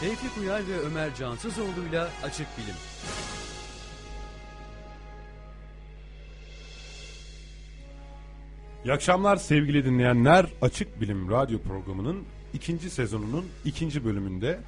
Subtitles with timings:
[0.00, 2.74] Tevfik Uyar ve Ömer Cansızoğlu'yla Açık Bilim.
[8.84, 10.46] İyi akşamlar sevgili dinleyenler.
[10.62, 12.24] Açık Bilim Radyo programının
[12.54, 14.60] ikinci sezonunun ikinci bölümünde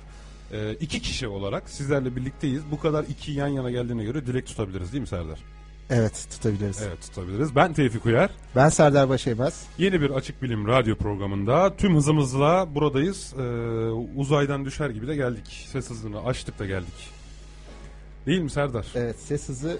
[0.53, 2.63] e, iki kişi olarak sizlerle birlikteyiz.
[2.71, 5.39] Bu kadar iki yan yana geldiğine göre dilek tutabiliriz değil mi Serdar?
[5.93, 6.83] Evet tutabiliriz.
[6.83, 7.57] Evet tutabiliriz.
[7.57, 8.31] Ben Tevfik Uyar.
[8.57, 9.67] Ben Serdar Başaymaz.
[9.79, 13.35] Yeni bir Açık Bilim Radyo programında tüm hızımızla buradayız.
[13.39, 13.43] Ee,
[14.17, 15.67] uzaydan düşer gibi de geldik.
[15.73, 17.11] Ses hızını açtık da geldik.
[18.27, 18.87] Değil mi Serdar?
[18.95, 19.79] Evet ses hızı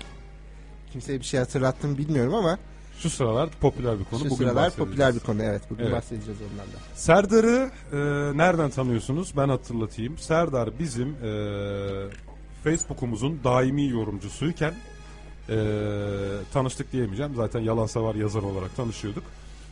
[0.93, 2.59] kimseye bir şey hatırlattım bilmiyorum ama
[2.99, 4.21] Şu sıralar popüler bir konu.
[4.25, 5.43] şu Bugün sıralar popüler bir konu.
[5.43, 5.93] Evet bugün Evet.
[5.95, 6.79] bahsedeceğiz ondan da.
[6.95, 7.97] Serdar'ı e,
[8.39, 9.33] nereden tanıyorsunuz?
[9.37, 10.19] Ben hatırlatayım.
[10.19, 11.31] Serdar bizim e,
[12.65, 14.75] Facebook'umuzun daimi yorumcusuyken
[15.49, 15.57] e,
[16.53, 17.35] tanıştık diyemeyeceğim.
[17.35, 19.25] Zaten yalan savar yazar olarak tanışıyorduk.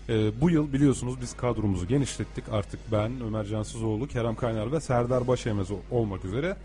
[0.09, 2.45] E, bu yıl biliyorsunuz biz kadromuzu genişlettik.
[2.53, 6.57] Artık ben, Ömer Cansızoğlu, Kerem Kaynar ve Serdar Başemez olmak üzere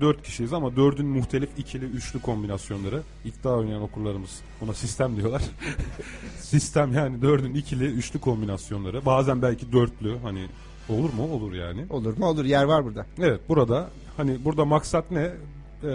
[0.00, 3.02] dört kişiyiz ama dördün muhtelif ikili, üçlü kombinasyonları.
[3.24, 5.42] iddia oynayan okurlarımız buna sistem diyorlar.
[6.40, 9.06] sistem yani dördün ikili, üçlü kombinasyonları.
[9.06, 10.46] Bazen belki dörtlü hani
[10.88, 11.32] olur mu?
[11.32, 11.86] Olur yani.
[11.90, 13.06] Olur mu olur yer var burada.
[13.18, 15.32] Evet burada hani burada maksat ne?
[15.84, 15.88] Ee,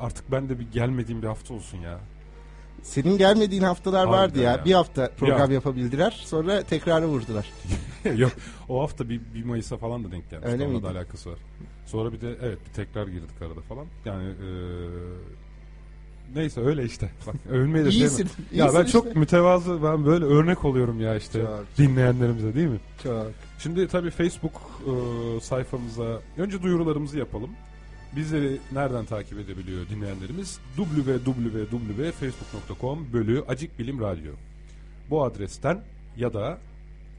[0.00, 2.00] artık ben de bir gelmediğim bir hafta olsun ya.
[2.82, 4.50] Senin gelmediğin haftalar Harbiden vardı ya.
[4.52, 4.64] ya.
[4.64, 5.52] Bir hafta program hafta.
[5.54, 6.22] yapabildiler.
[6.24, 7.50] Sonra tekrarı vurdular.
[8.16, 8.32] Yok
[8.68, 10.48] o hafta bir, bir Mayıs'a falan da denk gelmiş.
[10.48, 10.84] Öyle Onunla miydi?
[10.94, 11.38] da alakası var.
[11.86, 13.86] Sonra bir de evet bir tekrar girdik arada falan.
[14.04, 14.48] Yani ee,
[16.34, 17.10] neyse öyle işte.
[17.26, 18.16] Bak övünmeyi de İyisin.
[18.16, 18.32] sevmem.
[18.38, 18.92] iyisin Ya ben işte.
[18.92, 21.64] çok mütevazı ben böyle örnek oluyorum ya işte Çok.
[21.78, 22.80] dinleyenlerimize değil mi?
[23.02, 23.26] Çok.
[23.58, 24.52] Şimdi tabii Facebook
[24.86, 27.50] e, sayfamıza önce duyurularımızı yapalım.
[28.16, 30.60] Bizleri nereden takip edebiliyor dinleyenlerimiz?
[30.76, 34.32] www.facebook.com bölü Acik Bilim Radyo.
[35.10, 35.80] Bu adresten
[36.16, 36.58] ya da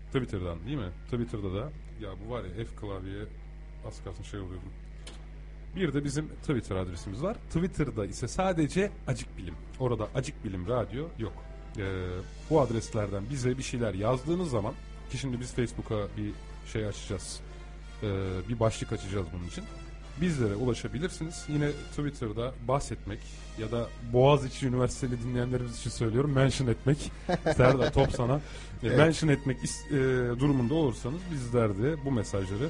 [0.07, 0.89] Twitter'dan değil mi?
[1.05, 1.69] Twitter'da da
[2.01, 3.23] ya bu var ya F klavyeye
[3.87, 4.69] az kalsın şey oluyordum.
[5.75, 7.37] Bir de bizim Twitter adresimiz var.
[7.47, 9.55] Twitter'da ise sadece Acik Bilim.
[9.79, 11.33] Orada Acik Bilim Radyo yok.
[11.77, 12.07] Ee,
[12.49, 14.73] bu adreslerden bize bir şeyler yazdığınız zaman
[15.11, 16.31] ki şimdi biz Facebook'a bir
[16.71, 17.39] şey açacağız.
[18.03, 18.07] Ee,
[18.49, 19.63] bir başlık açacağız bunun için.
[20.21, 21.45] Bizlere ulaşabilirsiniz.
[21.47, 23.19] Yine Twitter'da bahsetmek
[23.59, 27.11] ya da Boğaziçi Üniversiteli dinleyenlerimiz için söylüyorum mention etmek.
[27.55, 28.35] Serdar top sana.
[28.35, 28.39] E,
[28.83, 28.97] Evet.
[28.97, 29.57] Mention etmek
[29.91, 29.95] e,
[30.39, 32.69] durumunda olursanız bizler de bu mesajları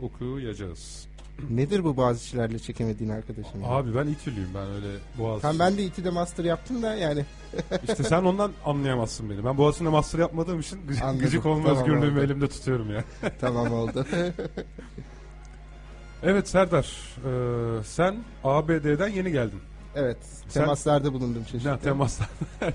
[0.00, 1.06] okuyacağız.
[1.50, 3.60] Nedir bu bazı kişilerle çekemediğin arkadaşım?
[3.60, 3.68] ya?
[3.68, 4.86] Abi ben İTÜ'lüyüm ben öyle
[5.18, 5.42] Boğaziçi.
[5.42, 7.24] Tam ben de İTÜ'de master yaptım da yani
[7.88, 9.44] İşte sen ondan anlayamazsın beni.
[9.44, 11.20] Ben Boğaziçi'nde master yapmadığım için gıcık, Anladım.
[11.20, 12.24] gıcık olma Tamam, özgürlüğümü oldu.
[12.24, 13.04] elimde tutuyorum ya.
[13.40, 14.06] tamam oldu.
[16.26, 16.86] Evet Serdar,
[17.24, 19.60] e, sen ABD'den yeni geldin.
[19.96, 20.16] evet
[20.52, 21.70] temaslarda bulundum çeşitli.
[21.70, 22.28] Ne temaslar?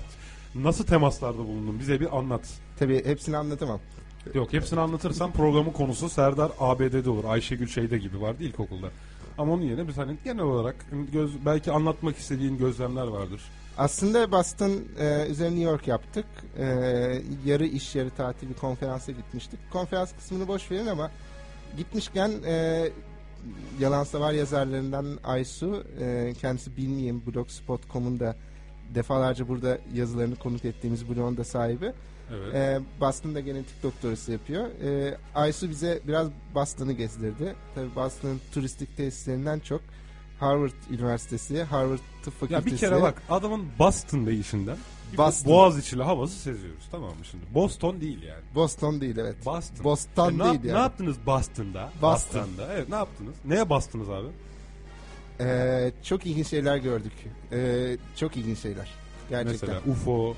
[0.54, 1.80] Nasıl temaslarda bulundun?
[1.80, 2.40] Bize bir anlat.
[2.78, 3.80] Tabii hepsini anlatamam.
[4.34, 7.24] Yok hepsini anlatırsan programın konusu Serdar ABD'de olur.
[7.24, 8.88] Ayşegül şeyde gibi vardı ilkokulda.
[9.38, 10.76] Ama onun yerine biz hani genel olarak
[11.12, 13.40] göz, belki anlatmak istediğin gözlemler vardır.
[13.78, 16.26] Aslında Boston e, üzerine New York yaptık.
[16.58, 16.64] E,
[17.44, 19.60] yarı iş yarı tatil bir konferansa gitmiştik.
[19.72, 21.10] Konferans kısmını boş verin ama
[21.76, 22.88] gitmişken e,
[23.80, 28.36] Yalan Savar yazarlarından Aysu e, kendisi bilmeyeyim blogspot.com'un da
[28.94, 31.92] defalarca burada yazılarını konuk ettiğimiz blogun da sahibi.
[32.34, 32.54] Evet.
[32.54, 34.66] E, Boston'da genetik doktorası yapıyor.
[34.66, 37.54] E, Aysu bize biraz Boston'ı gezdirdi.
[37.74, 39.80] Tabii Boston'ın turistik tesislerinden çok
[40.40, 42.66] Harvard Üniversitesi, Harvard Tıp ya Fakültesi.
[42.66, 45.52] bir kere bak adamın Boston deyişinden bir Boston.
[45.52, 47.44] Boğaziçi'li havası seziyoruz tamam mı şimdi?
[47.54, 48.42] Boston değil yani.
[48.54, 49.46] Boston değil evet.
[49.46, 49.84] Boston.
[49.84, 50.74] Boston E, ne, değil yap- yani.
[50.74, 51.90] ne yaptınız Boston'da?
[52.02, 52.40] Boston.
[52.40, 52.72] Boston'da.
[52.72, 53.34] Evet ne yaptınız?
[53.44, 54.26] Neye bastınız abi?
[55.40, 57.12] Ee, çok ilginç şeyler gördük.
[57.52, 58.88] Ee, çok ilginç şeyler.
[59.30, 59.68] Gerçekten.
[59.68, 60.34] Mesela UFO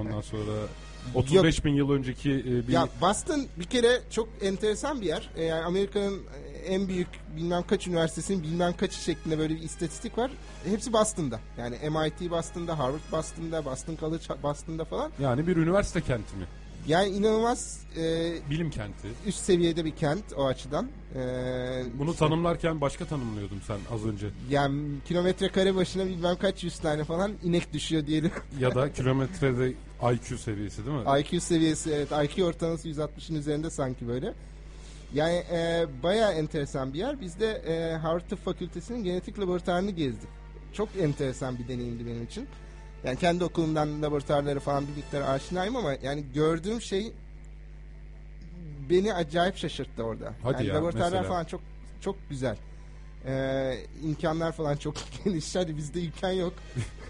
[0.00, 0.52] ondan sonra
[1.14, 5.30] 35 bin yıl önceki e, bir Ya Boston bir kere çok enteresan bir yer.
[5.36, 6.22] Ee, yani Amerika'nın
[6.66, 10.30] en büyük bilmem kaç üniversitesinin bilmem kaçı şeklinde böyle bir istatistik var.
[10.64, 11.40] Hepsi Boston'da.
[11.58, 15.12] Yani MIT Boston'da, Harvard Boston'da, Boston College Boston'da falan.
[15.20, 16.44] yani bir üniversite kenti mi?
[16.88, 19.08] Yani inanılmaz e, Bilim kenti.
[19.26, 20.88] üst seviyede bir kent o açıdan.
[21.14, 21.18] Ee,
[21.98, 24.26] Bunu işte- tanımlarken başka tanımlıyordum sen az önce.
[24.50, 28.30] Yani kilometre kare başına bilmem kaç yüz tane falan inek düşüyor diyelim.
[28.60, 29.72] Ya da kilometrede
[30.12, 31.20] IQ seviyesi değil mi?
[31.20, 34.34] IQ seviyesi evet IQ ortalaması 160'ın üzerinde sanki böyle.
[35.14, 37.20] Yani e, bayağı enteresan bir yer.
[37.20, 40.28] Biz de e, Harvard Tıp Fakültesi'nin genetik laboratuvarını gezdik.
[40.72, 42.46] Çok enteresan bir deneyimdi benim için.
[43.06, 47.12] Yani kendi okulumdan laboratuvarları falan bir miktar aşinayım ama yani gördüğüm şey
[48.90, 50.32] beni acayip şaşırttı orada.
[50.42, 51.28] Hadi yani ya, laboratuvarlar mesela?
[51.28, 51.60] falan çok
[52.00, 52.56] çok güzel.
[53.26, 54.94] Ee, imkanlar falan çok
[55.24, 55.56] geniş.
[55.56, 56.52] Hadi bizde imkan yok.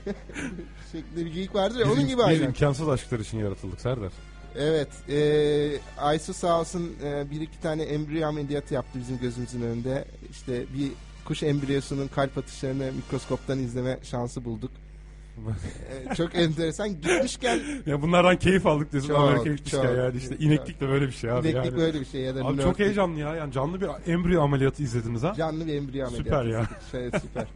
[0.92, 1.86] şeklinde bir geyik vardır ya.
[1.86, 2.42] Biz Onun gibi biz aynen.
[2.46, 4.12] imkansız aşklar için yaratıldık Serdar.
[4.58, 4.88] Evet.
[5.08, 10.04] E, Aysu sağ olsun e, bir iki tane embriyo ameliyatı yaptı bizim gözümüzün önünde.
[10.30, 10.90] İşte bir
[11.24, 14.70] kuş embriyosunun kalp atışlarını mikroskoptan izleme şansı bulduk.
[16.10, 16.88] E, çok enteresan.
[16.88, 19.96] Gitmişken ya bunlardan keyif aldık diyorsun Çok, Amerika'ya gitmişken çok.
[19.96, 21.48] yani işte ineklik de böyle bir şey abi.
[21.48, 21.76] ineklik yani.
[21.76, 23.34] böyle bir şey ya da Abi çok heyecanlı ya.
[23.34, 25.34] Yani canlı bir embriyo ameliyatı izlediniz ha.
[25.36, 26.28] Canlı bir embriyo ameliyatı.
[26.28, 26.68] Süper ya.
[26.92, 27.46] Şey, süper.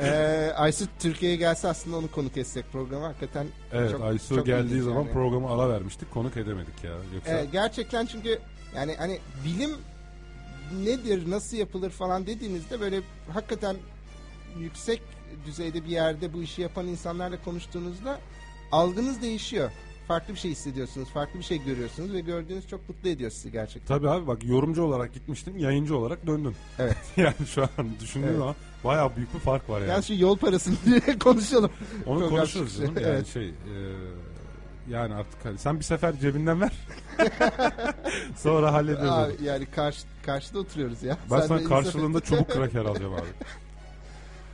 [0.00, 4.82] Ee, Aysu Türkiye'ye gelse aslında onu konuk etsek programa hakikaten Evet çok, Aysu çok geldiği
[4.82, 5.12] zaman yani.
[5.12, 6.10] programı ara vermiştik.
[6.10, 6.90] Konuk edemedik ya.
[7.14, 8.38] Yoksa Ee, gerçekten çünkü
[8.76, 9.70] yani hani bilim
[10.84, 13.00] nedir, nasıl yapılır falan dediğinizde böyle
[13.32, 13.76] hakikaten
[14.58, 15.02] yüksek
[15.46, 18.20] düzeyde bir yerde bu işi yapan insanlarla konuştuğunuzda
[18.72, 19.70] algınız değişiyor.
[20.08, 23.96] Farklı bir şey hissediyorsunuz, farklı bir şey görüyorsunuz ve gördüğünüz çok mutlu ediyor sizi gerçekten.
[23.96, 26.54] Tabii abi bak yorumcu olarak gitmiştin, yayıncı olarak döndün.
[26.78, 26.96] Evet.
[27.16, 28.38] yani şu an düşündüğün Evet.
[28.38, 28.54] zaman
[28.84, 29.90] bayağı büyük bir fark var yani.
[29.90, 31.70] Yani şu yol parasını diye konuşalım.
[32.06, 32.94] Onu program konuşuruz canım.
[32.96, 33.26] Yani Evet.
[33.26, 33.54] şey e,
[34.90, 36.72] yani artık hani sen bir sefer cebinden ver.
[38.36, 39.10] Sonra hallederiz.
[39.10, 41.18] Aa, yani karşı, karşıda oturuyoruz ya.
[41.30, 43.28] Ben Sen karşılığında çubuk kraker alacağım abi.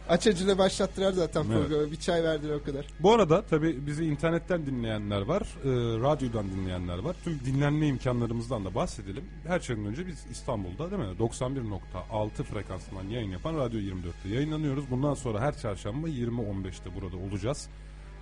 [0.09, 1.69] Aç acıyla başlattılar zaten Evet.
[1.69, 1.91] programı.
[1.91, 2.87] Bir çay verdiler o kadar.
[3.01, 5.69] Bu arada tabii bizi internetten dinleyenler var, e,
[6.01, 7.17] radyodan dinleyenler var.
[7.25, 9.25] Tüm dinlenme imkanlarımızdan da bahsedelim.
[9.47, 11.19] Her şeyden önce biz İstanbul'da değil mi?
[11.19, 14.91] 91.6 frekansından yayın yapan Radyo 24'te yayınlanıyoruz.
[14.91, 17.69] Bundan sonra her çarşamba 20.15'te burada olacağız.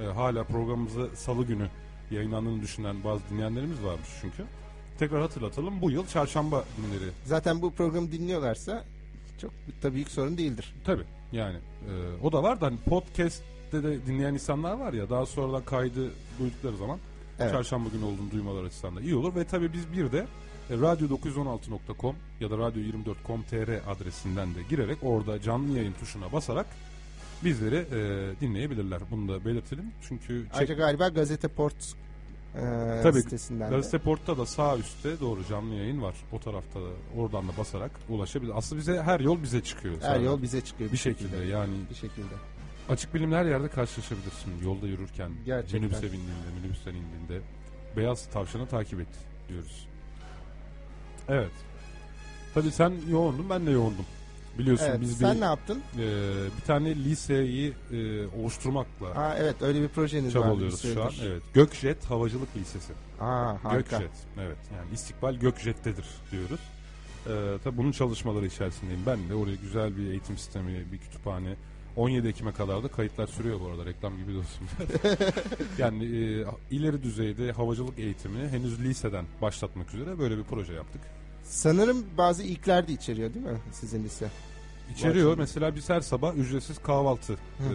[0.00, 1.68] E, hala programımızı salı günü
[2.10, 4.44] yayınlandığını düşünen bazı dinleyenlerimiz varmış çünkü.
[4.98, 5.82] Tekrar hatırlatalım.
[5.82, 8.84] Bu yıl çarşamba günleri Zaten bu programı dinliyorlarsa
[9.40, 9.50] çok
[9.82, 10.74] da büyük sorun değildir.
[10.84, 11.56] Tabii yani
[11.88, 11.92] e,
[12.22, 16.76] o da var da hani podcast'te de dinleyen insanlar var ya daha sonradan kaydı duydukları
[16.76, 16.98] zaman
[17.40, 17.52] Evet.
[17.52, 20.26] çarşamba günü olduğunu duymaları açısından da iyi olur ve tabii biz bir de
[20.70, 26.66] e, radyo916.com ya da radyo24.com.tr adresinden de girerek orada canlı yayın tuşuna basarak
[27.44, 29.00] bizleri e, dinleyebilirler.
[29.10, 29.84] Bunu da belirtelim.
[30.08, 31.94] Çünkü çek, Ayrıca galiba Gazete Port
[32.56, 33.76] e, Tabii, sitesinden de.
[33.76, 36.14] Gazete Port'ta da sağ üstte doğru canlı yayın var.
[36.32, 38.52] O tarafta da oradan da basarak ulaşabilir.
[38.54, 39.94] Aslında bize her yol bize çıkıyor.
[39.94, 40.20] Her zaten.
[40.20, 40.92] yol bize çıkıyor.
[40.92, 42.34] bir şekilde yani Bir şekilde.
[42.88, 44.52] Açık bilimle her yerde karşılaşabilirsin.
[44.64, 45.80] Yolda yürürken, Gerçekten.
[45.80, 47.40] minibüse bindiğinde, minibüsten indiğinde.
[47.96, 49.08] Beyaz tavşanı takip et
[49.48, 49.88] diyoruz.
[51.28, 51.50] Evet.
[52.54, 54.04] Tabii sen yoğundun, ben de yoğundum.
[54.58, 55.82] Biliyorsun Evet, biz sen bir, ne yaptın?
[55.98, 56.00] e,
[56.60, 60.42] bir tane liseyi e, oluşturmakla Aa, evet öyle bir projeniz var.
[60.42, 61.10] çabalıyoruz şu an.
[61.22, 61.42] Evet.
[61.54, 62.92] Gökjet Havacılık Lisesi.
[63.20, 63.98] Aa, harika.
[63.98, 64.10] Gökjet.
[64.40, 64.58] Evet.
[64.76, 66.60] Yani istikbal Gökjet'tedir diyoruz.
[67.26, 69.00] Ee, tabii bunun çalışmaları içerisindeyim.
[69.06, 71.56] Ben de oraya güzel bir eğitim sistemi, bir kütüphane.
[71.96, 73.86] 17 Ekim'e kadar da kayıtlar sürüyor bu arada.
[73.86, 74.68] Reklam gibi de olsun.
[75.78, 81.00] yani e, ileri düzeyde havacılık eğitimi henüz liseden başlatmak üzere böyle bir proje yaptık.
[81.44, 84.28] Sanırım bazı ilkler de içeriyor değil mi sizin lise?
[84.96, 85.38] İçeriyor.
[85.38, 87.32] Mesela biz her sabah ücretsiz kahvaltı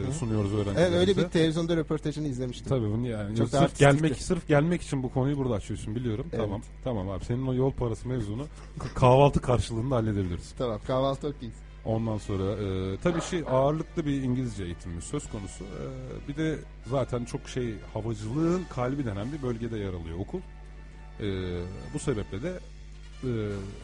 [0.08, 0.82] e, sunuyoruz öğrencilerimize.
[0.98, 2.68] Evet öyle bir televizyonda röportajını izlemiştim.
[2.70, 3.84] Tabii bunu yani Çok da sırf artistikti.
[3.94, 6.26] gelmek sırf gelmek için bu konuyu burada açıyorsun biliyorum.
[6.32, 6.42] Evet.
[6.44, 6.62] Tamam.
[6.84, 7.26] Tamam abi.
[7.26, 8.46] Senin o yol parası mevzunu
[8.80, 10.54] k- kahvaltı karşılığında halledebiliriz.
[10.58, 11.56] Tamam kahvaltı okeyiz.
[11.86, 15.64] Ondan sonra e, tabii şey ağırlıklı bir İngilizce eğitimimiz söz konusu.
[15.64, 16.60] E, bir de
[16.90, 20.40] zaten çok şey havacılığın kalbi denen bir bölgede yer alıyor okul.
[21.20, 21.26] E,
[21.94, 22.54] bu sebeple de
[23.24, 23.28] e,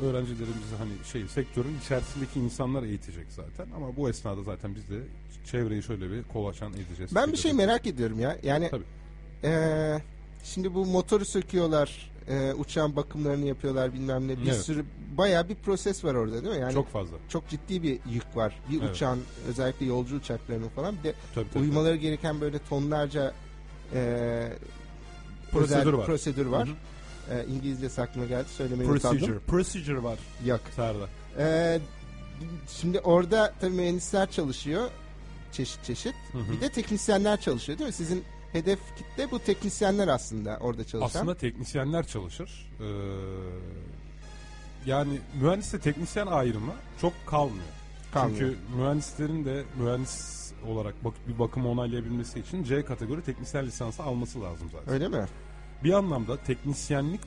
[0.06, 3.68] öğrencilerimizi hani şey sektörün içerisindeki insanlar eğitecek zaten.
[3.76, 5.00] Ama bu esnada zaten biz de
[5.46, 7.16] çevreyi şöyle bir kolaçan edeceğiz.
[7.16, 8.38] Ben bir şey merak ediyorum ya.
[8.44, 8.84] Yani Tabii.
[9.44, 10.02] eee,
[10.44, 14.38] şimdi bu motoru söküyorlar, eee, uçağın bakımlarını yapıyorlar bilmem ne.
[14.42, 14.62] Bir Evet.
[14.62, 14.86] sürü
[15.18, 16.62] bayağı bir proses var orada değil mi?
[16.62, 17.18] Yani Çok fazla.
[17.30, 18.60] çok ciddi bir yük var.
[18.72, 18.96] Bir Evet.
[18.96, 23.34] uçağın özellikle yolcu uçaklarının falan bir de Tabii, tabii, uymaları gereken böyle tonlarca
[23.94, 24.54] eee
[25.52, 26.06] Prosedür özel var.
[26.06, 26.68] prosedür var.
[26.68, 26.76] Hı hı.
[27.32, 28.48] Eee, İngilizce aklıma geldi.
[28.58, 29.18] Söylemeyi Procedure.
[29.18, 29.42] utandım.
[29.48, 30.20] Procedure var.
[30.46, 30.62] Yok.
[30.76, 31.10] Serdar.
[31.38, 31.82] Eee,
[32.68, 34.90] şimdi orada tabii mühendisler çalışıyor.
[35.52, 36.16] Çeşit çeşit.
[36.32, 36.52] Hı hı.
[36.52, 37.94] Bir de teknisyenler çalışıyor değil mi?
[37.94, 41.20] Sizin hedef kitle bu teknisyenler aslında orada çalışan.
[41.20, 42.72] Aslında teknisyenler çalışır.
[42.80, 42.86] Ee,
[44.86, 47.66] yani mühendisle teknisyen ayrımı çok kalmıyor.
[48.14, 48.40] Kalmıyor.
[48.40, 54.42] Çünkü mühendislerin de mühendis olarak bak, bir bakımı onaylayabilmesi için C kategori teknisyen lisansı alması
[54.42, 54.94] lazım zaten.
[54.94, 55.26] Öyle mi?
[55.84, 57.22] Bir anlamda teknisyenlik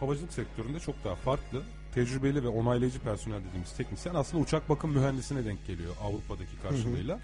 [0.00, 1.62] havacılık sektöründe çok daha farklı.
[1.94, 7.20] Tecrübeli ve onaylayıcı personel dediğimiz teknisyen aslında uçak bakım mühendisine denk geliyor Avrupa'daki karşılığıyla.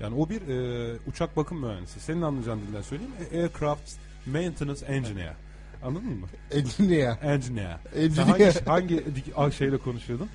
[0.00, 2.00] Yani o bir e, uçak bakım mühendisi.
[2.00, 3.12] Senin anlayacağın dilden söyleyeyim.
[3.32, 3.92] E, Aircraft
[4.26, 5.34] Maintenance Engineer.
[5.82, 6.26] Anladın mı?
[6.50, 7.18] Engineer.
[7.22, 7.78] Engineer.
[7.94, 8.54] Sen Engineer.
[8.66, 10.28] hangi, hangi şeyle konuşuyordun?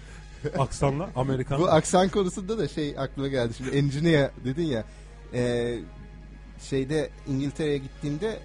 [0.60, 1.60] Aksanla Amerikan.
[1.60, 3.54] Bu aksan konusunda da şey aklıma geldi.
[3.58, 4.84] Şimdi engineer dedin ya.
[5.34, 5.80] eee,
[6.62, 8.40] şeyde İngiltere'ye gittiğimde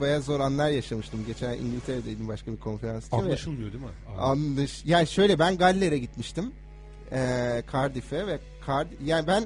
[0.00, 1.24] bayağı zor anlar yaşamıştım.
[1.26, 3.16] Geçen İngiltere'deydim başka bir konferans için.
[3.18, 3.90] ve- Anlaşılmıyor değil mi?
[4.18, 4.82] Anlaş.
[4.84, 6.52] Yani şöyle ben Galler'e gitmiştim.
[7.12, 9.44] Eee Cardiff'e ve Card yani ben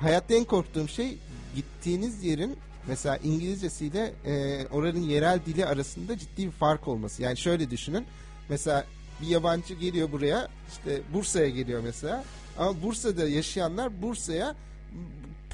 [0.00, 1.18] hayatta en korktuğum şey
[1.56, 2.56] gittiğiniz yerin
[2.88, 7.22] mesela İngilizcesiyle e, oranın yerel dili arasında ciddi bir fark olması.
[7.22, 8.04] Yani şöyle düşünün.
[8.48, 8.84] Mesela
[9.22, 12.24] bir yabancı geliyor buraya işte Bursa'ya geliyor mesela.
[12.58, 14.54] Ama Bursa'da yaşayanlar Bursa'ya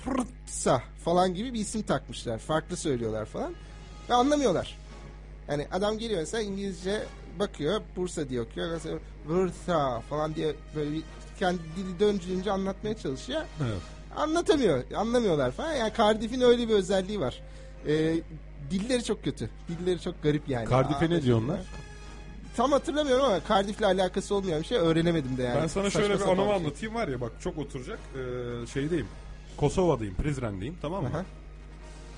[0.04, 2.38] Pırtsa falan gibi bir isim takmışlar.
[2.38, 3.54] Farklı söylüyorlar falan.
[4.10, 4.78] Ve anlamıyorlar.
[5.48, 7.02] Yani adam geliyor mesela İngilizce
[7.38, 8.70] bakıyor Bursa diye okuyor.
[8.72, 8.98] Mesela
[9.28, 11.02] Bursa falan diye böyle bir
[11.38, 13.40] kendi dili döndüğünce anlatmaya çalışıyor.
[13.62, 13.80] Evet.
[14.16, 14.84] Anlatamıyor.
[14.96, 15.72] Anlamıyorlar falan.
[15.72, 17.42] Yani Cardiff'in öyle bir özelliği var.
[17.88, 18.14] Ee,
[18.70, 19.50] dilleri çok kötü.
[19.68, 20.70] Dilleri çok garip yani.
[20.70, 21.60] Cardiff'e ne diyor onlar?
[22.56, 25.62] Tam hatırlamıyorum ama Cardiff'le alakası olmayan bir şey öğrenemedim de yani.
[25.62, 26.54] ben sana Saçma şöyle bir anımı şey.
[26.54, 27.98] anlatayım var ya bak çok oturacak.
[28.14, 29.06] Ee, şeydeyim.
[29.56, 31.08] Kosova'dayım, Prizren'deyim tamam mı?
[31.08, 31.24] Aha.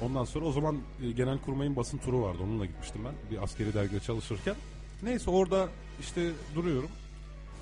[0.02, 2.38] Ondan sonra o zaman e, genel kurmayın basın turu vardı.
[2.44, 4.54] Onunla gitmiştim ben bir askeri dergide çalışırken.
[5.02, 5.68] Neyse orada
[6.00, 6.90] işte duruyorum.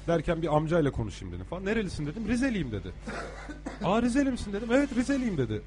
[0.06, 1.64] Derken bir amcayla konuşayım dedim falan.
[1.64, 2.28] Nerelisin dedim.
[2.28, 2.92] Rizeliyim dedi.
[3.84, 4.68] Aa Rizeli misin dedim.
[4.72, 5.62] Evet Rizeliyim dedi.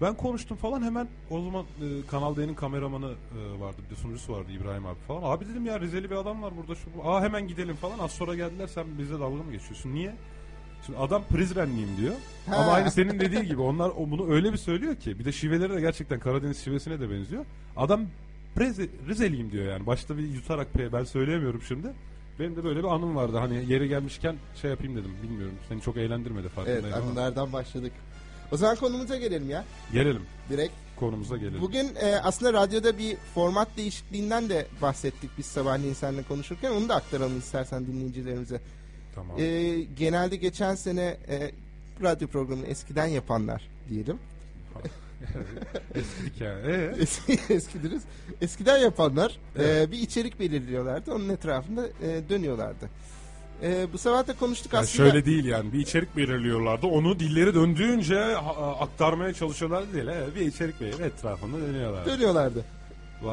[0.00, 4.32] Ben konuştum falan hemen o zaman e, Kanal D'nin kameramanı e, vardı bir de sunucusu
[4.32, 5.22] vardı İbrahim abi falan.
[5.22, 6.90] Abi dedim ya Rizeli bir adam var burada şu.
[7.04, 7.98] Aa hemen gidelim falan.
[7.98, 9.94] Az sonra geldiler sen bizle dalga mı geçiyorsun?
[9.94, 10.14] Niye?
[10.86, 12.14] Şimdi adam Prizrenliyim diyor.
[12.46, 12.56] Ha.
[12.56, 15.72] Ama aynı senin dediğin gibi onlar o- bunu öyle bir söylüyor ki bir de şiveleri
[15.74, 17.44] de gerçekten Karadeniz şivesine de benziyor.
[17.76, 18.06] Adam
[18.54, 19.86] Preze, Rizeliyim diyor yani.
[19.86, 21.86] Başta bir yutarak P ben söyleyemiyorum şimdi.
[22.38, 23.36] Benim de böyle bir anım vardı.
[23.36, 25.10] Hani yeri gelmişken şey yapayım dedim.
[25.22, 25.54] Bilmiyorum.
[25.68, 27.06] Seni çok eğlendirmedi farkındayım Evet ama.
[27.10, 27.92] anılardan başladık.
[28.52, 29.64] O zaman konumuza gelelim ya.
[29.92, 30.22] Gelelim.
[30.50, 30.72] Direkt.
[30.96, 31.60] Konumuza gelelim.
[31.60, 36.70] Bugün e, aslında radyoda bir format değişikliğinden de bahsettik biz sabahleyin seninle konuşurken.
[36.70, 38.60] Onu da aktaralım istersen dinleyicilerimize.
[39.14, 39.36] Tamam.
[39.40, 41.50] E, genelde geçen sene e,
[42.02, 44.18] radyo programını eskiden yapanlar diyelim.
[45.94, 46.58] Eskidik ya.
[46.60, 46.94] Ee?
[47.00, 48.02] Eski, eskidiriz.
[48.40, 49.88] Eskiden yapanlar Evet.
[49.88, 51.12] e, bir içerik belirliyorlardı.
[51.14, 52.88] Onun etrafında e, dönüyorlardı.
[53.62, 55.10] E, bu sabah da konuştuk Yani aslında.
[55.10, 56.86] şöyle değil yani bir içerik belirliyorlardı.
[56.86, 58.36] Onu dilleri döndüğünce
[58.80, 60.06] aktarmaya çalışıyorlardı değil.
[60.06, 62.06] Evet, bir içerik belirli etrafında dönüyorlar.
[62.06, 62.64] Dönüyorlardı.
[63.22, 63.32] Vay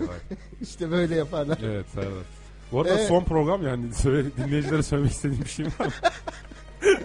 [0.00, 0.18] vay.
[0.62, 1.58] İşte böyle yaparlar.
[1.64, 2.06] Evet evet.
[2.72, 3.08] Bu arada Evet.
[3.08, 5.92] son program yani söyle, dinleyicilere söylemek istediğim bir şey var mı?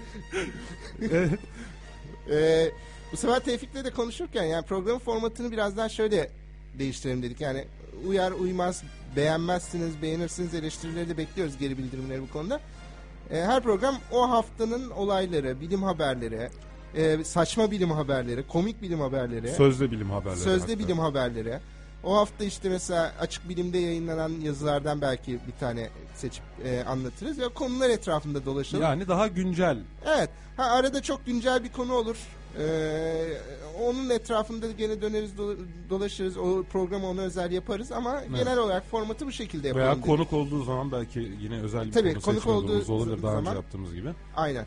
[1.12, 1.39] evet.
[2.31, 2.72] Ee,
[3.12, 6.29] bu sefer Tevfik'le de konuşurken yani programın formatını biraz daha şöyle
[6.79, 7.41] değiştirelim dedik.
[7.41, 7.65] Yani
[8.07, 8.84] uyar uymaz
[9.15, 12.60] beğenmezsiniz beğenirsiniz eleştirileri de bekliyoruz geri bildirimleri bu konuda.
[13.31, 16.50] Ee, her program o haftanın olayları, bilim haberleri,
[16.95, 20.39] e, saçma bilim haberleri, komik bilim haberleri, Sözde bilim haberleri.
[20.39, 20.79] sözde hatta.
[20.79, 21.60] bilim haberleri.
[22.05, 27.38] O hafta işte mesela Açık Bilim'de yayınlanan yazılardan belki bir tane seçip e, anlatırız.
[27.38, 28.83] Ya konular etrafında dolaşalım.
[28.83, 29.77] Yani daha güncel.
[30.05, 30.29] Evet.
[30.57, 32.17] Ha, arada çok güncel bir konu olur.
[32.59, 33.38] Ee,
[33.81, 35.57] onun etrafında gene döneriz do-
[35.89, 36.38] dolaşırız.
[36.38, 38.39] O programı ona özel yaparız ama Evet.
[38.39, 39.85] genel olarak formatı bu şekilde yapalım.
[39.85, 40.05] Veya dedik.
[40.05, 43.55] konuk olduğu zaman belki yine özel bir Tabii, konu konuk olduğu olabilir daha önce zaman-
[43.55, 44.09] yaptığımız gibi.
[44.35, 44.65] Aynen.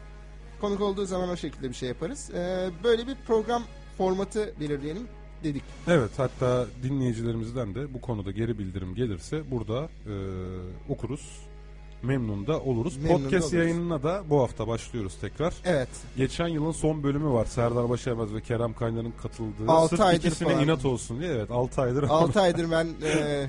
[0.61, 2.31] Konuk olduğu zaman o şekilde bir şey yaparız.
[2.35, 3.63] Ee, böyle bir program
[3.99, 5.09] formatı belirleyelim
[5.45, 5.63] dedik.
[5.89, 10.15] Evet hatta dinleyicilerimizden de bu konuda geri bildirim gelirse burada e,
[10.89, 11.48] okuruz.
[12.03, 12.97] Memnun da oluruz.
[12.97, 13.53] Memnun da Podcast oluruz.
[13.53, 15.55] yayınına da bu hafta başlıyoruz tekrar.
[15.65, 15.89] Evet.
[16.17, 17.45] Geçen yılın son bölümü var.
[17.45, 19.69] Serdar Başarmaz ve Kerem Kaynar'ın katıldığı.
[19.73, 20.65] Altı Sırf aydır ikisine falan.
[20.65, 21.31] inat olsun diye.
[21.33, 22.03] Evet 6 aydır.
[22.03, 23.47] 6 aydır ben e,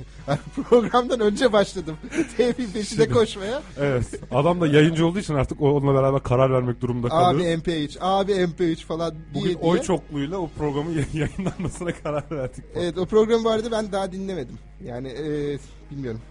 [0.70, 1.96] programdan önce başladım.
[2.38, 3.62] Tevfik peşinde Şimdi- koşmaya.
[3.80, 4.06] evet.
[4.32, 7.40] Adam da yayıncı olduğu için artık onunla beraber karar vermek durumunda kalıyor.
[7.40, 9.72] Abi MP3, abi MP3 falan diye Bugün diye.
[9.72, 12.64] oy çokluğuyla o programın yay- yayınlanmasına karar verdik.
[12.76, 14.58] Evet o program vardı ben daha dinlemedim.
[14.86, 15.58] Yani e,
[15.92, 16.22] bilmiyorum.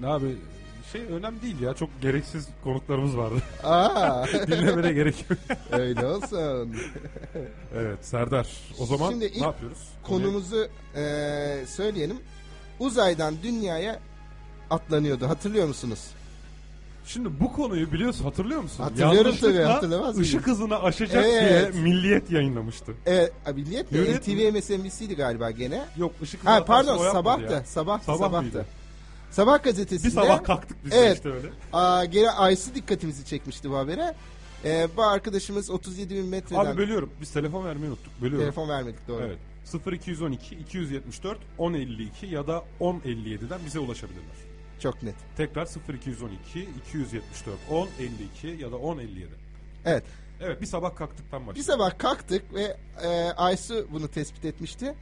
[0.00, 0.36] Ne abi
[0.92, 1.74] şey önemli değil ya.
[1.74, 3.34] Çok gereksiz konuklarımız vardı.
[3.64, 5.38] Aa, Dinlemene gerek yok.
[5.72, 6.76] öyle olsun.
[7.76, 8.48] Evet Serdar.
[8.78, 9.78] O zaman Şimdi ne ilk yapıyoruz?
[10.02, 11.02] Konumuzu e,
[11.66, 12.16] söyleyelim.
[12.78, 13.98] Uzaydan dünyaya
[14.70, 15.28] atlanıyordu.
[15.28, 15.98] Hatırlıyor musunuz?
[17.06, 18.82] Şimdi bu konuyu biliyorsun hatırlıyor musun?
[18.84, 20.22] Hatırlıyorum tabii, hatırlamaz mıyım?
[20.22, 21.72] ışık hızını aşacak Evet.
[21.74, 22.92] diye Milliyet yayınlamıştı.
[23.06, 23.98] Evet, Milliyet mi?
[23.98, 25.84] Hürriyet NTV MSNBC'ydi galiba gene.
[25.96, 27.50] Yok ışık hızını Ha pardon o yapmadı sabah ya.
[27.50, 28.66] da sabah Sabah sabahtı.
[29.30, 31.16] Sabah gazetesinde Bir sabah kalktık biz Evet.
[31.16, 31.48] işte öyle.
[31.72, 34.14] aa, gene Aysu dikkatimizi çekmişti bu habere.
[34.64, 37.10] E, bu arkadaşımız 37 bin metreden Abi bölüyorum.
[37.20, 38.12] Biz telefon vermeyi unuttuk.
[38.22, 38.40] Bölüyorum.
[38.46, 39.22] telefon vermedik doğru.
[39.26, 39.38] Evet.
[39.92, 44.36] 0212 274 1052 ya da 1057'den bize ulaşabilirler.
[44.82, 45.14] Çok net.
[45.36, 49.28] Tekrar 0212 274 1052 ya da 1057.
[49.84, 50.04] Evet.
[50.40, 51.72] Evet bir sabah kalktıktan Bir başlayalım.
[51.72, 54.94] sabah kalktık ve e, Aysu bunu tespit etmişti.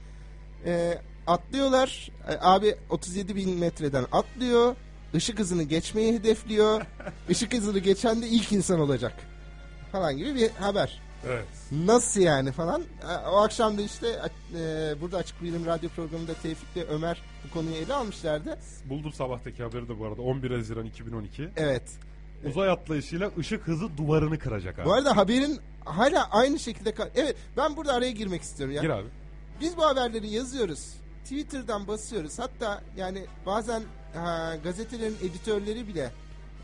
[0.67, 2.11] E, atlıyorlar.
[2.29, 4.77] E, abi 37 bin metreden atlıyor.
[5.15, 6.83] Işık hızını geçmeyi hedefliyor.
[7.29, 9.13] Işık hızını geçen de ilk insan olacak.
[9.93, 11.01] Falan gibi bir haber.
[11.27, 11.45] Evet.
[11.73, 12.83] Nasıl yani falan.
[12.83, 14.07] E, o akşam da işte
[14.55, 18.59] e, burada Açık Bilim Radyo programında Tevfik ve Ömer bu konuyu ele almışlardı.
[18.85, 21.49] Buldum sabahtaki haberi de bu arada 11 Haziran 2012.
[21.57, 21.83] Evet.
[22.45, 24.87] Uzay atlayışıyla ışık hızı duvarını kıracak abi.
[24.87, 26.95] Bu arada haberin hala aynı şekilde...
[27.15, 28.83] Evet ben burada araya girmek istiyorum ya.
[28.83, 29.09] Gir abi.
[29.61, 30.95] Biz bu haberleri yazıyoruz.
[31.29, 32.39] Twitter'dan basıyoruz.
[32.39, 33.83] Hatta yani bazen
[34.15, 36.11] ha, gazetelerin editörleri bile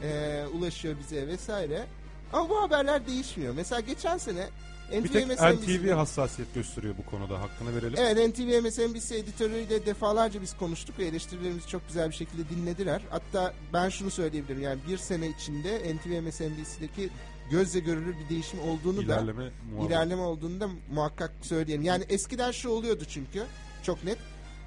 [0.03, 1.87] e, ulaşıyor bize vesaire.
[2.33, 3.55] Ama bu haberler değişmiyor.
[3.57, 4.49] Mesela geçen sene
[4.93, 7.95] Bir tek NTV NTV hassasiyet gösteriyor bu konuda hakkını verelim.
[7.99, 13.03] Evet NTV MSNBC editörüyle defalarca biz konuştuk ve eleştirilerimizi çok güzel bir şekilde dinlediler.
[13.11, 17.11] Hatta ben şunu söyleyebilirim yani bir sene içinde NTV MSNBC'deki
[17.51, 19.91] gözle görülür bir değişim olduğunu da İlerleme muhabbet.
[19.91, 21.85] ilerleme olduğunu da muhakkak söyleyelim.
[21.85, 23.43] Yani eskiden şu oluyordu çünkü
[23.83, 24.19] çok net.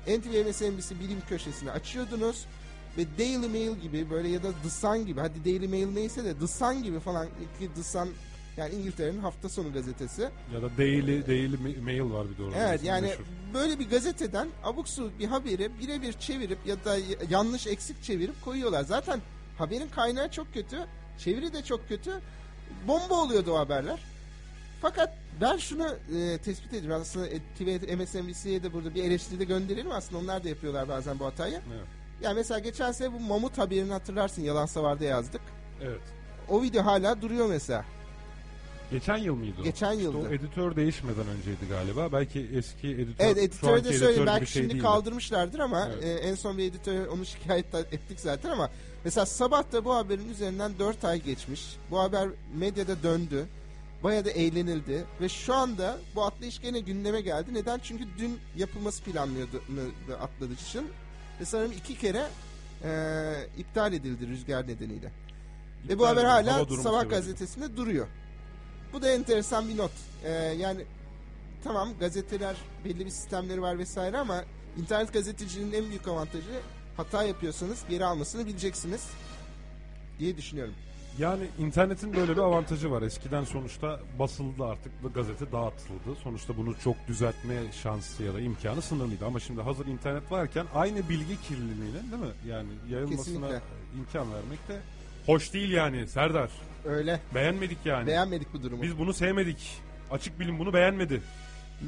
[0.07, 2.45] NTV MSNBC bilim köşesini açıyordunuz
[2.97, 6.37] ve Daily Mail gibi böyle ya da The Sun gibi hadi Daily Mail neyse de
[6.39, 7.25] The Sun gibi falan
[7.59, 8.09] ki The Sun
[8.57, 10.21] yani İngiltere'nin hafta sonu gazetesi.
[10.53, 12.57] Ya da Daily, Daily Ma- Mail var bir orada.
[12.57, 13.23] Evet yani meşhur.
[13.53, 16.97] böyle bir gazeteden abuk subuk bir haberi birebir çevirip ya da
[17.29, 18.83] yanlış eksik çevirip koyuyorlar.
[18.83, 19.21] Zaten
[19.57, 20.77] haberin kaynağı çok kötü,
[21.19, 22.11] çeviri de çok kötü.
[22.87, 23.99] Bomba oluyordu o haberler.
[24.81, 27.01] Fakat ben şunu e, tespit ediyorum.
[27.01, 29.91] Aslında e, TV, MSNBC'ye de burada bir eleştiri de gönderelim.
[29.91, 31.53] Aslında onlar da yapıyorlar bazen bu hatayı.
[31.53, 31.85] Evet.
[32.21, 34.41] Yani mesela geçen sene bu mamut haberini hatırlarsın.
[34.41, 35.41] Yalan Savar'da yazdık.
[35.83, 36.01] evet.
[36.49, 37.85] O video hala duruyor mesela.
[38.91, 39.63] Geçen yıl mıydı o?
[39.63, 40.17] Geçen İşte yıldı.
[40.17, 42.11] o editör değişmeden önceydi galiba.
[42.11, 46.03] Belki eski editör Evet anki de gibi belki şey şimdi kaldırmışlardır ama Evet.
[46.03, 48.69] e, en son bir editör onu şikayet ettik zaten ama
[49.03, 51.75] mesela sabah da bu haberin üzerinden 4 ay geçmiş.
[51.91, 53.45] Bu haber medyada döndü.
[54.03, 57.53] Bayağı da eğlenildi ve şu anda bu atlayış gene gündeme geldi.
[57.53, 57.79] Neden?
[57.83, 59.61] Çünkü dün yapılması planlıyordu
[60.21, 60.87] atlayışın
[61.41, 62.27] ve sanırım iki kere
[62.83, 62.91] e,
[63.57, 65.11] iptal edildi rüzgar nedeniyle.
[65.83, 68.07] Ve bu İptal haber hala Sabah gazetesinde duruyor.
[68.93, 69.91] Bu da enteresan bir not.
[70.23, 70.81] Ee, yani
[71.63, 74.43] tamam gazeteler belli bir sistemleri var vesaire ama
[74.77, 76.61] internet gazeteciliğinin en büyük avantajı
[76.97, 79.07] hata yapıyorsanız geri almasını bileceksiniz
[80.19, 80.73] diye düşünüyorum.
[81.17, 83.01] Yani internetin böyle bir avantajı var.
[83.01, 86.15] Eskiden sonuçta basıldı artık bu gazete dağıtıldı.
[86.23, 89.25] Sonuçta bunu çok düzeltme şansı ya da imkanı sınırlıydı.
[89.25, 92.29] Ama şimdi hazır internet varken aynı bilgi kirliliğinin değil mi?
[92.49, 93.61] Yani yayılmasına Kesinlikle.
[93.97, 94.79] imkan vermek de
[95.25, 96.49] hoş değil yani Serdar.
[96.85, 97.19] Öyle.
[97.35, 98.07] Beğenmedik yani.
[98.07, 98.81] Beğenmedik bu durumu.
[98.83, 99.77] Biz bunu sevmedik.
[100.11, 101.21] Açık bilim bunu beğenmedi.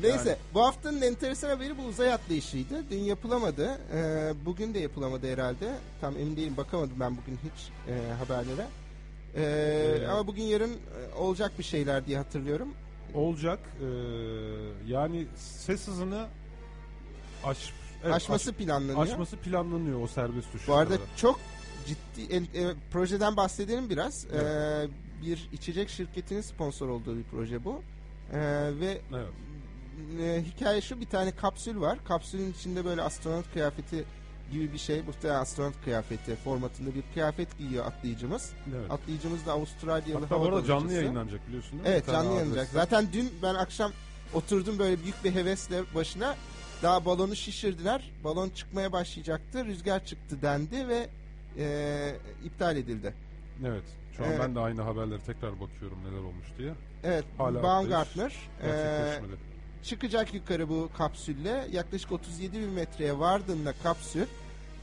[0.01, 0.37] Neyse Yani.
[0.53, 2.83] bu haftanın enteresan haberi bu uzay atlayışıydı.
[2.91, 3.77] Dün yapılamadı.
[3.93, 5.75] Ee, bugün de yapılamadı herhalde.
[6.01, 8.67] Tam emin değilim bakamadım ben bugün hiç e, haberlere.
[9.35, 9.41] Ee,
[10.01, 12.73] Ee, ama bugün yarın e, olacak bir şeyler diye hatırlıyorum.
[13.13, 13.59] Olacak.
[13.81, 13.85] Ee,
[14.87, 16.27] yani ses hızını
[17.43, 19.01] aş, evet, Aşması aş- planlanıyor.
[19.07, 20.71] aşması planlanıyor o serbest düşüşlerde.
[20.71, 21.39] Bu arada çok
[21.87, 24.25] ciddi en- e, projeden bahsedelim biraz.
[24.25, 24.87] Ee,
[25.25, 27.81] bir içecek şirketinin sponsor olduğu bir proje bu.
[28.33, 28.39] Ee,
[28.79, 29.27] ve Evet.
[30.21, 31.99] e, hikaye şu bir tane kapsül var.
[32.05, 34.03] Kapsülün içinde böyle astronot kıyafeti
[34.51, 35.01] gibi bir şey.
[35.01, 38.51] Muhtemelen astronot kıyafeti formatında bir kıyafet giyiyor atlayıcımız.
[38.79, 38.91] evet.
[38.91, 41.01] Atlayıcımız da Avustralyalı Hatta hava arada canlı dalıcısı.
[41.01, 41.87] yayınlanacak biliyorsun değil mi?
[41.89, 42.57] Evet Bir tane canlı yayınlanacak.
[42.63, 42.79] adreste.
[42.79, 43.91] Zaten dün ben akşam
[44.33, 46.35] oturdum böyle büyük bir hevesle başına.
[46.83, 48.11] Daha balonu şişirdiler.
[48.23, 49.65] Balon çıkmaya başlayacaktı.
[49.65, 51.07] Rüzgar çıktı dendi ve
[51.57, 53.13] e, iptal edildi.
[53.65, 53.83] Evet.
[54.17, 54.39] Şu an Evet.
[54.43, 56.73] ben de aynı haberlere tekrar bakıyorum neler olmuş diye.
[57.03, 59.39] Evet, Hala Baumgartner e, Gerçekleşmedi.
[59.83, 61.67] Çıkacak yukarı bu kapsülle.
[61.71, 64.25] Yaklaşık 37 bin metreye vardığında kapsül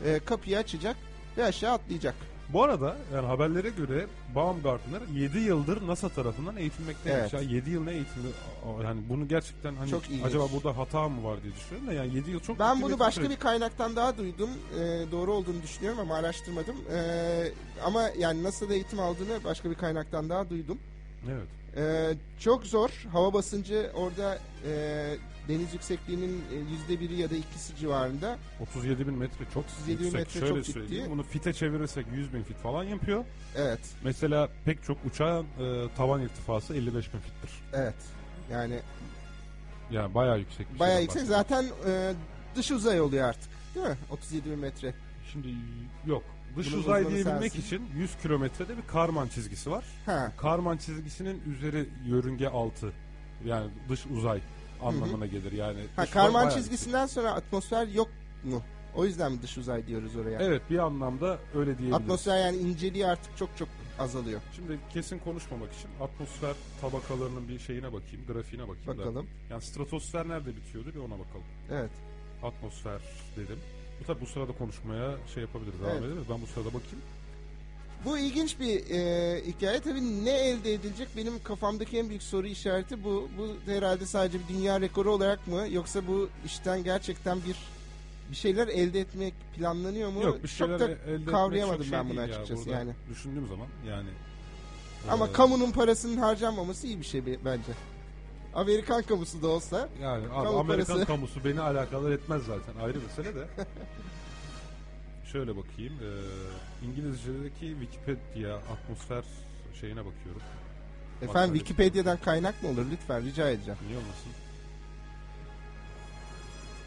[0.04, 0.96] e, kapıyı açacak
[1.36, 2.14] ve aşağı atlayacak.
[2.48, 7.34] Bu arada yani haberlere göre Baumgartner 7 yıldır NASA tarafından eğitilmekteymiş.
[7.34, 7.50] Evet.
[7.50, 8.28] Ya 7 yıl ne eğitimi?
[8.66, 10.24] Aa, Yani bunu gerçekten hani Çok ilginç.
[10.24, 13.30] acaba burada hata mı var diye düşünüyorum da yani 7 yıl çok Ben bunu başka
[13.30, 14.50] bir kaynaktan daha duydum.
[14.74, 14.80] E,
[15.12, 16.76] doğru olduğunu düşünüyorum ama araştırmadım.
[16.92, 16.98] E,
[17.84, 20.78] ama yani NASA'da eğitim aldığını başka bir kaynaktan daha duydum.
[21.30, 21.48] Evet.
[21.76, 22.90] Ee, çok zor.
[23.12, 24.72] Hava basıncı orada e,
[25.48, 28.38] deniz yüksekliğinin e, yüzde biri ya da ikisi civarında.
[28.60, 30.20] 37 bin metre çok 37 bin yüksek.
[30.20, 30.72] metre Şöyle çok ciddi.
[30.72, 31.06] söyleyeyim.
[31.10, 33.24] Bunu fite çevirirsek 100 bin fit falan yapıyor.
[33.56, 37.50] Evet, Mesela pek çok uçağın e, tavan irtifası 55 bin fittir.
[37.72, 37.94] evet.
[38.52, 38.78] Yani
[39.90, 40.74] Yani bayağı yüksek.
[40.74, 41.22] bir bayağı yüksek.
[41.22, 41.48] bahsediyoruz.
[41.48, 42.12] Zaten e,
[42.56, 43.50] dış uzay oluyor artık.
[43.74, 43.96] Değil mi?
[44.10, 44.94] 37 bin metre.
[45.32, 45.48] Şimdi
[46.06, 46.22] yok.
[46.56, 47.60] Dış Bunun uzay diyebilmek sensin.
[47.60, 49.84] için 100 kilometrede bir Karman çizgisi var.
[50.06, 52.92] Ha, Karman çizgisinin üzeri yörünge altı.
[53.44, 54.40] Yani dış uzay
[54.82, 55.52] anlamına gelir.
[55.52, 58.08] Yani ha Karman çizgisinden sonra atmosfer yok
[58.44, 58.62] mu?
[58.94, 60.38] O yüzden mi dış uzay diyoruz oraya?
[60.40, 61.94] Evet bir anlamda öyle diyebiliriz.
[62.02, 64.40] Atmosfer yani inceliği artık çok çok azalıyor.
[64.56, 68.86] Şimdi kesin konuşmamak için atmosfer tabakalarının bir şeyine bakayım, grafiğine bakayım.
[68.86, 68.98] da.
[68.98, 69.26] Bakalım.
[69.50, 71.46] Yani stratosfer nerede bitiyordu bir ona bakalım.
[71.70, 71.90] Evet.
[72.42, 73.00] Atmosfer
[73.36, 73.58] dedim.
[74.00, 76.02] Bu tabi bu sırada konuşmaya şey yapabiliriz, devam Evet.
[76.02, 76.24] ederiz.
[76.30, 77.00] Ben bu sırada bakayım.
[78.04, 79.80] Bu ilginç bir e, hikaye.
[79.80, 83.28] Tabii ne elde edilecek benim kafamdaki en büyük soru işareti bu.
[83.38, 87.56] Bu herhalde sadece bir dünya rekoru olarak mı yoksa bu işten gerçekten bir
[88.30, 90.22] bir şeyler elde etmek planlanıyor mu?
[90.22, 92.66] Yok bir şeyler Çok da elde etmek kavrayamadım çok ben şey bunu değil ya açıkçası
[92.66, 92.92] burada yani.
[93.10, 94.08] Düşündüğüm zaman yani.
[95.10, 97.72] Ama e, kamunun parasının harcanmaması iyi bir şey be- bence.
[98.56, 101.06] Amerikan kamusu da olsa Yani abi Kamu Amerikan parası.
[101.12, 102.80] kamusu beni alakadar etmez zaten.
[102.84, 103.46] Ayrı mesele de.
[105.32, 105.92] Şöyle bakayım.
[106.02, 109.24] Ee, İngilizce'deki Wikipedia atmosfer
[109.80, 110.42] şeyine bakıyorum.
[111.16, 111.52] efendim Makale.
[111.58, 113.78] Wikipedia'dan kaynak mı olur lütfen rica edeceğim.
[113.86, 114.32] Niye olmasın?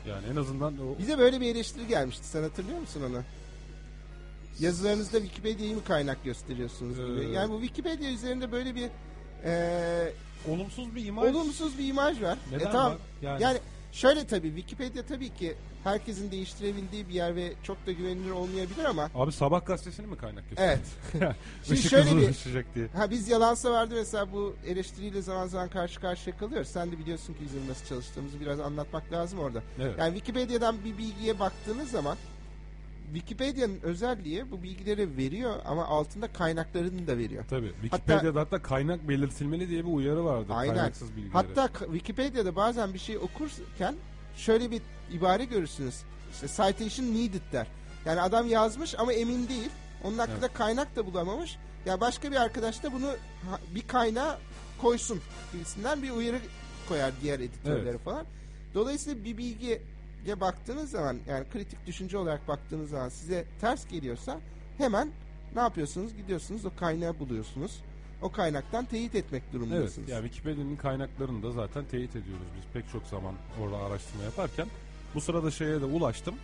[0.08, 3.21] Yani en azından o Bize böyle bir eleştiri gelmişti sen hatırlıyor musun onu?
[4.60, 7.29] Yazılarınızda Wikipedia'yı mı kaynak gösteriyorsunuz gibi.
[7.29, 8.89] Ee, Yani bu Wikipedia üzerinde böyle bir
[9.43, 10.13] e,
[10.47, 11.36] olumsuz bir imaj.
[11.36, 12.38] olumsuz bir imaj var.
[12.52, 12.91] Neden E, tamam.
[12.91, 12.97] var?
[13.21, 13.58] Yani, Yani
[13.91, 19.10] şöyle tabii Wikipedia tabii ki herkesin değiştirebildiği bir yer ve çok da güvenilir olmayabilir ama
[19.15, 20.80] abi sabah gazetesini mi kaynak evet.
[21.65, 22.88] Şimdi Işık şöyle bir- diye.
[22.95, 26.67] Ha biz yalansa vardı mesela bu eleştiriyle zaman zaman karşı karşıya kalıyoruz.
[26.67, 29.62] Sen de biliyorsun ki bizim nasıl çalıştığımızı biraz anlatmak lazım orada.
[29.82, 29.95] Evet.
[29.99, 32.17] Yani Wikipedia'dan bir bilgiye baktığınız zaman
[33.13, 37.43] Wikipedia'nın özelliği bu bilgileri veriyor ama altında kaynaklarını da veriyor.
[37.50, 37.74] Tabii.
[37.82, 40.54] Wikipedia'da hatta, kaynak belirtilmeli diye bir uyarı vardı.
[40.54, 40.76] Aynen.
[40.76, 41.34] Kaynaksız bilgileri.
[41.34, 43.95] Hatta Wikipedia'da bazen bir şey okurken
[44.36, 45.95] şöyle bir ibare görürsünüz.
[46.34, 47.67] İşte citation needed der.
[48.06, 49.69] Yani adam yazmış ama emin değil.
[50.04, 51.58] Onun hakkında kaynak da bulamamış.
[51.86, 53.15] Ya başka bir arkadaş da bunu
[53.76, 54.39] bir kaynağa
[54.82, 55.22] koysun
[55.54, 56.39] gibisinden bir uyarı
[56.89, 58.04] koyar diğer editörlere Evet.
[58.04, 58.26] falan.
[58.74, 59.38] Dolayısıyla bir
[60.19, 64.39] bilgiye baktığınız zaman yani kritik düşünce olarak baktığınız zaman size ters geliyorsa
[64.77, 65.10] hemen
[65.55, 66.15] ne yapıyorsunuz?
[66.17, 67.79] Gidiyorsunuz o kaynağı buluyorsunuz.
[68.21, 69.53] O kaynaktan teyit etmek Evet.
[69.53, 70.10] durumundasınız.
[70.10, 74.67] Yani Wikipedia'nın kaynaklarını da zaten teyit ediyoruz biz pek çok zaman orada araştırma yaparken.
[75.15, 76.36] Bu sırada şeye de ulaştım.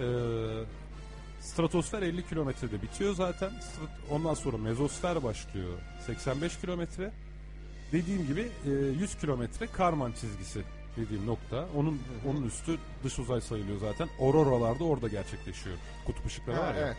[0.00, 0.04] Ee,
[1.40, 3.50] stratosfer 50 kilometrede bitiyor zaten.
[4.10, 7.10] Ondan sonra mezosfer başlıyor 85 kilometre.
[7.92, 10.62] Dediğim gibi e, 100 kilometre Karman çizgisi
[10.96, 11.68] dediğim nokta.
[11.76, 14.08] Onun onun üstü dış uzay sayılıyor zaten.
[14.20, 15.76] Auroralar da orada gerçekleşiyor.
[16.06, 16.80] Kutup ışıkları Ha, var ya.
[16.86, 16.96] evet.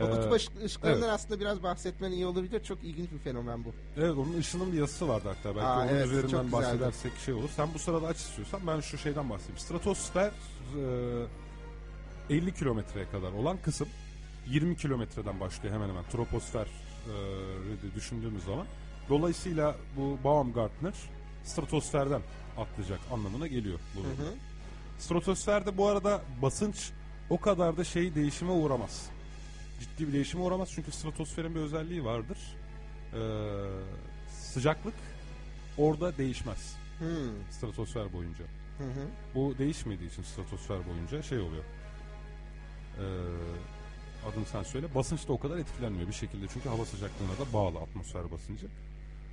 [0.00, 1.12] O Ee, kutup ışık- ışıklarından evet.
[1.12, 2.62] aslında biraz bahsetmen iyi olabilir.
[2.64, 3.72] Çok ilginç bir fenomen bu.
[3.96, 5.56] Evet onun ışının bir yazısı vardı hatta.
[5.56, 7.48] Belki Aa, onun evet, üzerinden bahsedersek şey olur.
[7.56, 9.58] Sen bu sırada aç istiyorsan ben şu şeyden bahsedeyim.
[9.58, 10.30] Stratosfer
[12.30, 13.88] e, 50 kilometreye kadar olan kısım
[14.46, 16.04] 20 kilometreden başlıyor hemen hemen.
[16.12, 18.66] Troposfer e, düşündüğümüz zaman.
[19.08, 20.94] Dolayısıyla bu Baumgartner
[21.46, 22.22] stratosferden
[22.58, 23.78] atlayacak anlamına geliyor.
[23.96, 24.34] Bu Hı hı.
[24.98, 26.90] Stratosferde bu arada basınç
[27.30, 29.06] o kadar da şey değişime uğramaz.
[29.80, 32.38] Ciddi bir değişime uğramaz çünkü stratosferin bir özelliği vardır.
[33.14, 33.18] Ee,
[34.30, 34.94] sıcaklık
[35.78, 37.06] orada değişmez Hmm.
[37.50, 38.44] stratosfer boyunca.
[38.78, 39.06] Hı hı.
[39.34, 41.64] Bu değişmediği için stratosfer boyunca şey oluyor.
[42.98, 43.02] Ee,
[44.28, 44.94] adını sen söyle.
[44.94, 48.66] Basınç da o kadar etkilenmiyor bir şekilde çünkü hava sıcaklığına da bağlı atmosfer basıncı.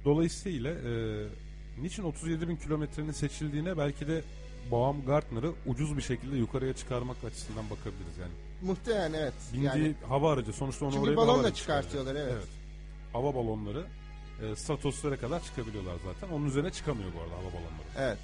[0.06, 0.91] Dolayısıyla e,
[1.82, 4.22] niçin 37 bin kilometrenin seçildiğine belki de
[4.72, 8.32] Baumgartner'ı ucuz bir şekilde yukarıya çıkarmak açısından bakabiliriz yani.
[8.62, 9.34] Muhtemelen evet.
[9.54, 12.38] Bindiği Yani hava aracı sonuçta onu Çünkü oraya balonla çıkartıyorlar, çıkaracak.
[12.38, 12.48] evet.
[13.14, 13.86] Hava balonları
[14.42, 16.36] e, stratosfere kadar çıkabiliyorlar zaten.
[16.36, 17.88] Onun üzerine çıkamıyor bu arada hava balonları.
[17.98, 18.18] evet.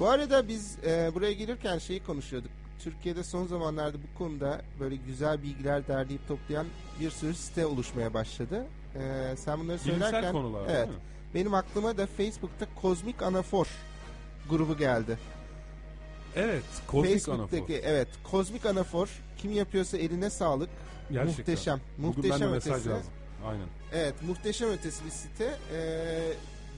[0.00, 2.50] Bu arada biz e, buraya gelirken şeyi konuşuyorduk.
[2.78, 6.66] Türkiye'de son zamanlarda bu konuda böyle güzel bilgiler derleyip toplayan
[7.00, 8.66] bir sürü site oluşmaya başladı.
[8.94, 10.94] E, sen bunları Bilimsel söylerken konular evet, değil mi?
[11.34, 13.66] Benim aklıma da Facebook'ta Kozmik Anafor
[14.50, 15.18] grubu geldi.
[16.36, 16.64] Evet.
[16.86, 17.88] Kozmik Facebook'taki anafor.
[17.90, 20.70] evet Kozmik Anafor kim yapıyorsa eline sağlık.
[21.10, 21.38] Gerçekten.
[21.38, 21.80] Muhteşem.
[21.98, 22.88] Bugün ben de Muhteşem mesaj ötesi.
[22.88, 23.12] yazdım.
[23.46, 23.66] Aynen.
[23.92, 25.54] Evet muhteşem ötesi bir site.
[25.72, 26.32] Ee,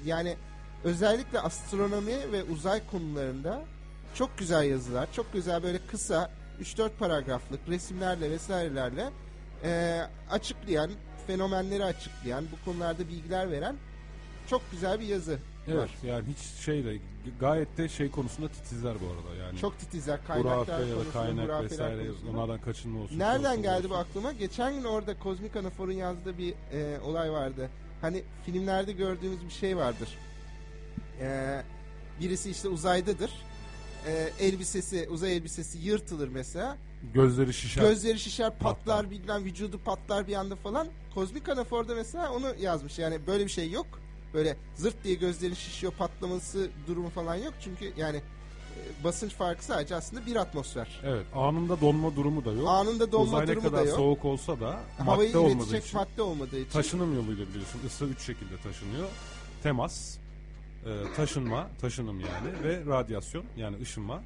[0.04, 0.36] yani
[0.84, 3.64] özellikle astronomi ve uzay konularında
[4.14, 6.30] çok güzel yazılar, çok güzel böyle kısa
[6.62, 9.10] 3-4 paragraflık resimlerle vesairelerle
[9.64, 10.90] ee, açıklayan,
[11.26, 13.76] fenomenleri açıklayan, bu konularda bilgiler veren
[14.50, 15.90] çok güzel bir yazı Evet var.
[16.04, 16.98] yani hiç şey de
[17.40, 19.58] gayet de şey konusunda titizler bu arada yani.
[19.58, 22.30] Çok titizler hurafe kaynaklar ya da konusunda, kaynak vesaire konusunda.
[22.30, 23.18] onlardan kaçınma olsun.
[23.18, 23.90] Nereden geldi olsun.
[23.90, 24.32] bu aklıma?
[24.32, 27.70] Geçen gün orada Kozmik Anafor'un yazdığı bir e, olay vardı.
[28.00, 30.08] Hani filmlerde gördüğümüz bir şey vardır.
[31.20, 31.62] E,
[32.20, 33.30] birisi işte uzaydadır.
[34.06, 36.76] E, elbisesi, uzay elbisesi yırtılır mesela.
[37.14, 37.82] Gözleri şişer.
[37.82, 39.10] Gözleri şişer, patlar, Patlar.
[39.10, 40.88] bilmem vücudu patlar bir anda falan.
[41.14, 42.98] Kozmik Anafor'da mesela onu yazmış.
[42.98, 43.86] Yani böyle bir şey yok.
[44.34, 47.54] Böyle zırt diye gözlerin şişiyor, patlaması durumu falan yok.
[47.64, 51.00] Çünkü yani e, basınç farkı sadece aslında bir atmosfer.
[51.04, 52.68] Evet anında donma durumu da yok.
[52.68, 53.96] Anında donma Uzay ne durumu da kadar yok.
[53.96, 56.70] soğuk olsa da Havayı madde olmadığı iletecek için madde olmadığı için.
[56.70, 59.08] taşınım yoluyla biliyorsun ısı üç şekilde taşınıyor.
[59.62, 60.16] Temas,
[60.86, 64.22] e, taşınma, taşınım yani ve radyasyon yani ışınma.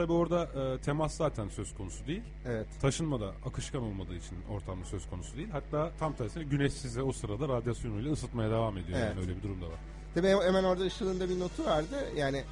[0.00, 2.22] Tabi orada e, temas zaten söz konusu değil.
[2.46, 2.66] Evet.
[2.82, 5.48] Taşınma da akışkan olmadığı için ortamda söz konusu değil.
[5.50, 8.98] Hatta tam tersine güneş size o sırada radyasyonuyla ısıtmaya devam ediyor.
[8.98, 9.08] Evet.
[9.08, 9.78] Yani öyle bir durum da var.
[10.14, 11.96] Tabii hemen orada Işıl'ın da bir notu vardı.
[12.16, 12.44] Yani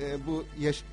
[0.00, 0.84] e, bu yaş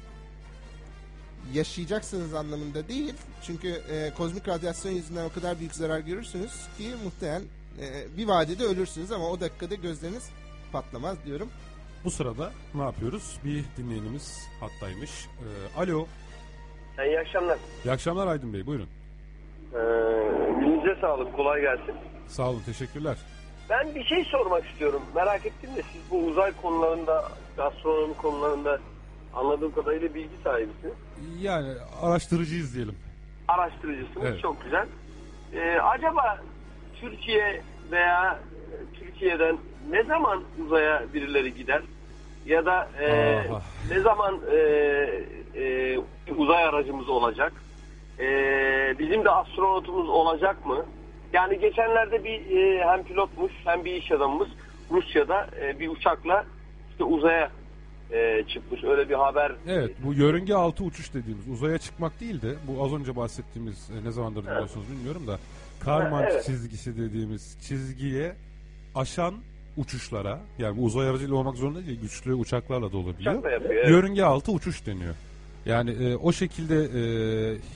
[1.53, 3.13] yaşayacaksınız anlamında değil.
[3.43, 7.43] Çünkü e, kozmik radyasyon yüzünden o kadar büyük zarar görürsünüz ki muhtemelen
[7.81, 10.29] e, bir vadede ölürsünüz ama o dakikada gözleriniz
[10.71, 11.49] patlamaz diyorum.
[12.05, 13.39] Bu sırada ne yapıyoruz?
[13.45, 15.11] Bir dinleyenimiz hattaymış.
[15.25, 16.07] Ee, alo.
[17.05, 17.57] İyi akşamlar.
[17.85, 18.65] İyi akşamlar Aydın Bey.
[18.65, 18.87] Buyurun.
[19.73, 19.77] Ee,
[20.59, 21.35] gününüze sağlık.
[21.35, 21.95] Kolay gelsin.
[22.27, 22.61] Sağ olun.
[22.65, 23.17] Teşekkürler.
[23.69, 25.01] Ben bir şey sormak istiyorum.
[25.15, 27.23] Merak ettim de siz bu uzay konularında,
[27.57, 28.79] gastronomi konularında
[29.33, 30.93] anladığım kadarıyla bilgi sahibisiniz.
[31.41, 32.95] Yani araştırıcıyız diyelim.
[33.47, 34.25] Araştırıcısınız.
[34.25, 34.41] Evet.
[34.41, 34.87] Çok güzel.
[35.53, 36.39] Ee, acaba
[37.01, 38.39] Türkiye veya
[38.99, 39.57] Türkiye'den
[39.89, 41.81] ne zaman uzaya birileri gider?
[42.45, 43.61] Ya da e, Aha.
[43.91, 44.57] ne zaman e,
[45.55, 45.97] e,
[46.37, 47.53] uzay aracımız olacak?
[48.19, 48.25] E,
[48.99, 50.85] bizim de astronotumuz olacak mı?
[51.33, 54.47] Yani geçenlerde bir e, hem pilotmuş hem bir iş adamımız
[54.91, 56.45] Rusya'da e, bir uçakla
[56.91, 57.51] işte uzaya
[58.11, 58.83] e, çıkmış.
[58.83, 59.51] Öyle bir haber.
[59.67, 64.07] Evet bu yörünge altı uçuş dediğimiz uzaya çıkmak değil de bu az önce bahsettiğimiz e,
[64.07, 65.39] ne zamandır dinliyorsunuz bilmiyorum da
[65.79, 66.45] Karman evet.
[66.45, 68.35] çizgisi dediğimiz çizgiye
[68.95, 69.33] aşan
[69.77, 73.33] uçuşlara yani uzay aracıyla olmak zorunda değil güçlü uçaklarla da olabiliyor.
[73.33, 73.89] Uçakla yapıyor, evet.
[73.89, 75.15] Yörünge altı uçuş deniyor.
[75.65, 77.01] Yani e, o şekilde e,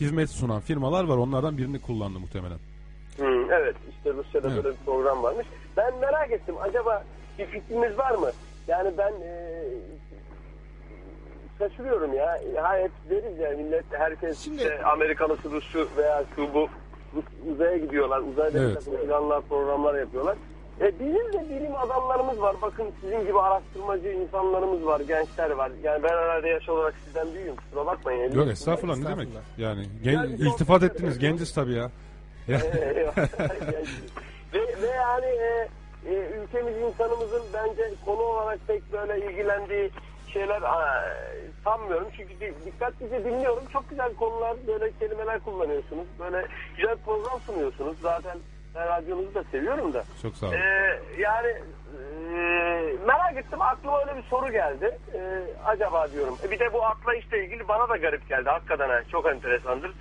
[0.01, 2.57] hizmet sunan firmalar var onlardan birini kullandı muhtemelen.
[3.17, 4.63] Hı, evet işte Rusya'da Evet.
[4.63, 5.47] böyle bir program varmış.
[5.77, 7.03] Ben merak ettim acaba
[7.39, 8.31] bir fikriniz var mı?
[8.67, 9.63] Yani ben e,
[11.59, 12.39] şaşırıyorum ya.
[12.62, 16.67] Hayat deriz ya millet herkes Şimdi- işte Amerikalısı Rus'u veya şu bu
[17.53, 18.19] uzaya gidiyorlar.
[18.19, 18.69] Uzayda Evet.
[18.69, 20.38] bir takım planlar programlar yapıyorlar.
[20.82, 22.56] E, bizim de bilim adamlarımız var.
[22.62, 25.72] Bakın sizin gibi araştırmacı insanlarımız var, gençler var.
[25.84, 27.56] Yani ben herhalde yaş olarak sizden büyüğüm.
[27.56, 28.32] Kusura bakmayın.
[28.32, 29.28] Yok estağfurullah ne demek?
[29.28, 29.58] Estağfurullah.
[29.58, 31.92] Yani gen, Yani iltifat ettiniz genciz tabii ya.
[32.48, 32.60] Ya-
[34.54, 35.68] ve, ve yani e,
[36.06, 36.13] e,
[36.44, 39.92] ülkemiz insanımızın bence konu olarak pek böyle ilgilendiği
[40.34, 41.04] şeyler aa,
[41.63, 42.08] sanmıyorum.
[42.18, 43.63] Çünkü di- dikkatlice dinliyorum.
[43.74, 46.06] Çok güzel konular, böyle kelimeler kullanıyorsunuz.
[46.20, 46.46] Böyle
[46.78, 47.98] güzel program sunuyorsunuz.
[48.02, 48.38] Zaten
[48.75, 50.03] ben radyonuzu da seviyorum da.
[50.21, 50.55] Çok sağ olun.
[50.55, 52.38] Ee, yani e,
[53.08, 54.97] merak ettim aklıma öyle bir soru geldi.
[55.13, 55.19] Ee,
[55.65, 56.38] acaba diyorum.
[56.47, 58.49] E, bir de bu atlayışla ilgili bana da garip geldi.
[58.49, 59.91] Hakikaten ha, çok enteresandır.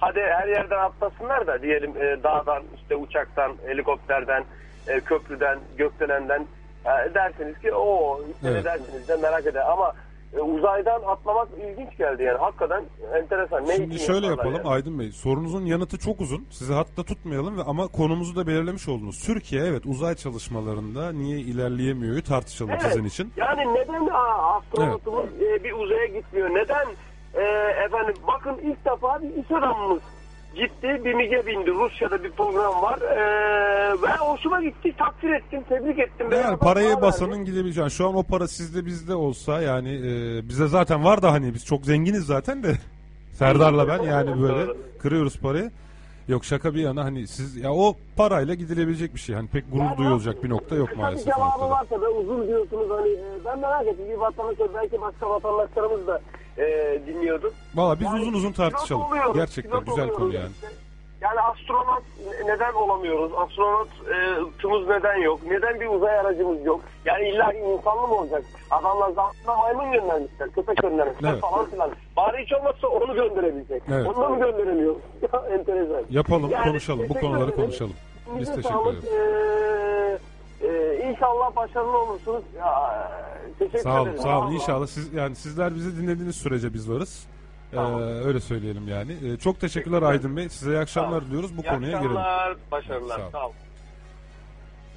[0.00, 4.44] Hadi her yerden atlasınlar da diyelim e, dağdan, işte uçaktan, helikopterden,
[4.88, 6.46] e, köprüden, gökdelenden
[6.84, 8.64] e, dersiniz ki o işte Evet.
[8.64, 9.64] dersiniz de merak eder.
[9.70, 9.94] Ama
[10.32, 12.38] e, uzaydan atlamak ilginç geldi yani.
[12.38, 12.84] Hakikaten
[13.14, 13.68] enteresan.
[13.68, 14.68] Ne Şimdi şöyle yapalım yani?
[14.68, 15.12] Aydın Bey.
[15.12, 16.46] Sorunuzun yanıtı çok uzun.
[16.50, 19.22] Sizi hatta tutmayalım ve ama konumuzu da belirlemiş oldunuz.
[19.26, 22.82] Türkiye evet uzay çalışmalarında niye ilerleyemiyor tartışalım Evet.
[22.82, 23.32] sizin için.
[23.36, 24.08] Yani neden
[24.56, 26.50] astronotumuz e, bir uzaya gitmiyor?
[26.50, 26.86] Neden
[27.34, 27.42] e,
[27.84, 30.02] efendim bakın ilk defa bir iş adamımız
[30.56, 31.70] gitti bir MİG'e bindi.
[31.70, 32.98] Rusya'da bir program var.
[33.00, 34.94] E, ve hoşuma gitti.
[34.98, 35.62] Takdir ettim.
[35.68, 36.26] Tebrik ettim.
[36.30, 37.90] Yani Beraber parayı para basanın gidebileceği.
[37.90, 41.64] Şu an o para sizde bizde olsa yani e, bize zaten var da hani biz
[41.66, 42.72] çok zenginiz zaten de.
[43.32, 45.70] Serdar'la ben yani böyle kırıyoruz parayı.
[46.28, 49.34] Yok şaka bir yana hani siz ya o parayla gidilebilecek bir şey.
[49.36, 51.28] Hani pek gurur Yani duyulacak bir nokta yok maalesef.
[51.28, 54.04] O cevabı varsa da uzun diyorsunuz hani e, ben merak ettim.
[54.10, 56.20] Bir vatandaş belki başka vatandaşlarımız da
[56.58, 57.52] e, dinliyordu.
[57.74, 59.02] Valla biz Yani uzun uzun tartışalım.
[59.02, 60.50] oluyoruz, Gerçekten güzel konu yani.
[61.20, 62.02] Yani astronot
[62.44, 63.32] neden olamıyoruz?
[63.36, 65.40] Astronotumuz neden yok?
[65.48, 66.80] Neden bir uzay aracımız yok?
[67.04, 68.42] Yani illa insanlı mı olacak?
[68.70, 71.40] Adamlar zaten maymun göndermişler, köpek göndermişler Evet.
[71.40, 71.90] falan filan.
[72.16, 73.82] Bari hiç olmazsa onu gönderebilecek.
[73.92, 74.06] Evet.
[74.06, 74.98] Onu da mı gönderemiyoruz?
[75.32, 76.02] Ya, Enteresan.
[76.10, 77.08] Yapalım, Yani konuşalım.
[77.08, 77.92] Bu konuları konuşalım.
[78.38, 79.04] Biz teşekkür sağlık.
[79.04, 80.20] ederiz.
[80.62, 82.42] Ee, e, inşallah başarılı olursunuz.
[82.58, 83.10] Ya,
[83.58, 84.22] teşekkür Sağ olun, ederim.
[84.22, 84.52] sağ olun.
[84.52, 87.26] İnşallah siz yani sizler bizi dinlediğiniz sürece biz varız.
[87.72, 88.00] Ee, Tamam.
[88.02, 89.16] öyle söyleyelim yani.
[89.24, 90.48] Ee, çok teşekkürler Aydın Bey.
[90.48, 91.56] Size iyi akşamlar Sağ diliyoruz.
[91.56, 92.16] Bu İyi konuya girelim.
[92.16, 93.18] akşamlar, başarılar.
[93.18, 93.30] Sağ ol.
[93.32, 93.54] Sağ olun.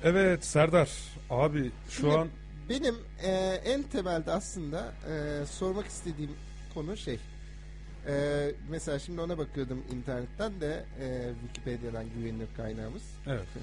[0.04, 0.90] Evet Serdar
[1.30, 2.28] abi şu Şimdi an
[2.70, 3.30] benim e,
[3.66, 6.32] en temelde aslında e, sormak istediğim
[6.74, 7.20] konu şey.
[8.08, 8.12] E,
[8.70, 13.04] mesela şimdi ona bakıyordum internetten de e, Wikipedia'dan güvenilir kaynağımız.
[13.28, 13.46] evet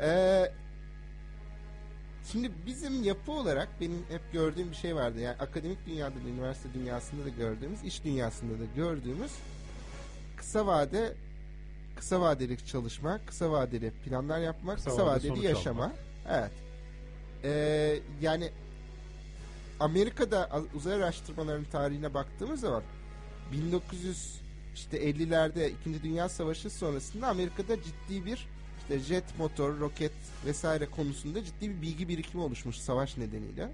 [0.00, 0.08] E,
[2.32, 5.20] şimdi bizim yapı olarak benim hep gördüğüm bir şey vardı.
[5.20, 9.32] Yani akademik dünyada da, üniversite dünyasında da gördüğümüz, iş dünyasında da gördüğümüz
[10.36, 11.14] kısa vade
[11.96, 15.82] kısa vadeli çalışma, kısa vadeli planlar yapmak, Kısa kısa, vade vadeli yaşama.
[15.84, 15.96] almak.
[16.30, 16.50] Evet.
[17.44, 18.50] Ee, yani
[19.80, 22.82] Amerika'da uzay araştırmalarının tarihine baktığımız zaman
[23.52, 24.40] 1900
[24.74, 26.02] işte 50'lerde 2.
[26.02, 28.48] Dünya Savaşı sonrasında Amerika'da ciddi bir
[28.88, 30.12] işte jet motor, roket
[30.46, 33.68] vesaire konusunda ciddi bir bilgi birikimi oluşmuş savaş nedeniyle.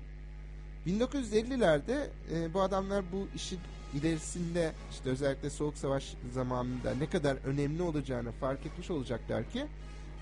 [0.86, 3.58] 1950'lerde e, bu adamlar bu işin
[3.94, 9.66] ilerisinde işte özellikle Soğuk Savaş zamanında ne kadar önemli olacağını fark etmiş olacaklar ki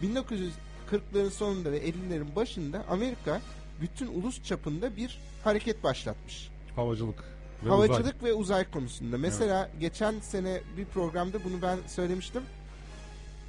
[0.03, 3.41] 1940'ların sonunda ve 50'lerin başında Amerika
[3.81, 6.51] bütün ulus çapında bir hareket başlatmış.
[6.77, 7.25] havacılık
[7.65, 8.31] ve Havacılık uzay.
[8.31, 9.19] ve uzay konusunda.
[9.19, 12.43] Mesela geçen sene bir programda bunu ben söylemiştim.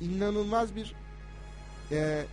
[0.02, 0.94] İnanılmaz bir
[1.92, 2.24] e,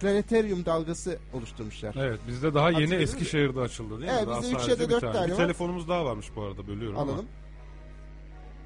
[0.00, 1.94] planetaryum dalgası oluşturmuşlar.
[1.98, 3.18] Evet bizde daha yeni Hatırladınız mı?
[3.20, 4.16] Eskişehir'de açıldı değil mi?
[4.18, 5.12] Evet, Daha bizde üç sadece ya da bir dört tane.
[5.12, 5.36] tane Bir var.
[5.36, 7.26] telefonumuz daha varmış bu arada bölüyorum Alalım.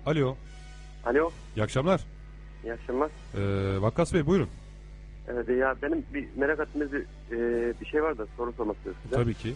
[0.04, 0.12] ama.
[0.12, 0.36] Alo.
[1.06, 1.30] Alo.
[1.56, 2.00] İyi akşamlar.
[2.64, 3.10] İyi akşamlar.
[3.36, 4.48] Ee, Vakkas Bey buyurun.
[5.28, 7.00] Evet ya benim bir merak ettiğimiz bir,
[7.32, 9.14] e, bir şey var da soru sormak istiyorum size.
[9.16, 9.54] Tabii ki.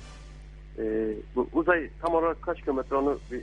[0.78, 3.40] E, bu uzay tam olarak kaç kilometre onu bir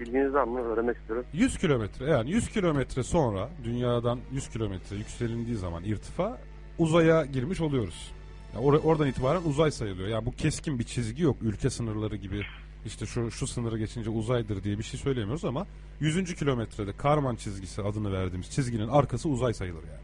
[0.00, 1.24] bilginiz var mı öğrenmek istiyorum.
[1.32, 6.38] 100 kilometre yani 100 kilometre sonra dünyadan 100 kilometre yükselindiği zaman irtifa
[6.80, 8.12] uzaya girmiş oluyoruz.
[8.54, 10.08] Yani or- oradan itibaren uzay sayılıyor.
[10.08, 11.36] Yani bu keskin bir çizgi yok.
[11.42, 12.42] Ülke sınırları gibi
[12.86, 15.66] işte şu şu sınırı geçince uzaydır diye bir şey söylemiyoruz ama
[16.00, 16.34] 100.
[16.34, 20.00] kilometrede Karman çizgisi adını verdiğimiz çizginin arkası uzay sayılır yani.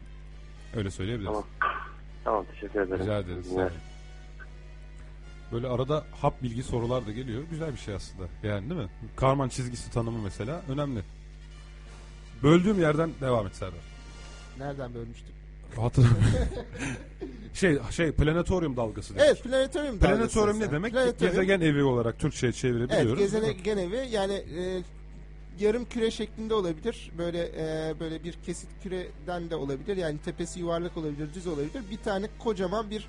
[0.75, 1.33] Öyle söyleyebiliriz.
[1.33, 1.45] Tamam.
[2.23, 2.99] Tamam teşekkür ederim.
[3.03, 3.47] Rica ederiz.
[5.51, 7.43] Böyle arada hap bilgi sorular da geliyor.
[7.49, 8.27] Güzel bir şey aslında.
[8.43, 8.89] Yani değil mi?
[9.15, 11.01] Karman çizgisi tanımı mesela önemli.
[12.43, 13.79] Böldüğüm yerden devam et Serdar.
[14.57, 15.36] Nereden bölmüştük?
[15.75, 16.27] Hatırlamıyorum.
[17.53, 19.25] şey şey planetoryum dalgası dedik.
[19.25, 20.17] Evet planetaryum dalgası.
[20.17, 20.93] Planetoryum ne demek?
[20.93, 23.33] Planetaryum- Gezegen evi olarak Türkçe'ye çevirebiliyoruz.
[23.33, 24.81] Evet gezegen evi yani e,
[25.59, 27.11] yarım küre şeklinde olabilir.
[27.17, 29.97] Böyle e, böyle bir kesit küreden de olabilir.
[29.97, 31.81] Yani tepesi yuvarlak olabilir, düz olabilir.
[31.91, 33.07] Bir tane kocaman bir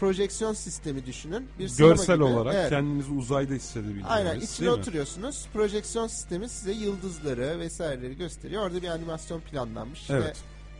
[0.00, 1.48] projeksiyon sistemi düşünün.
[1.58, 2.24] Bir Görsel gibi.
[2.24, 2.70] olarak Evet.
[2.70, 4.06] kendinizi uzayda hissedebildiğiniz.
[4.10, 4.80] Aynen içine değil mi?
[4.80, 5.46] oturuyorsunuz.
[5.52, 8.62] Projeksiyon sistemi size yıldızları vesaireleri gösteriyor.
[8.66, 10.10] Orada bir animasyon planlanmış.
[10.10, 10.36] Evet.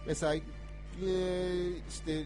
[0.07, 0.41] mesela e,
[1.91, 2.23] işte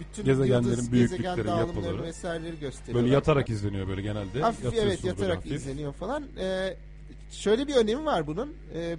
[0.00, 2.02] bütün Gezegenlerin yıldız, büyüklükleri, gezegen dağılımları yapıları.
[2.02, 3.02] vesaireleri gösteriyor.
[3.02, 4.40] Böyle yatarak izleniyor böyle genelde.
[4.40, 5.52] Hafif Yatıyorsunuz evet böyle yatarak hafif.
[5.52, 6.24] izleniyor falan.
[6.38, 6.76] Ee,
[7.30, 8.54] şöyle bir önemi var bunun.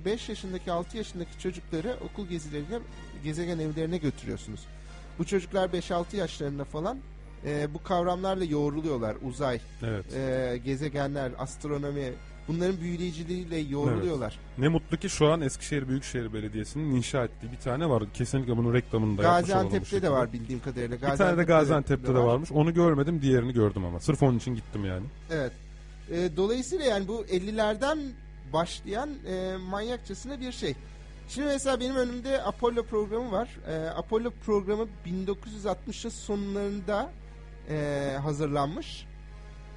[0.06, 2.80] 5 yaşındaki 6 yaşındaki çocukları okul gezilerine
[3.24, 4.60] gezegen evlerine götürüyorsunuz.
[5.20, 6.98] Bu çocuklar 5-6 yaşlarında falan
[7.46, 9.16] e, bu kavramlarla yoğruluyorlar.
[9.24, 10.06] Uzay, Evet.
[10.16, 12.14] e, gezegenler, astronomi
[12.48, 14.40] bunların büyüleyiciliğiyle yoğruluyorlar.
[14.58, 18.04] Ne mutlu ki şu an Eskişehir Büyükşehir Belediyesi'nin inşa ettiği bir tane var.
[18.14, 20.98] Kesinlikle bunun reklamını da Gaziantep'te de var bildiğim kadarıyla.
[20.98, 22.52] Bir tane de Gaziantep'te de varmış.
[22.52, 24.00] Onu görmedim, diğerini gördüm ama.
[24.00, 25.06] Sırf onun için gittim yani.
[25.32, 25.52] Evet.
[26.12, 28.00] E, dolayısıyla yani bu 50'lerden
[28.54, 30.76] başlayan e, manyakçasına bir şey.
[31.30, 33.50] Şimdi mesela benim önümde Apollo programı var.
[33.68, 37.12] E, Apollo programı 1960'ın sonlarında
[37.70, 39.06] e, hazırlanmış.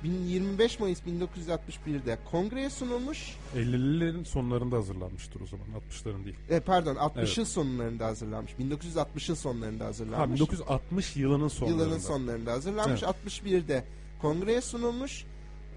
[0.05, 3.37] 25 Mayıs 1961'de kongreye sunulmuş.
[3.57, 5.67] 50'lerin sonlarında hazırlanmıştır o zaman.
[5.67, 6.37] 60'ların değil.
[6.51, 7.49] E, pardon 60'ın Evet.
[7.49, 8.53] sonlarında hazırlanmış.
[8.61, 10.41] 1960'ın sonlarında Ha, hazırlanmış.
[10.41, 11.83] 1960 yılının sonlarında.
[11.85, 13.03] Yılının sonlarında hazırlanmış.
[13.03, 13.85] 61'de
[14.23, 15.25] kongreye sunulmuş.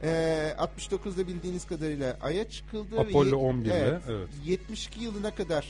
[0.04, 3.00] Ee, 69'da bildiğiniz kadarıyla Ay'a çıkıldı.
[3.00, 4.28] Apollo Ye- 11'de, evet, evet.
[4.46, 5.66] 72 yılına kadar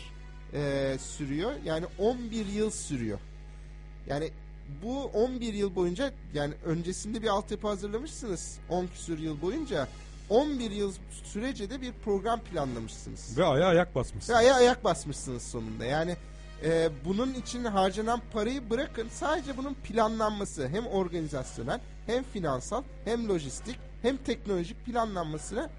[0.53, 1.51] e, sürüyor.
[1.65, 3.19] Yani 11 yıl sürüyor.
[4.07, 4.29] Yani
[4.83, 9.87] bu 11 yıl boyunca yani öncesinde bir altyapı hazırlamışsınız 10 küsur yıl boyunca
[10.29, 13.37] 11 yıl sürece de bir program planlamışsınız.
[13.37, 14.33] Ve aya ayak basmışsın.
[14.33, 15.85] Ve aya ayak basmışsınız sonunda.
[15.85, 16.15] Yani
[16.63, 19.07] e, bunun için harcanan parayı bırakın.
[19.11, 25.69] Sadece bunun planlanması hem organizasyonel hem finansal hem lojistik hem teknolojik planlanmasına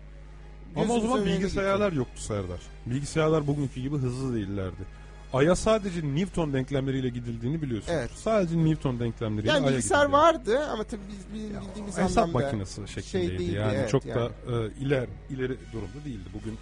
[0.76, 2.60] Ama o zaman bilgisayarlar yoktu Serdar.
[2.86, 4.99] Bilgisayarlar bugünkü gibi hızlı değillerdi.
[5.32, 7.92] Aya sadece Newton denklemleriyle gidildiğini biliyorsun.
[7.92, 8.10] Evet.
[8.14, 10.12] Sadece Newton denklemleriyle Yani Ay'a gidildi.
[10.12, 13.38] vardı ama tabii biz bil- bildiğimiz Hesap anlamda makinesi şeklindeydi.
[13.38, 14.20] değildi, yani evet, çok yani.
[14.20, 16.28] da e, iler ileri durumda değildi.
[16.34, 16.54] Bugün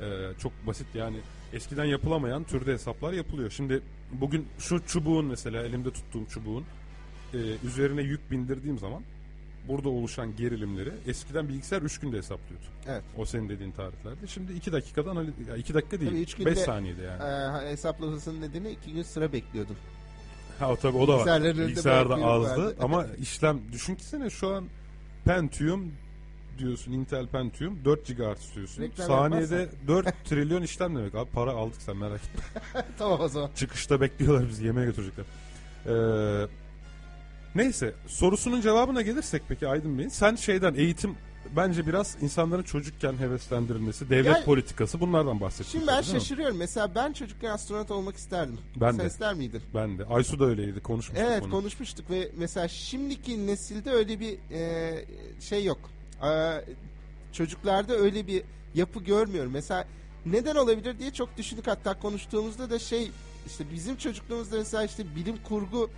[0.00, 1.16] e, çok basit yani
[1.52, 3.50] eskiden yapılamayan türde hesaplar yapılıyor.
[3.50, 3.80] Şimdi
[4.12, 6.64] bugün şu çubuğun mesela elimde tuttuğum çubuğun
[7.34, 9.02] e, üzerine yük bindirdiğim zaman
[9.68, 12.64] burada oluşan gerilimleri eskiden bilgisayar 3 günde hesaplıyordu.
[12.88, 13.02] Evet.
[13.18, 14.26] O senin dediğin tarihlerde.
[14.26, 16.12] Şimdi 2 dakikada analiz 2 dakika değil.
[16.12, 17.22] üç 5 günde, saniyede yani.
[17.66, 19.76] e, hesaplamasının nedeni iki gün sıra bekliyordum.
[20.58, 21.44] Ha o tabii o da var.
[21.44, 22.76] Bilgisayarda azdı vardı.
[22.80, 24.64] ama işlem düşün ki sene şu an
[25.24, 25.92] Pentium
[26.58, 28.82] diyorsun Intel Pentium 4 GHz istiyorsun.
[28.82, 31.14] Reklam Saniyede 4 trilyon işlem demek.
[31.14, 32.84] Abi para aldık sen merak etme.
[32.98, 33.50] tamam o zaman.
[33.56, 35.24] Çıkışta bekliyorlar bizi yemeğe götürecekler.
[35.86, 36.46] Ee,
[37.54, 41.14] neyse sorusunun cevabına gelirsek peki Aydın Bey sen şeyden eğitim
[41.56, 45.70] bence biraz insanların çocukken heveslendirilmesi, devlet Yani- politikası bunlardan bahsettin.
[45.70, 46.20] Şimdi ben değil mi?
[46.20, 46.56] şaşırıyorum.
[46.56, 48.58] Mesela ben çocukken astronot olmak isterdim.
[48.76, 49.06] Ben Sen de.
[49.06, 49.62] ister miydin?
[49.74, 50.04] Ben de.
[50.04, 51.50] Aysu da öyleydi konuşmuştuk Evet bunu.
[51.50, 55.04] konuşmuştuk ve mesela şimdiki nesilde öyle bir e,
[55.40, 55.78] şey yok.
[56.24, 56.30] E,
[57.32, 58.42] çocuklarda öyle bir
[58.74, 59.52] yapı görmüyorum.
[59.52, 59.84] Mesela
[60.26, 63.10] neden olabilir diye çok düşündük hatta konuştuğumuzda da şey
[63.46, 65.90] işte bizim çocukluğumuzda mesela işte bilim kurgu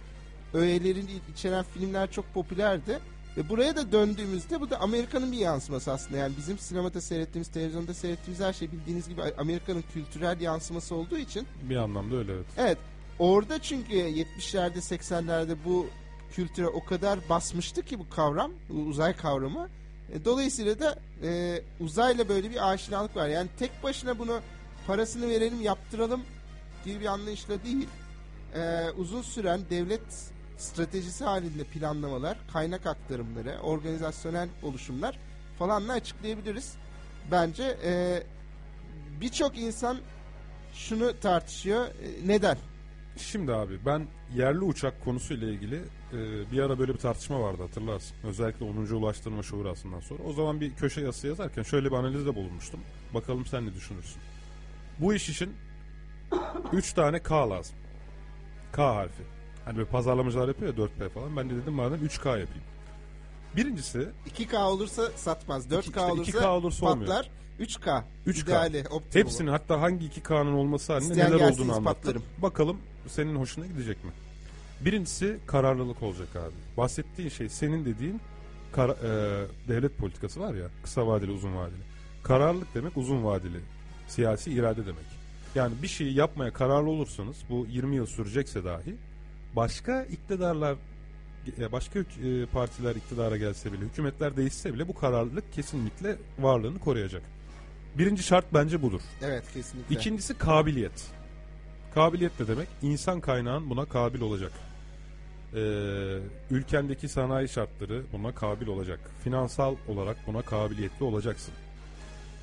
[0.55, 2.99] öğelerini içeren filmler çok popülerdi.
[3.37, 6.19] Ve buraya da döndüğümüzde bu da Amerika'nın bir yansıması aslında.
[6.19, 11.47] Yani bizim sinemada seyrettiğimiz, televizyonda seyrettiğimiz her şey bildiğiniz gibi Amerika'nın kültürel yansıması olduğu için
[11.63, 12.47] Bir anlamda öyle evet.
[12.57, 12.79] Evet.
[13.19, 15.87] Orada çünkü 70'lerde 80'lerde bu
[16.33, 19.69] kültüre o kadar basmıştı ki bu kavram, bu uzay kavramı.
[20.13, 23.29] E, Dolayısıyla da e, uzayla böyle bir aşinalık var.
[23.29, 24.41] Yani tek başına bunu
[24.87, 26.21] parasını verelim, yaptıralım
[26.85, 27.89] gibi bir anlayışla değil.
[28.55, 35.19] E, uzun süren devlet stratejisi halinde planlamalar, kaynak aktarımları, organizasyonel oluşumlar
[35.59, 36.75] falanla açıklayabiliriz.
[37.31, 38.23] Bence e,
[39.21, 39.99] birçok insan
[40.75, 41.87] şunu tartışıyor.
[41.87, 41.93] E,
[42.27, 42.59] neden?
[43.17, 45.77] Şimdi abi ben yerli uçak konusuyla ilgili
[46.13, 48.17] e, bir ara böyle bir tartışma vardı hatırlarsın.
[48.25, 48.77] Özellikle 10.
[48.77, 50.23] Ulaştırma Şurası'ndan sonra.
[50.23, 52.81] O zaman bir köşe yazısı yazarken şöyle bir analizde bulunmuştum.
[53.15, 54.23] Bakalım sen ne düşünürsün.
[54.99, 55.53] Bu iş için
[56.73, 57.77] 3 tane K lazım.
[58.73, 59.34] K harfi.
[59.65, 61.37] Hani böyle pazarlamacılar yapıyor ya 4P falan.
[61.37, 62.63] Ben de dedim madem 3K yapayım.
[63.57, 64.09] Birincisi
[64.39, 65.67] 2K olursa satmaz.
[65.67, 67.07] 4K işte olursa, 2K olursa olmuyor.
[67.09, 67.31] patlar.
[67.61, 68.03] 3K.
[68.27, 68.43] 3K.
[68.43, 69.01] İdeali, optimumu.
[69.13, 72.23] Hepsinin hatta hangi iki K'nın olması halinde İsteyen neler olduğunu anlattım.
[72.39, 72.77] Bakalım
[73.09, 74.11] senin hoşuna gidecek mi?
[74.81, 76.77] Birincisi kararlılık olacak abi.
[76.77, 78.21] Bahsettiğin şey senin dediğin
[78.73, 81.81] kara- e, devlet politikası var ya kısa vadeli uzun vadeli.
[82.23, 83.61] Kararlılık demek uzun vadeli
[84.09, 85.05] siyasi irade demek.
[85.55, 88.97] Yani bir şeyi yapmaya kararlı olursanız bu 20 yıl sürecekse dahi
[89.57, 90.77] başka iktidarlar
[91.59, 97.23] e, başka e, partiler iktidara gelse bile hükümetler değişse bile bu kararlılık kesinlikle varlığını koruyacak.
[97.99, 99.01] Birinci şart bence budur.
[99.23, 99.95] Evet kesinlikle.
[99.95, 101.11] İkincisi kabiliyet.
[101.95, 102.69] Kabiliyet ne demek?
[102.83, 104.53] İnsan kaynağın buna kabil olacak.
[105.55, 106.19] Ee,
[106.51, 109.01] ülkendeki sanayi şartları buna kabil olacak.
[109.25, 111.55] Finansal olarak buna kabiliyetli olacaksın.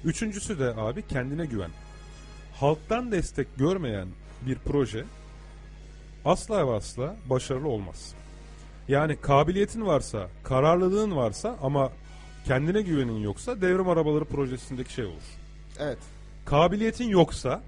[0.04, 1.72] Üçüncüsü de abi kendine güven.
[2.54, 4.08] Halktan destek görmeyen
[4.46, 5.06] bir proje
[6.26, 8.14] asla ve asla başarılı olmaz.
[8.88, 11.92] Yani kabiliyetin varsa, kararlılığın varsa ama
[12.46, 15.38] kendine güvenin yoksa devrim arabaları projesindeki şey olur
[15.80, 15.98] Evet.
[16.46, 17.62] kabiliyetin yoksa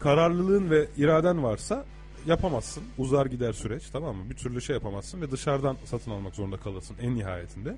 [0.00, 1.84] kararlılığın ve iraden varsa
[2.26, 2.84] yapamazsın.
[2.98, 4.30] Uzar gider süreç tamam mı?
[4.30, 7.76] Bir türlü şey yapamazsın ve dışarıdan satın almak zorunda kalırsın en nihayetinde.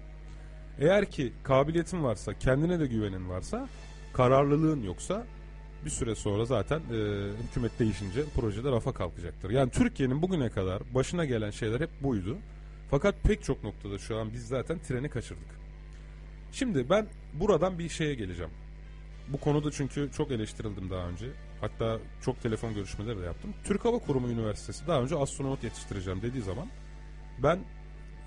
[0.79, 3.69] Eğer ki kabiliyetin varsa, kendine de güvenin varsa,
[4.13, 5.27] kararlılığın yoksa
[5.85, 9.51] bir süre sonra zaten e, hükümet değişince projede rafa kalkacaktır.
[9.51, 12.37] Yani Türkiye'nin bugüne kadar başına gelen şeyler hep buydu.
[12.91, 15.61] Fakat pek çok noktada şu an biz zaten treni kaçırdık.
[16.53, 18.51] Şimdi ben buradan bir şeye geleceğim.
[19.29, 21.27] Bu konuda çünkü çok eleştirildim daha önce.
[21.61, 23.55] Hatta çok telefon görüşmeleri de yaptım.
[23.65, 26.67] Türk Hava Kurumu Üniversitesi daha önce astronot yetiştireceğim dediği zaman
[27.43, 27.59] ben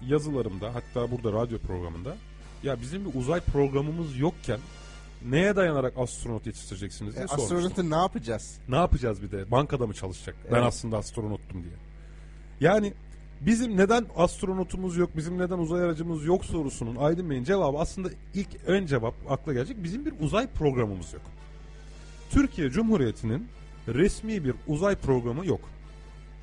[0.07, 2.17] yazılarımda hatta burada radyo programında
[2.63, 4.59] ya bizim bir uzay programımız yokken
[5.29, 7.57] neye dayanarak astronot yetiştireceksiniz diye E, sormuştum.
[7.57, 8.57] astronotu ne yapacağız?
[8.69, 9.51] Ne yapacağız bir de?
[9.51, 10.35] Bankada mı çalışacak?
[10.51, 10.65] Ben Evet.
[10.67, 11.73] aslında astronottum diye.
[12.59, 12.93] Yani
[13.41, 18.47] bizim neden astronotumuz yok, bizim neden uzay aracımız yok sorusunun Aydın Bey'in cevabı aslında ilk
[18.67, 19.83] ön cevap akla gelecek.
[19.83, 21.21] Bizim bir uzay programımız yok.
[22.29, 23.47] Türkiye Cumhuriyeti'nin
[23.87, 25.61] resmi bir uzay programı yok.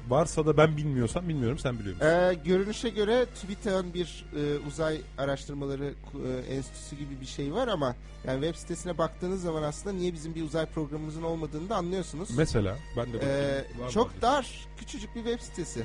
[0.08, 2.08] Varsa da ben bilmiyorsam bilmiyorum sen biliyor musun?
[2.08, 5.94] Ee, görünüşe göre TÜBİTAK'ın bir e, uzay araştırmaları
[6.26, 7.96] e, enstitüsü gibi bir şey var ama
[8.26, 12.30] yani web sitesine baktığınız zaman aslında niye bizim bir uzay programımızın olmadığını da anlıyorsunuz.
[12.36, 13.34] Mesela ben de bakayım.
[13.36, 14.22] Ee, Var çok adresi?
[14.22, 15.80] dar, küçücük bir web sitesi.
[15.80, 15.84] Ee,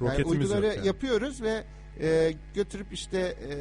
[0.00, 0.86] Yani Roketimiz uyduları yok yani.
[0.86, 1.64] yapıyoruz ve
[2.00, 3.56] e, götürüp işte e,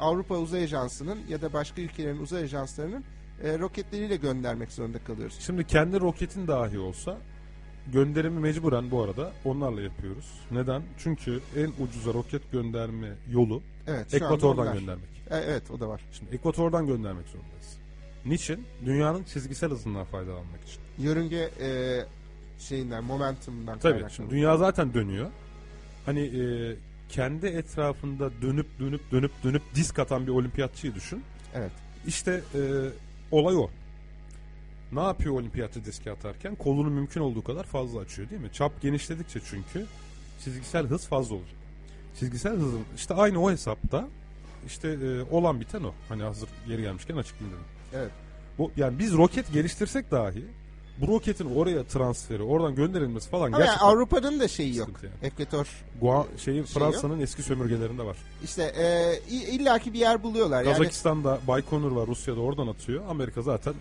[0.00, 3.04] Avrupa Uzay Ajansı'nın ya da başka ülkelerin uzay ajanslarının
[3.42, 5.36] e, roketleriyle göndermek zorunda kalıyoruz.
[5.40, 7.18] Şimdi kendi roketin dahi olsa
[7.92, 10.40] gönderimi mecburen bu arada onlarla yapıyoruz.
[10.50, 10.82] Neden?
[10.98, 15.08] Çünkü en ucuza roket gönderme yolu Evet, ekvatordan göndermek.
[15.30, 16.00] E, evet, o da var.
[16.12, 17.78] Şimdi ekvatordan göndermek zorundayız.
[18.24, 18.66] Niçin?
[18.84, 20.80] Dünyanın çizgisel hızından faydalanmak için.
[20.98, 22.00] Yörünge e,
[22.58, 25.30] şeyinden, momentumdan Tabii şimdi dünya zaten dönüyor.
[26.06, 26.76] Hani e,
[27.08, 31.22] kendi etrafında dönüp dönüp dönüp dönüp disk atan bir olimpiyatçıyı düşün.
[31.54, 31.70] Evet.
[32.06, 32.60] İşte e,
[33.30, 33.70] olay o.
[34.92, 36.54] Ne yapıyor olimpiyatçı diski atarken?
[36.54, 38.52] Kolunu mümkün olduğu kadar fazla açıyor değil mi?
[38.52, 39.86] Çap genişledikçe çünkü
[40.44, 41.56] çizgisel hız fazla olacak.
[42.18, 44.08] Çizgisel hızın işte aynı o hesapta
[44.66, 45.92] işte e, olan biten o.
[46.08, 47.68] Hani hazır yeri gelmişken açıklayayım dedim.
[47.94, 48.10] Evet.
[48.58, 50.44] Bu, yani biz roket geliştirsek dahi
[51.00, 54.88] bu roketin oraya transferi, oradan gönderilmesi falan Ama yani gerçekten Avrupa'nın da şeyi yok.
[55.02, 55.14] yani.
[55.22, 55.66] Ekvator
[56.00, 58.16] Gua, şeyi Şey Fransa'nın eski sömürgelerinde var.
[58.44, 60.62] işte e, illaki bir yer buluyorlar.
[60.64, 63.02] Yani Kazakistan'da Baykonur var, Rusya'da oradan atıyor.
[63.08, 63.74] Amerika zaten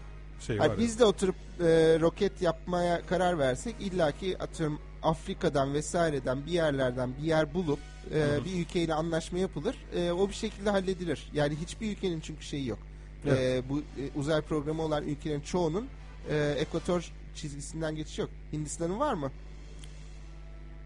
[0.47, 0.67] şey var.
[0.67, 1.63] Hayır, biz de oturup e,
[2.01, 7.79] roket yapmaya karar versek illaki atıyorum Afrika'dan vesaireden bir yerlerden bir yer bulup
[8.13, 9.75] e, bir ülkeyle anlaşma yapılır.
[9.95, 11.29] E, o bir şekilde halledilir.
[11.33, 12.79] Yani hiçbir ülkenin çünkü şeyi yok.
[13.25, 13.83] E, bu e,
[14.15, 15.87] uzay programı olan ülkelerin çoğunun
[16.29, 18.29] e, ekvator çizgisinden geçiş yok.
[18.53, 19.31] Hindistan'ın var mı?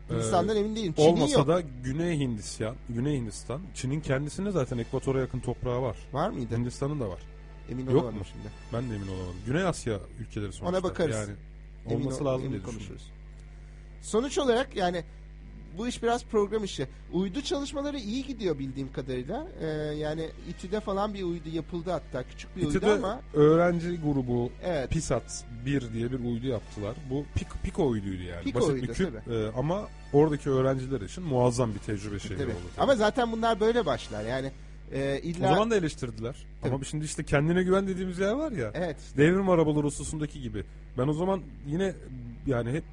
[0.10, 0.94] Hindistan'dan emin değilim.
[0.94, 1.48] Çin'in Olmasa yok.
[1.48, 5.98] da Güney Hindistan, Güney Hindistan, Çin'in kendisinde zaten ekvatora yakın toprağı var.
[6.14, 6.58] Var mıydı?
[6.58, 7.20] Hindistan'ın da var.
[7.72, 8.26] Emin Yok olamadım mu?
[8.26, 8.48] şimdi.
[8.74, 9.36] Ben de emin olamadım.
[9.46, 10.78] Güney Asya ülkeleri sonuçta.
[10.78, 11.16] Ona bakarız.
[11.16, 11.32] Yani
[11.90, 13.12] Emin olması ol- lazım emin diye konuşuruz.
[14.02, 15.04] Sonuç olarak yani
[15.80, 16.88] bu iş biraz program işi.
[17.14, 19.48] Uydu çalışmaları iyi gidiyor bildiğim kadarıyla.
[19.62, 19.66] Ee,
[19.96, 22.24] yani İTÜ'de falan bir uydu yapıldı hatta.
[22.24, 24.90] Küçük bir uydu İTÜ'de ama öğrenci grubu evet.
[24.90, 26.96] PISAT 1 diye bir uydu yaptılar.
[27.10, 28.44] Bu Pico, Pico uyduydu yani.
[28.44, 32.52] Pico Basit uydu, bir küp e, ama oradaki öğrenciler için muazzam bir tecrübe şeyi Tabii.
[32.52, 32.60] oldu.
[32.76, 32.84] tabii.
[32.84, 34.26] Ama zaten bunlar böyle başlar.
[34.26, 34.52] Yani
[34.92, 36.36] e, o illa zaman da eleştirdiler.
[36.62, 36.76] Tabii.
[36.76, 38.72] Ama şimdi işte kendine güven dediğimiz yer var ya.
[38.74, 38.98] evet.
[39.18, 40.64] Devrim arabaları hususundaki gibi.
[40.98, 41.94] Ben o zaman yine
[42.48, 42.84] yani hep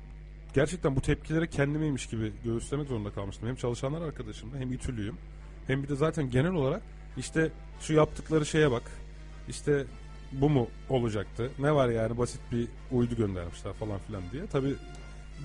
[0.57, 3.49] gerçekten bu tepkilere kendimeymiş gibi göğüslemek zorunda kalmıştım.
[3.49, 5.17] Hem çalışanlar arkadaşımda hem İTÜ'lüyüm.
[5.67, 6.83] Hem bir de zaten genel olarak
[7.17, 7.51] işte
[7.81, 8.83] şu yaptıkları şeye bak.
[9.49, 9.85] İşte
[10.33, 11.51] bu mu olacaktı?
[11.59, 14.47] Ne var yani basit bir uydu göndermişler falan filan diye.
[14.47, 14.75] Tabii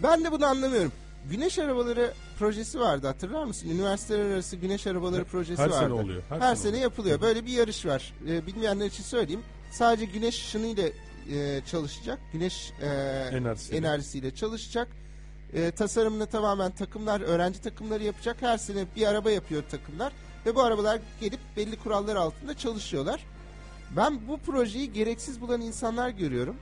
[0.03, 0.91] Ben de bunu anlamıyorum.
[1.31, 3.69] Güneş arabaları projesi vardı hatırlar mısın?
[3.69, 5.79] Üniversiteler arası güneş arabaları projesi her vardı.
[5.79, 6.21] sene oluyor.
[6.29, 6.83] Her, Her, sene, sene oluyor.
[6.83, 7.21] yapılıyor.
[7.21, 8.13] Böyle bir yarış var.
[8.27, 9.41] Ee, bilmeyenler için söyleyeyim.
[9.71, 10.89] Sadece güneş ışınıyla
[11.33, 12.19] e, çalışacak.
[12.33, 12.87] Güneş e,
[13.31, 13.77] Enerjisiyle.
[13.77, 14.87] enerjisiyle çalışacak.
[15.53, 18.41] E, tasarımını tamamen takımlar, öğrenci takımları yapacak.
[18.41, 20.13] Her sene bir araba yapıyor takımlar.
[20.45, 23.25] Ve bu arabalar gelip belli kurallar altında çalışıyorlar.
[23.95, 26.55] Ben bu projeyi gereksiz bulan insanlar görüyorum.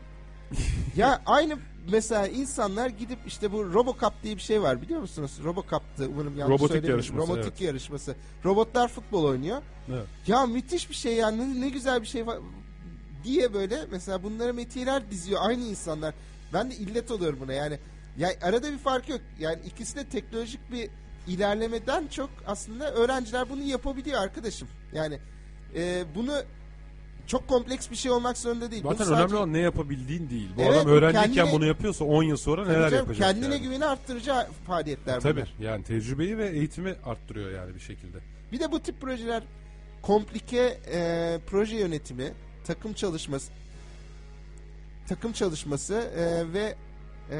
[0.95, 1.57] ya aynı
[1.91, 5.31] mesela insanlar gidip işte bu Robocup diye bir şey var biliyor musunuz?
[5.43, 6.99] Robocup'tı umarım yanlış Robotik söylemiyorum.
[6.99, 7.61] yarışması, Robotik evet.
[7.61, 8.15] yarışması.
[8.45, 9.61] Robotlar futbol oynuyor.
[9.89, 10.05] Evet.
[10.27, 12.25] Ya müthiş bir şey ya ne, ne güzel bir şey
[13.23, 16.13] diye böyle mesela bunlara metiyeler diziyor aynı insanlar.
[16.53, 17.77] Ben de illet oluyorum buna yani.
[18.17, 19.21] Ya arada bir fark yok.
[19.39, 20.89] Yani ikisi de teknolojik bir
[21.27, 24.67] ilerlemeden çok aslında öğrenciler bunu yapabiliyor arkadaşım.
[24.93, 25.19] Yani
[25.75, 26.33] e, bunu
[27.27, 28.83] çok kompleks bir şey olmak zorunda değil.
[28.83, 30.49] Zaten sadece- önemli olan ne yapabildiğin değil.
[30.57, 33.53] Bu Evet, adam öğrenciyken kendine- bunu yapıyorsa 10 yıl sonra Tabii neler canım, yapacak Kendine
[33.53, 33.63] yani.
[33.63, 34.33] güveni arttırıcı
[34.67, 35.53] faaliyetler Tabii bunlar.
[35.59, 38.17] yani tecrübeyi ve eğitimi arttırıyor yani bir şekilde.
[38.51, 39.43] Bir de bu tip projeler
[40.01, 42.33] komplike e, proje yönetimi,
[42.69, 43.51] takım çalışması,
[45.07, 46.75] takım çalışması e, ve
[47.31, 47.39] e,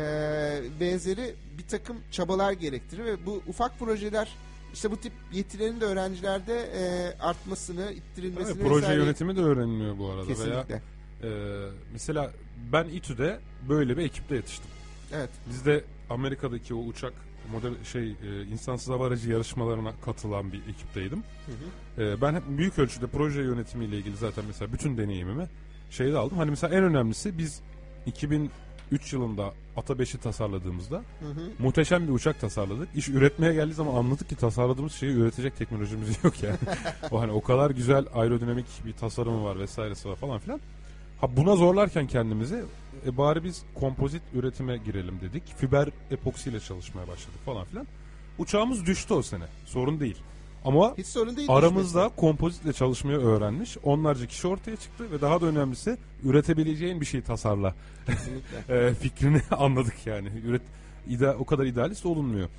[0.80, 4.30] benzeri bir takım çabalar gerektirir ve bu ufak projeler
[4.74, 9.98] işte bu tip yetilerin de öğrencilerde e, artmasını, ittirilmesini Tabii, proje vesaire- yönetimi de öğreniliyor
[9.98, 10.28] bu arada.
[10.28, 10.82] kesinlikle.
[11.24, 12.32] Veya e, mesela
[12.72, 14.70] ben İTÜ'de böyle bir ekipte yetiştim.
[15.14, 15.30] Evet.
[15.50, 17.14] Bizde Amerika'daki o uçak
[17.52, 21.24] model şey e, insansız hava aracı yarışmalarına katılan bir ekipteydim.
[21.46, 21.52] Hı
[22.02, 22.04] hı.
[22.04, 25.48] E, ben hep büyük ölçüde proje yönetimiyle ilgili zaten mesela bütün deneyimimi
[25.90, 26.38] şeyde aldım.
[26.38, 27.62] Hani mesela en önemlisi biz
[28.06, 31.50] 2003 yılında Ata 5'i tasarladığımızda Hı hı.
[31.60, 32.90] muhteşem bir uçak tasarladık.
[32.96, 36.58] İş üretmeye geldiği zaman anladık ki tasarladığımız şeyi üretecek teknolojimiz yok yani.
[37.12, 40.60] o hani o kadar güzel aerodinamik bir tasarımı var vesairesi var falan filan.
[41.22, 42.64] Ha buna zorlarken kendimizi
[43.06, 45.44] e, bari biz kompozit üretime girelim dedik.
[45.58, 47.88] Fiber epoksiyle çalışmaya başladık falan filan.
[48.38, 49.44] Uçağımız düştü o sene.
[49.66, 50.18] Sorun değil.
[50.66, 51.48] Ama Hiç sorun değil.
[51.52, 53.78] aramızda kompozitle çalışmayı öğrenmiş.
[53.84, 57.76] Onlarca kişi ortaya çıktı ve daha da önemlisi üretebileceğin bir şey tasarla
[58.06, 58.58] Kesinlikle.
[58.88, 60.28] e, fikrini anladık yani.
[60.46, 60.62] Üret,
[61.08, 62.50] ide, o kadar idealist olunmuyor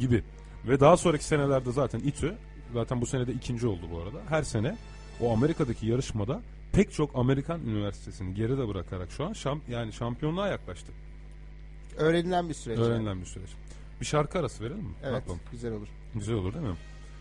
[0.00, 0.22] gibi.
[0.68, 2.34] Ve daha sonraki senelerde zaten İTÜ,
[2.74, 4.18] zaten bu senede ikinci oldu bu arada.
[4.28, 4.76] Her sene
[5.20, 6.40] o Amerika'daki yarışmada
[6.72, 10.92] pek çok Amerikan üniversitesini geride bırakarak şu an şam, yani şampiyonluğa yaklaştı.
[11.96, 12.78] Öğrenilen bir süreç.
[12.78, 12.88] yani.
[12.88, 13.50] Öğrenilen bir süreç.
[14.00, 14.94] Bir şarkı arası verelim mi?
[15.02, 15.14] Evet.
[15.14, 15.40] yapalım?
[15.52, 15.88] Güzel olur.
[16.14, 16.76] Güzel olur değil mi?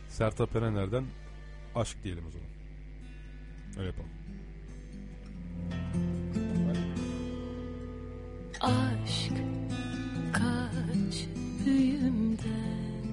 [0.10, 1.04] Sertab Erener'den
[1.76, 2.48] aşk diyelim o zaman.
[3.78, 4.10] Öyle yapalım.
[8.62, 9.34] Aşk
[10.34, 11.28] kaç
[11.66, 13.08] büyümden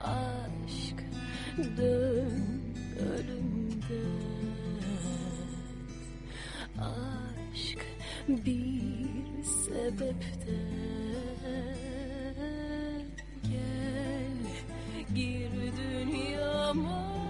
[0.00, 0.98] Aşk
[1.76, 2.62] dön
[3.00, 3.71] ölümden
[6.78, 7.78] Aşk
[8.28, 11.02] bir sebepten
[13.42, 14.38] Gel
[15.14, 17.21] gir dünyama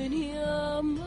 [0.00, 1.04] dünyama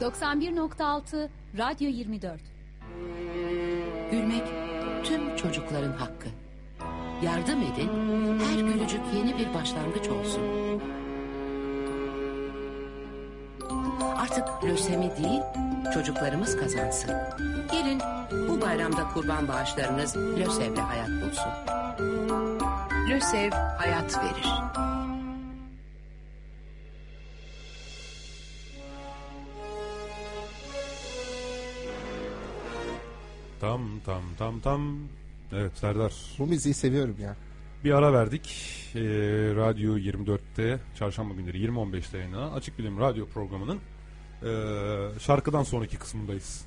[0.00, 2.40] 91.6 Radyo 24
[4.10, 4.42] Gülmek
[5.04, 6.28] tüm çocukların hakkı.
[7.22, 7.90] Yardım edin,
[8.38, 10.42] her gülücük yeni bir başlangıç olsun.
[14.16, 15.42] Artık lösemi değil,
[15.94, 17.14] çocuklarımız kazansın.
[17.72, 18.00] Gelin
[18.48, 21.52] bu bayramda kurban bağışlarınız LÖSEV'le hayat bulsun.
[23.08, 24.91] LÖSEV hayat verir.
[33.62, 34.98] Tam tam tam tam.
[35.52, 36.12] Evet Serdar.
[36.38, 37.36] Bu müziği seviyorum ya.
[37.84, 38.46] Bir ara verdik.
[38.94, 39.00] Ee,
[39.56, 43.78] Radyo 24'te çarşamba günleri 20.15'te yayınlanan Açık Bilim Radyo programının
[44.42, 46.64] ee, şarkıdan sonraki kısmındayız.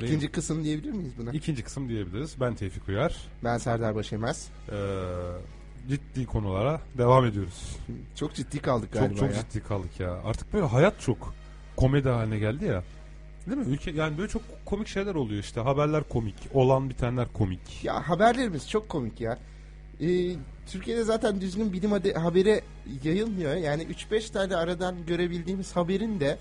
[0.00, 1.30] Değil İkinci kısım diyebilir miyiz buna?
[1.30, 2.40] İkinci kısım diyebiliriz.
[2.40, 3.16] Ben Tevfik Uyar.
[3.44, 4.48] Ben Serdar Başemez.
[4.72, 4.74] Ee,
[5.88, 7.76] ciddi konulara devam ediyoruz.
[8.14, 9.42] Çok ciddi kaldık galiba Çok çok ya.
[9.42, 10.12] ciddi kaldık ya.
[10.24, 11.34] Artık böyle hayat çok
[11.76, 12.82] komedi haline geldi ya.
[13.50, 13.74] Değil mi?
[13.74, 15.60] Ülke yani böyle çok komik şeyler oluyor işte.
[15.60, 17.84] Haberler komik, olan bitenler komik.
[17.84, 19.38] Ya haberlerimiz çok komik ya.
[20.00, 20.34] Ee,
[20.66, 22.60] Türkiye'de zaten düzgün bilim haberi
[23.04, 23.54] yayılmıyor.
[23.54, 26.38] Yani 3-5 tane aradan görebildiğimiz haberin de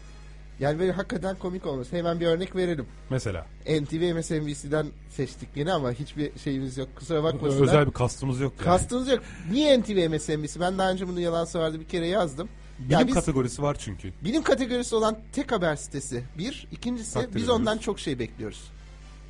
[0.60, 1.95] yani böyle hakikaten komik olması.
[1.95, 2.86] Hemen bir örnek verelim.
[3.10, 6.88] Mesela NTV MSNBC'den seçtik yine ama hiçbir şeyimiz yok.
[6.95, 7.64] Kusura bakmasınlar.
[7.64, 8.66] özel bir kastımız yok yani.
[8.66, 9.20] Kastınız yok.
[9.51, 10.60] Niye NTV MSNBC?
[10.60, 12.49] Ben daha önce bunu yalan vardı bir kere yazdım.
[12.80, 14.13] Bilim Ya biz- kategorisi var çünkü.
[14.23, 16.23] Bilim kategorisi olan tek haber sitesi.
[16.38, 16.67] Bir.
[16.71, 17.59] ikincisi Takdir biz ediyoruz.
[17.61, 18.71] ondan çok şey bekliyoruz.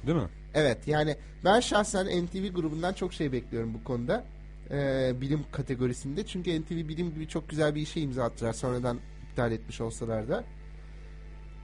[0.07, 0.27] Değil mi?
[0.53, 4.23] Evet yani ben şahsen NTV grubundan çok şey bekliyorum bu konuda.
[4.71, 6.25] Ee, bilim kategorisinde.
[6.25, 8.99] Çünkü NTV bilim gibi çok güzel bir işe imza attılar sonradan
[9.31, 10.43] iptal etmiş olsalar da.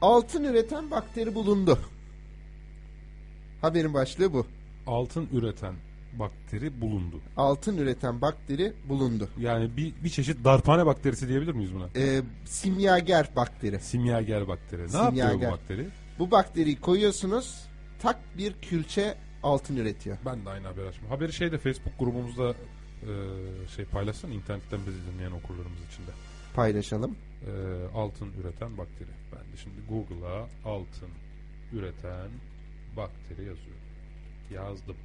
[0.01, 1.79] Altın üreten bakteri bulundu.
[3.61, 4.45] Haberin başlığı bu.
[4.87, 5.73] Altın üreten
[6.19, 7.21] bakteri bulundu.
[7.37, 9.29] Altın üreten bakteri bulundu.
[9.39, 11.89] Yani bir, bir çeşit darphane bakterisi diyebilir miyiz buna?
[11.95, 13.79] Ee, simyager bakteri.
[13.79, 14.83] Simyager bakteri.
[14.83, 15.23] Ne Simyager.
[15.31, 15.87] yapıyor bu bakteri?
[16.19, 17.65] Bu bakteriyi koyuyorsunuz
[18.01, 20.17] tak bir külçe altın üretiyor.
[20.25, 21.07] Ben de aynı haberi açtım.
[21.09, 23.11] Haberi şeyde Facebook grubumuzda e,
[23.75, 26.11] şey paylaşsın internetten bizi dinleyen okurlarımız için de.
[26.55, 27.15] Paylaşalım.
[27.47, 27.51] E,
[27.95, 29.09] altın üreten bakteri.
[29.31, 31.09] Ben de şimdi Google'a altın
[31.73, 32.29] üreten
[32.97, 33.83] bakteri yazıyorum.
[34.53, 34.95] Yazdım.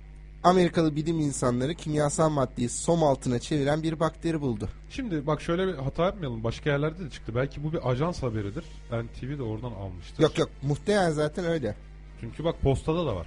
[0.45, 4.69] Amerikalı bilim insanları kimyasal maddeyi som altına çeviren bir bakteri buldu.
[4.91, 6.45] Şimdi bak şöyle bir hata yapmayalım.
[6.45, 7.35] Başka yerlerde de çıktı.
[7.35, 8.65] Belki bu bir ajans haberidir.
[8.93, 10.23] NTV de oradan almıştır.
[10.23, 11.75] Yok yok muhtemelen zaten öyle.
[12.21, 13.27] Çünkü bak postada da var.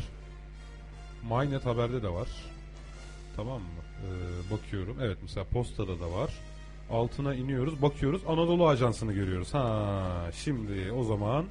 [1.30, 2.28] MyNet haberde de var.
[3.36, 3.68] Tamam mı?
[4.01, 4.97] Ee, bakıyorum.
[5.01, 6.34] Evet mesela postada da var.
[6.91, 7.82] Altına iniyoruz.
[7.82, 8.22] Bakıyoruz.
[8.28, 9.53] Anadolu Ajansı'nı görüyoruz.
[9.53, 11.45] Ha şimdi o zaman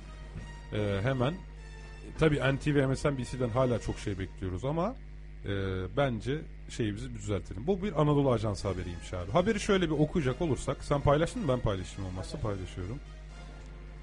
[0.73, 1.35] e, hemen
[2.19, 4.95] tabii NTV MSNBC'den hala çok şey bekliyoruz ama
[5.45, 5.51] e,
[5.97, 6.39] bence
[6.69, 7.67] şeyimizi düzeltelim.
[7.67, 9.31] Bu bir Anadolu Ajansı haberiymiş abi.
[9.31, 11.49] Haberi şöyle bir okuyacak olursak sen paylaştın mı?
[11.49, 12.99] Ben paylaşayım olmazsa paylaşıyorum.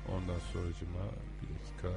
[0.09, 1.05] Ondan sonracıma
[1.41, 1.89] bir dakika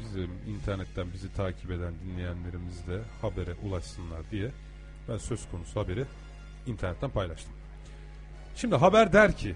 [0.00, 4.50] bizim internetten bizi takip eden dinleyenlerimiz de habere ulaşsınlar diye
[5.08, 6.04] ben söz konusu haberi
[6.66, 7.52] internetten paylaştım.
[8.56, 9.54] Şimdi haber der ki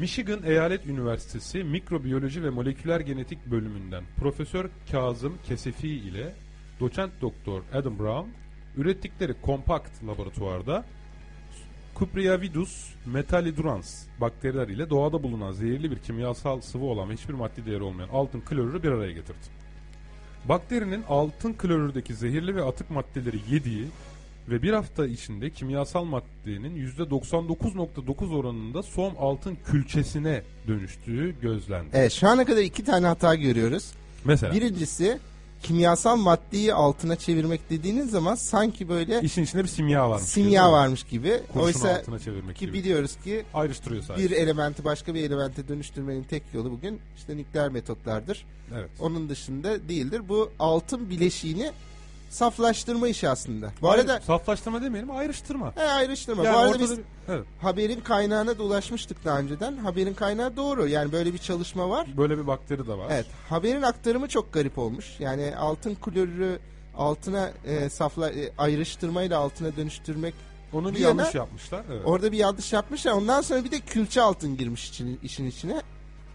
[0.00, 6.34] Michigan Eyalet Üniversitesi Mikrobiyoloji ve Moleküler Genetik bölümünden Profesör Kazım Kesefi ile
[6.80, 8.28] doçent doktor Adam Brown
[8.76, 10.84] ürettikleri kompakt laboratuvarda
[11.98, 17.82] Cupriavidus metallidurans bakteriler ile doğada bulunan zehirli bir kimyasal sıvı olan ve hiçbir maddi değeri
[17.82, 19.46] olmayan altın klorürü bir araya getirdi.
[20.48, 23.86] Bakterinin altın klorürdeki zehirli ve atık maddeleri yediği
[24.48, 31.88] ve bir hafta içinde kimyasal maddenin %99.9 oranında som altın külçesine dönüştüğü gözlendi.
[31.92, 33.92] Evet şu ana kadar iki tane hata görüyoruz.
[34.24, 35.18] Mesela Birincisi
[35.64, 40.28] kimyasal maddeyi altına çevirmek dediğiniz zaman sanki böyle işin içinde bir simya varmış.
[40.28, 41.40] simya gibi, varmış gibi.
[41.48, 42.72] Kurşunu Oysa altına çevirmek ki gibi.
[42.78, 44.30] biliyoruz ki Ayrıştırıyor sadece.
[44.30, 48.46] bir elementi başka bir elemente dönüştürmenin tek yolu bugün işte nükleer metotlardır.
[48.74, 48.90] Evet.
[49.00, 50.22] Onun dışında değildir.
[50.28, 51.72] Bu altın bileşiğini
[52.38, 53.70] saflaştırma işi aslında.
[53.82, 55.72] Bu Hayır, arada saflaştırma demeyelim ayrıştırma.
[55.76, 56.44] he, ayrıştırma.
[56.44, 59.76] Yani Bu arada biz bir- evet, haberin kaynağına da ulaşmıştık daha önceden.
[59.76, 60.88] Haberin kaynağı doğru.
[60.88, 62.06] Yani böyle bir çalışma var.
[62.16, 63.06] böyle bir bakteri de var.
[63.10, 63.26] Evet.
[63.48, 65.06] Haberin aktarımı çok garip olmuş.
[65.20, 66.58] Yani altın klorürü
[66.96, 70.34] altına e, safla e, ayrıştırmayla altına dönüştürmek
[70.72, 71.84] Onu bir Bir yanlış yana- yapmışlar.
[71.92, 72.02] Evet.
[72.04, 73.12] orada bir yanlış yapmışlar.
[73.12, 75.82] Ondan sonra bir de külçe altın girmiş için, işin içine.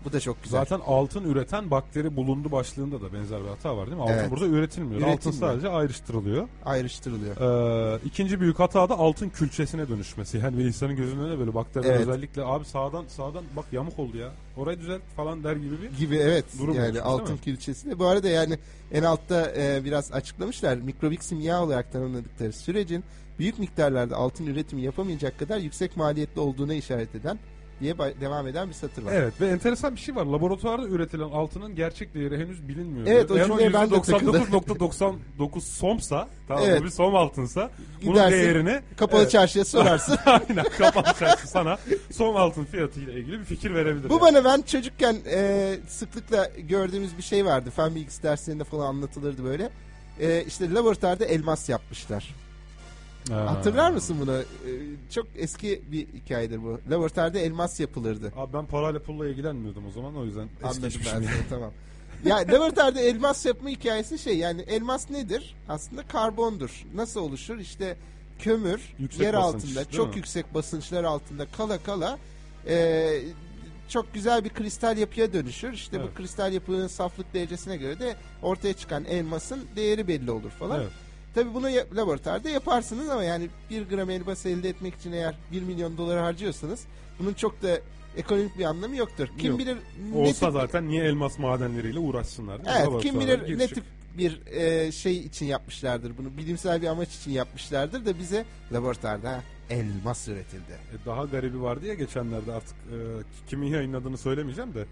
[0.06, 0.60] Bu da çok güzel.
[0.60, 4.04] Zaten altın üreten bakteri bulundu başlığında da benzer bir hata var değil mi?
[4.04, 4.32] Altın Evet.
[4.32, 5.02] burada üretilmiyor.
[5.02, 5.40] Altın Üretilmiyor.
[5.54, 6.48] sadece ayrıştırılıyor.
[6.66, 7.36] Ayrıştırılıyor.
[7.96, 10.38] Ee, ikinci büyük hata da altın külçesine dönüşmesi.
[10.38, 12.02] Yani bir insanın gözünün önüne böyle bakteriler Evet.
[12.02, 14.32] özellikle abi sağdan sağdan bak yamuk oldu ya.
[14.58, 17.44] Orayı düzelt falan der gibi bir gibi evet Durum yani oluşmuş, altın değil mi?
[17.44, 18.58] külçesi de bu arada yani
[18.92, 23.04] en altta e, biraz açıklamışlar mikrobik simya olarak tanımladıkları sürecin
[23.40, 27.40] büyük miktarlarda altın üretimi yapamayacak kadar yüksek maliyetli olduğuna işaret eden
[27.80, 29.12] diye devam eden bir satır var.
[29.14, 30.26] Evet ve enteresan bir şey var.
[30.26, 33.08] Laboratuvarda üretilen altının gerçek değeri henüz bilinmiyor.
[33.08, 34.44] Evet, o cümleye ben de takıldım.
[34.44, 36.82] %99.99 somsa, tamam Evet.
[36.82, 37.70] bu bir som altınsa
[38.02, 39.32] bunun Gidersin, değerini Kapalı Evet.
[39.32, 40.18] çarşıya sorarsın.
[40.26, 41.78] aynen kapalı çarşı sana
[42.12, 44.10] som altın fiyatıyla ilgili bir fikir verebilir.
[44.10, 44.22] Bu yani.
[44.22, 47.70] bana ben çocukken e, sıklıkla gördüğümüz bir şey vardı.
[47.76, 49.70] Fen bilgisi derslerinde falan anlatılırdı böyle.
[50.20, 52.36] E, işte laboratuvarda elmas yapmışlar.
[53.30, 53.52] Ha.
[53.52, 54.36] Hatırlar mısın bunu?
[54.38, 54.72] E,
[55.12, 56.80] çok eski bir hikayedir bu.
[56.92, 58.34] Laboratuvarda elmas yapılırdı.
[58.38, 61.12] Abi ben parayla pulla ilgilenmiyordum o zaman o yüzden Anladım ben geçmişim.
[61.24, 61.72] seni, tamam.
[62.26, 65.56] Ya laboratuvarda elmas yapma hikayesi şey yani elmas nedir?
[65.70, 66.86] Aslında karbondur.
[66.96, 67.58] Nasıl oluşur?
[67.58, 67.98] İşte
[68.40, 70.16] kömür Yüksek yer basınç, altında değil çok mi?
[70.18, 72.18] yüksek basınçlar altında kala kala
[72.68, 73.08] e,
[73.90, 75.74] çok güzel bir kristal yapıya dönüşür.
[75.74, 76.10] İşte Evet.
[76.12, 80.82] bu kristal yapının saflık derecesine göre de ortaya çıkan elmasın değeri belli olur falan.
[80.82, 80.92] Evet.
[81.36, 85.98] Tabii bunu laboratuvarda yaparsınız ama yani bir gram elmas elde etmek için eğer 1 milyon
[85.98, 86.84] dolar harcıyorsanız
[87.20, 87.80] bunun çok da
[88.18, 89.28] ekonomik bir anlamı yoktur.
[89.38, 89.60] Kim Yok.
[89.60, 89.78] bilir
[90.12, 92.66] ne Olsa tip- zaten niye elmas madenleriyle uğraşsınlar?
[92.66, 92.84] değil mi?
[92.92, 93.84] Evet kim bilir gir ne tip
[94.18, 96.38] bir e, şey için yapmışlardır bunu.
[96.38, 100.72] Bilimsel bir amaç için yapmışlardır da bize laboratuvarda elmas üretildi.
[100.72, 102.96] E, Daha garibi vardı ya geçenlerde artık e,
[103.50, 104.86] kimin yayınladığını söylemeyeceğim de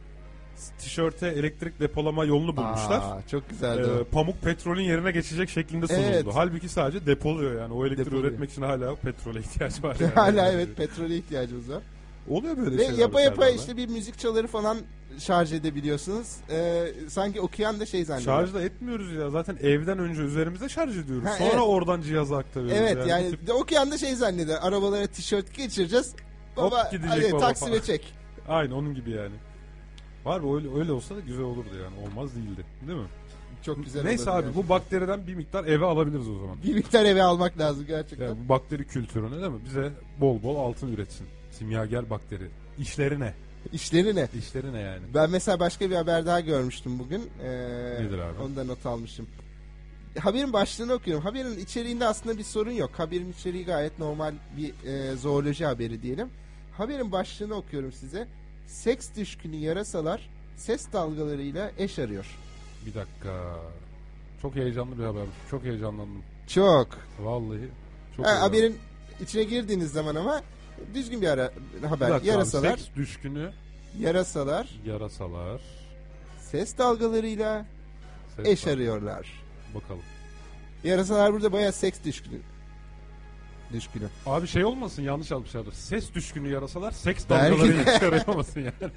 [0.79, 2.97] tişörte elektrik depolama yolunu bulmuşlar.
[2.99, 4.03] Aa, çok güzeldi E, o.
[4.05, 6.03] pamuk petrolün yerine geçecek şeklinde sunuldu.
[6.09, 6.25] Evet.
[6.33, 7.73] Halbuki sadece depoluyor yani.
[7.73, 8.23] O elektriği Depoluyor.
[8.31, 9.97] üretmek için hala petrole ihtiyaç var.
[10.01, 10.11] Yani.
[10.13, 11.81] Hala evet petrole ihtiyacımız var.
[12.29, 12.97] Oluyor böyle Ve şeyler.
[12.99, 13.55] yapa yapa dışarıda.
[13.61, 14.77] işte bir müzik çaları falan
[15.19, 16.27] şarj edebiliyorsunuz.
[16.49, 18.35] Ee, sanki okuyan da şey zannediyor.
[18.39, 19.29] Şarj da etmiyoruz ya.
[19.29, 21.25] Zaten evden önce üzerimizde şarj ediyoruz.
[21.25, 21.61] Ha, Sonra evet.
[21.65, 22.77] oradan cihaza aktarıyoruz.
[22.77, 23.09] Evet yani.
[23.09, 24.57] yani tip- de okuyan da şey zannediyor.
[24.61, 26.13] Arabalara tişört geçireceğiz.
[26.57, 27.81] Baba Hop gidecek hadi baba taksime falan.
[27.81, 28.13] çek.
[28.49, 29.35] Aynı onun gibi yani.
[30.27, 32.07] Var mı öyle, öyle olsa da güzel olurdu yani.
[32.07, 32.65] Olmaz değildi.
[32.87, 33.07] Değil mi?
[33.63, 34.55] Çok güzel Neyse abi yani.
[34.55, 36.57] bu bakteriden bir miktar eve alabiliriz o zaman.
[36.63, 38.25] Bir miktar eve almak lazım gerçekten.
[38.25, 39.59] Yani bu bakteri kültürünü değil mi?
[39.65, 41.27] Bize bol bol altın üretsin.
[41.51, 42.47] Simyager bakteri.
[42.79, 43.33] İşleri ne?
[43.71, 44.27] İşleri ne?
[44.39, 45.01] İşleri ne yani?
[45.13, 47.29] Ben mesela başka bir haber daha görmüştüm bugün.
[47.43, 47.49] Ee,
[48.03, 48.39] Nedir abi?
[48.45, 49.27] Onu da not almışım.
[50.19, 51.23] Haberin başlığını okuyorum.
[51.23, 52.91] Haberin içeriğinde aslında bir sorun yok.
[52.97, 56.29] Haberin içeriği gayet normal bir e, zooloji haberi diyelim.
[56.77, 58.27] Haberin başlığını okuyorum size.
[58.67, 62.25] Seks düşkünü yarasalar ses dalgalarıyla eş arıyor.
[62.85, 63.55] Bir dakika.
[64.41, 65.23] Çok heyecanlı bir haber.
[65.51, 66.23] Çok heyecanlandım.
[66.47, 66.87] Çok.
[67.19, 67.69] Vallahi.
[68.17, 68.77] Çok Ha, haberin
[69.23, 70.41] içine girdiğiniz zaman ama
[70.93, 71.51] düzgün bir ara,
[71.83, 72.09] Bir haber.
[72.09, 73.51] dakika abi, yarasalar, Seks düşkünü
[73.99, 75.61] yarasalar yarasalar.
[76.41, 77.65] ses dalgalarıyla
[78.35, 78.71] Ses eş var.
[78.71, 79.43] arıyorlar.
[79.75, 80.01] Bakalım.
[80.83, 82.39] Yarasalar burada bayağı seks düşkünü.
[83.73, 84.03] Düşkünü.
[84.25, 85.71] Abi şey olmasın yanlış almışlardır.
[85.73, 87.93] Ses düşkünü yarasalar seks Belki dalgalarıyla de.
[87.93, 88.91] çıkarılmasın yani.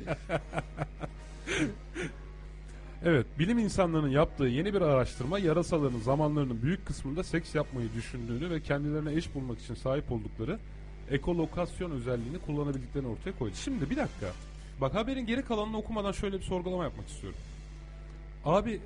[3.04, 8.60] evet bilim insanlarının yaptığı yeni bir araştırma yarasaların zamanlarının büyük kısmında seks yapmayı düşündüğünü ve
[8.62, 10.58] kendilerine eş bulmak için sahip oldukları
[11.10, 13.54] ekolokasyon özelliğini kullanabildiklerini ortaya koydu.
[13.64, 14.26] Şimdi bir dakika.
[14.80, 17.38] Bak haberin geri kalanını okumadan şöyle bir sorgulama yapmak istiyorum.
[18.44, 18.80] Abi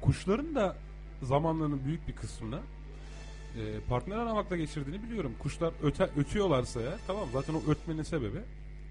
[0.00, 0.76] kuşların da
[1.22, 2.58] zamanlarının büyük bir kısmını
[3.56, 5.32] e, partner aramakla geçirdiğini biliyorum.
[5.38, 8.38] Kuşlar öte, ötüyorlarsa ya tamam zaten o ötmenin sebebi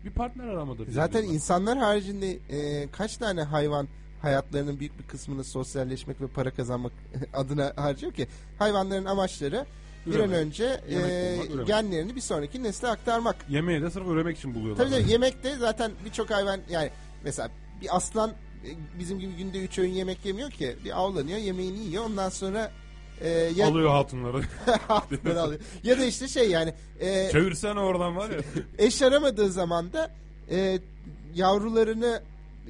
[0.05, 0.91] bir partner aramadır.
[0.91, 3.87] Zaten biliyorum insanlar haricinde e, kaç tane hayvan
[4.21, 6.93] hayatlarının büyük bir kısmını sosyalleşmek ve para kazanmak
[7.33, 8.27] adına harcıyor ki
[8.59, 9.65] hayvanların amaçları
[10.05, 11.67] bir an önce yemek e, bulmak, üremek.
[11.67, 13.35] genlerini bir sonraki nesle aktarmak.
[13.49, 14.85] Yemeği de sırf üremek için buluyorlar.
[14.85, 16.89] Tabii tabii yemekte zaten birçok hayvan yani
[17.23, 17.49] mesela
[17.81, 22.05] bir aslan e, bizim gibi günde üç öğün yemek yemiyor ki bir avlanıyor yemeğini yiyor
[22.05, 22.71] ondan sonra
[23.21, 24.41] e, ya, Alıyor hatunları.
[25.25, 25.59] Böyle alıyor.
[25.83, 28.39] ya da işte şey yani e, Çevirsene oradan var ya.
[28.77, 30.11] eş aramadığı zaman da
[30.51, 30.79] e,
[31.35, 32.21] yavrularını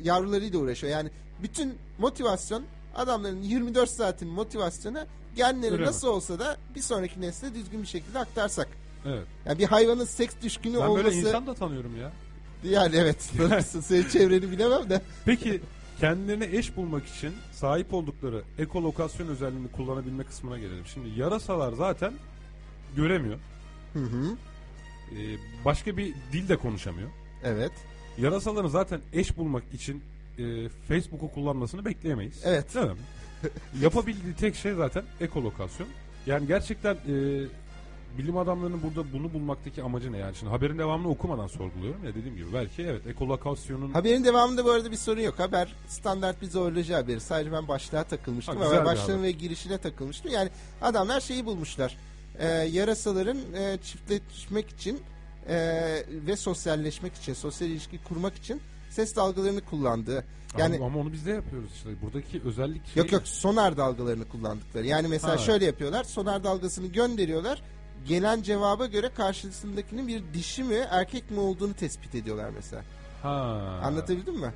[0.04, 0.94] yavrularıyla uğraşıyor.
[0.94, 1.10] Yani
[1.44, 2.64] bütün motivasyon
[2.96, 5.00] adamların 24 saatin motivasyonu
[5.36, 5.86] genleri Üreme.
[5.88, 8.68] nasıl olsa da bir sonraki nesle düzgün bir şekilde aktarsak.
[9.06, 9.24] Evet.
[9.46, 12.12] Yani bir hayvanın seks düşkünü Ben olması böyle insan da tanıyorum ya.
[12.72, 15.62] yani evet tanırsın senin çevreni bilemem de Peki
[16.02, 20.86] kendilerine eş bulmak için sahip oldukları ekolokasyon özelliğini kullanabilme kısmına gelelim.
[20.94, 22.14] Şimdi yarasalar zaten
[22.96, 23.40] göremiyor.
[23.94, 24.36] hı hı.
[25.12, 27.10] Ee, başka bir dil de konuşamıyor.
[27.44, 27.72] evet
[28.18, 30.04] Yarasaların zaten eş bulmak için
[30.38, 32.42] e, Facebook'u kullanmasını bekleyemeyiz.
[32.46, 32.76] Evet.
[32.76, 32.94] Değil mi?
[33.82, 35.88] Yapabildiği tek şey zaten ekolokasyon.
[36.26, 37.46] Yani gerçekten e,
[38.18, 40.18] bilim adamlarının burada bunu bulmaktaki amacı ne?
[40.18, 44.72] Yani şimdi haberin devamını okumadan sorguluyorum ya dediğim gibi belki evet ekolokasyonun Haberin devamında bu
[44.72, 45.40] arada bir sorun yok.
[45.40, 47.20] Haber standart bir zooloji haberi.
[47.20, 50.32] Sadece ben başlığa takılmıştım Ha, ama başlığın ve girişine takılmıştım.
[50.32, 50.50] Yani
[50.82, 51.98] adamlar şeyi bulmuşlar.
[52.40, 55.00] Ee, yarasaların e, çiftleşmek için
[55.50, 55.56] e,
[56.28, 60.24] ve sosyalleşmek için, sosyal ilişki kurmak için ses dalgalarını kullandığı.
[60.58, 61.90] Yani ama, ama onu biz de yapıyoruz işte.
[62.02, 64.88] Buradaki özellik şey yok yok sonar dalgalarını kullandıkları.
[64.88, 65.38] Yani mesela Ha.
[65.38, 66.04] şöyle yapıyorlar.
[66.04, 67.62] Sonar dalgasını gönderiyorlar.
[68.08, 72.82] Gelen cevaba göre karşısındakinin bir dişi mi erkek mi olduğunu tespit ediyorlar mesela.
[73.24, 73.30] Ha.
[73.84, 74.54] Anlatabildim mi?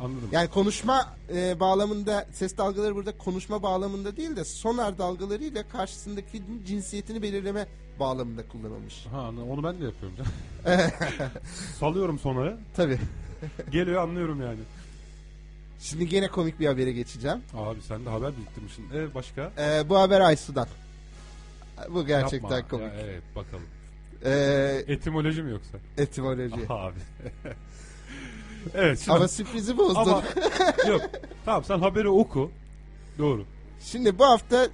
[0.00, 0.28] Anladım.
[0.32, 7.22] Yani konuşma e, bağlamında ses dalgaları burada konuşma bağlamında değil de sonar dalgalarıyla karşısındaki cinsiyetini
[7.22, 7.66] belirleme
[8.00, 9.06] bağlamında kullanılmış.
[9.06, 10.16] Ha onu ben de yapıyorum.
[11.80, 12.58] Salıyorum sonları.
[12.76, 12.98] Tabii.
[13.70, 14.58] Geliyor anlıyorum yani.
[15.80, 17.38] Şimdi gene komik bir habere geçeceğim.
[17.54, 18.84] Abi sen de haber biriktirmişsin.
[18.94, 19.52] Evet başka?
[19.58, 20.68] E, bu haber Aysu'dan.
[21.90, 22.68] Bu gerçekten Yapma.
[22.68, 22.92] komik.
[22.94, 23.64] Ya, evet bakalım.
[24.24, 25.78] E, Etimoloji mi yoksa?
[25.98, 26.54] etimoloji.
[26.68, 26.98] Abi.
[28.74, 30.00] evet şimdi Ama sürprizi bozdun.
[30.00, 30.22] ama
[30.88, 31.02] yok.
[31.44, 32.50] Tamam sen haberi oku.
[33.18, 33.44] Doğru.
[33.80, 34.68] Şimdi bu hafta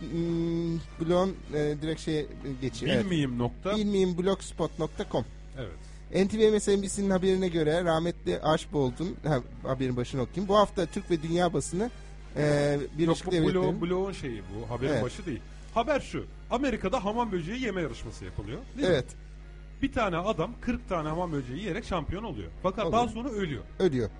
[0.00, 2.26] hmm, blogun e, direkt şeye
[2.60, 2.92] geçiyor.
[2.92, 3.04] Evet.
[3.04, 3.76] Bilmeyeyim nokta.
[3.76, 5.24] Bilmeyeyim blogspot.com
[5.58, 6.28] Evet.
[6.28, 10.48] NTV MSNBC'nin haberine göre rahmetli Archbold'un ha, haberin başını okuyayım.
[10.48, 11.90] Bu hafta Türk ve dünya basını
[12.36, 14.70] e, Yok Birleşik bu Devletler'in bloğun, bloğun şeyi bu.
[14.70, 15.02] Haberin Evet.
[15.02, 15.40] başı değil.
[15.78, 16.24] Haber şu.
[16.50, 18.58] Amerika'da hamam böceği yeme yarışması yapılıyor.
[18.76, 18.94] Değil mi?
[18.94, 19.06] evet
[19.82, 22.48] Bir tane adam 40 tane hamam böceği yiyerek şampiyon oluyor.
[22.62, 22.92] Fakat Oluyor.
[23.02, 23.62] daha sonra ölüyor.
[23.78, 24.10] ölüyor.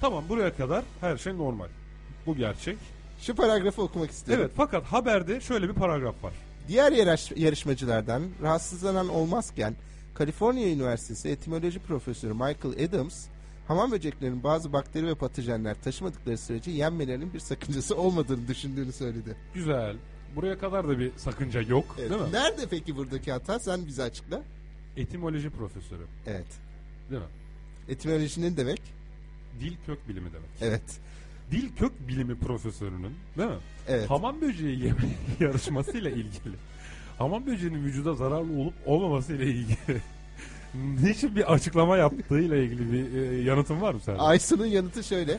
[0.00, 1.68] Tamam buraya kadar her şey normal.
[2.26, 2.78] Bu gerçek.
[3.20, 4.44] Şu paragrafı okumak istiyorum.
[4.44, 6.32] Evet fakat haberde şöyle bir paragraf var.
[6.68, 9.74] Diğer yarış, yarışmacılardan rahatsızlanan olmazken
[10.14, 13.26] Kaliforniya Üniversitesi etimoloji profesörü Michael Adams
[13.68, 19.36] hamam böceklerinin bazı bakteri ve patojenler taşımadıkları sürece yenmelerinin bir sakıncası olmadığını düşündüğünü söyledi.
[19.54, 19.96] Güzel.
[20.36, 22.10] Buraya kadar da bir sakınca yok Evet.
[22.10, 22.32] değil mi?
[22.32, 23.58] Nerede peki buradaki hata?
[23.58, 24.42] Sen bize açıkla.
[24.96, 26.46] Etimoloji profesörü Evet.
[27.10, 27.28] değil mi?
[27.88, 28.82] Etimoloji ne demek?
[29.60, 30.48] Dil kök bilimi demek.
[30.60, 30.82] Evet.
[31.50, 33.56] Dil kök bilimi profesörünün değil mi?
[33.88, 34.10] Evet.
[34.10, 34.98] Hamam böceği yeme
[35.40, 36.54] yarışmasıyla ilgili.
[37.18, 40.00] Hamam böceğinin vücuda zararlı olup olmaması ile ilgili.
[41.02, 44.18] Niçin bir açıklama yaptığıyla ilgili bir e, yanıtın var mı sende?
[44.18, 45.38] Aysun'un yanıtı şöyle.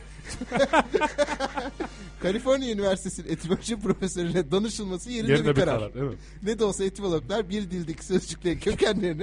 [2.28, 5.90] Kaliforniya Üniversitesi'nin etimoloji profesörüne danışılması yerinde, Yerinde bir karar.
[5.96, 6.18] Evet.
[6.42, 9.22] Ne de olsa etimologlar bir dildeki sözcüklerin kökenlerini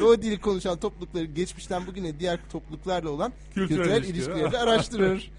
[0.00, 4.38] ve o dili konuşan toplulukların geçmişten bugüne diğer topluluklarla olan Kültürel kültürel, ilişkileri.
[4.40, 5.30] ilişkileri araştırır.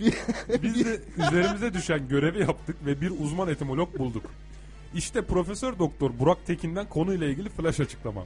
[0.00, 0.14] Bir-
[0.62, 4.24] Biz de üzerimize düşen görevi yaptık ve bir uzman etimolog bulduk.
[4.94, 8.24] İşte Profesör Doktor Burak Tekin'den konuyla ilgili flash açıklama.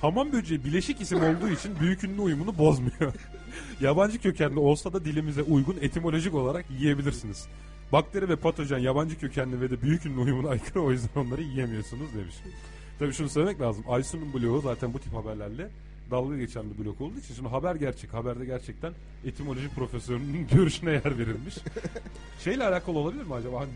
[0.00, 3.12] Hamam böceği bileşik isim olduğu için büyük ünlü uyumunu bozmuyor.
[3.80, 7.46] yabancı kökenli olsa da dilimize uygun etimolojik olarak yiyebilirsiniz.
[7.92, 12.14] Bakteri ve patojen yabancı kökenli ve de büyük ünlü uyumuna aykırı o yüzden onları yiyemiyorsunuz
[12.14, 12.34] demiş.
[12.98, 13.84] Tabii şunu söylemek lazım.
[13.88, 15.68] Aysun'un blogu zaten bu tip haberlerle
[16.10, 18.14] dalga geçen bir blog olduğu için şimdi haber gerçek.
[18.14, 18.92] Haberde gerçekten
[19.24, 21.54] etimoloji profesörünün görüşüne yer verilmiş.
[22.44, 23.60] Şeyle alakalı olabilir mi acaba?
[23.60, 23.70] Hani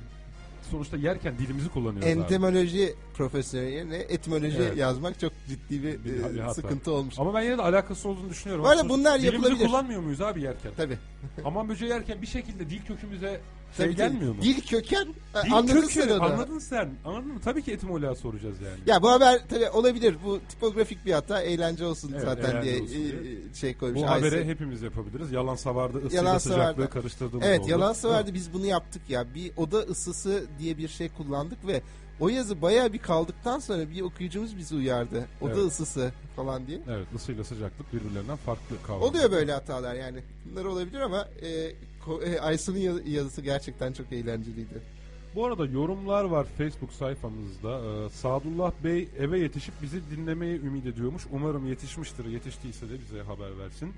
[0.71, 2.21] sonuçta yerken dilimizi kullanıyoruz abi.
[2.21, 4.77] Entomoloji profesörü yerine etimoloji Evet.
[4.77, 7.15] yazmak çok ciddi bir, Bir- e, bir sıkıntı olmuş.
[7.19, 8.65] Ama ben yine de alakası olduğunu düşünüyorum.
[8.65, 9.67] Bu arada bunlar dilimizi yapılabilir.
[9.67, 10.73] kullanmıyor muyuz abi yerken?
[10.77, 10.99] Tabii.
[11.43, 13.41] Hamam böceği yerken bir şekilde dil kökümüze
[13.77, 14.43] Şey Tabii, gelmiyor mu?
[14.43, 15.07] Dil köken
[15.45, 16.23] Dil anladın kökeni, sen onu.
[16.23, 16.91] Anladın sen.
[17.05, 17.41] Anladın mı?
[17.45, 18.79] Tabii ki etimoloğa soracağız yani.
[18.87, 20.17] Ya bu haber tabii olabilir.
[20.25, 23.33] Bu tipografik bir hata eğlence olsun Evet, zaten eğlence diye, olsun diye.
[23.51, 24.03] e, şey koymuş.
[24.03, 25.33] Bu habere hepimiz yapabiliriz.
[25.33, 26.89] Yalan savarda ısıyla Yalan sıcaklığı savarda.
[26.89, 27.71] karıştırdığımız Evet oldu.
[27.71, 29.35] yalan severdi biz bunu yaptık ya.
[29.35, 31.83] Bir oda ısısı diye bir şey kullandık ve
[32.21, 35.27] o yazı bayağı bir kaldıktan sonra bir okuyucumuz bizi uyardı.
[35.41, 35.65] Oda Evet.
[35.65, 36.81] ısısı falan diye.
[36.91, 39.09] Evet ısıyla sıcaklık birbirlerinden farklı kavramlar.
[39.09, 40.19] Oluyor böyle hatalar yani.
[40.51, 41.73] Bunlar olabilir ama e, e,
[42.41, 44.83] Aysun'un yaz- yazısı gerçekten çok eğlenceliydi.
[45.35, 47.81] Bu arada yorumlar var Facebook sayfamızda.
[47.81, 51.23] Ee, Sadullah Bey eve yetişip bizi dinlemeyi ümit ediyormuş.
[51.33, 52.25] Umarım yetişmiştir.
[52.25, 53.93] Yetiştiyse de bize haber versin.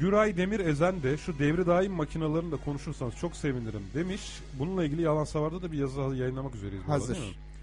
[0.00, 4.22] Güray Demir Ezen de şu devri daim makinalarını da konuşursanız çok sevinirim demiş.
[4.58, 6.84] Bununla ilgili Yalan Savar'da da bir yazı yayınlamak üzereyiz.
[6.88, 7.18] Hazır.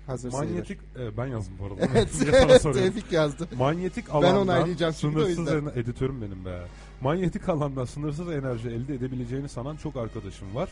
[0.07, 0.31] Hazır.
[0.31, 1.87] Manyetik, e, ben yazdım bu arada.
[1.93, 2.09] Evet,
[2.61, 2.73] soruyorum.
[2.73, 3.47] Tevfik yazdı.
[3.57, 6.59] Manyetik Ben alandan onaylayacağım sınırsız editörüm benim be.
[7.03, 10.69] Manyetik alandan sınırsız enerji elde edebileceğini sanan çok arkadaşım var.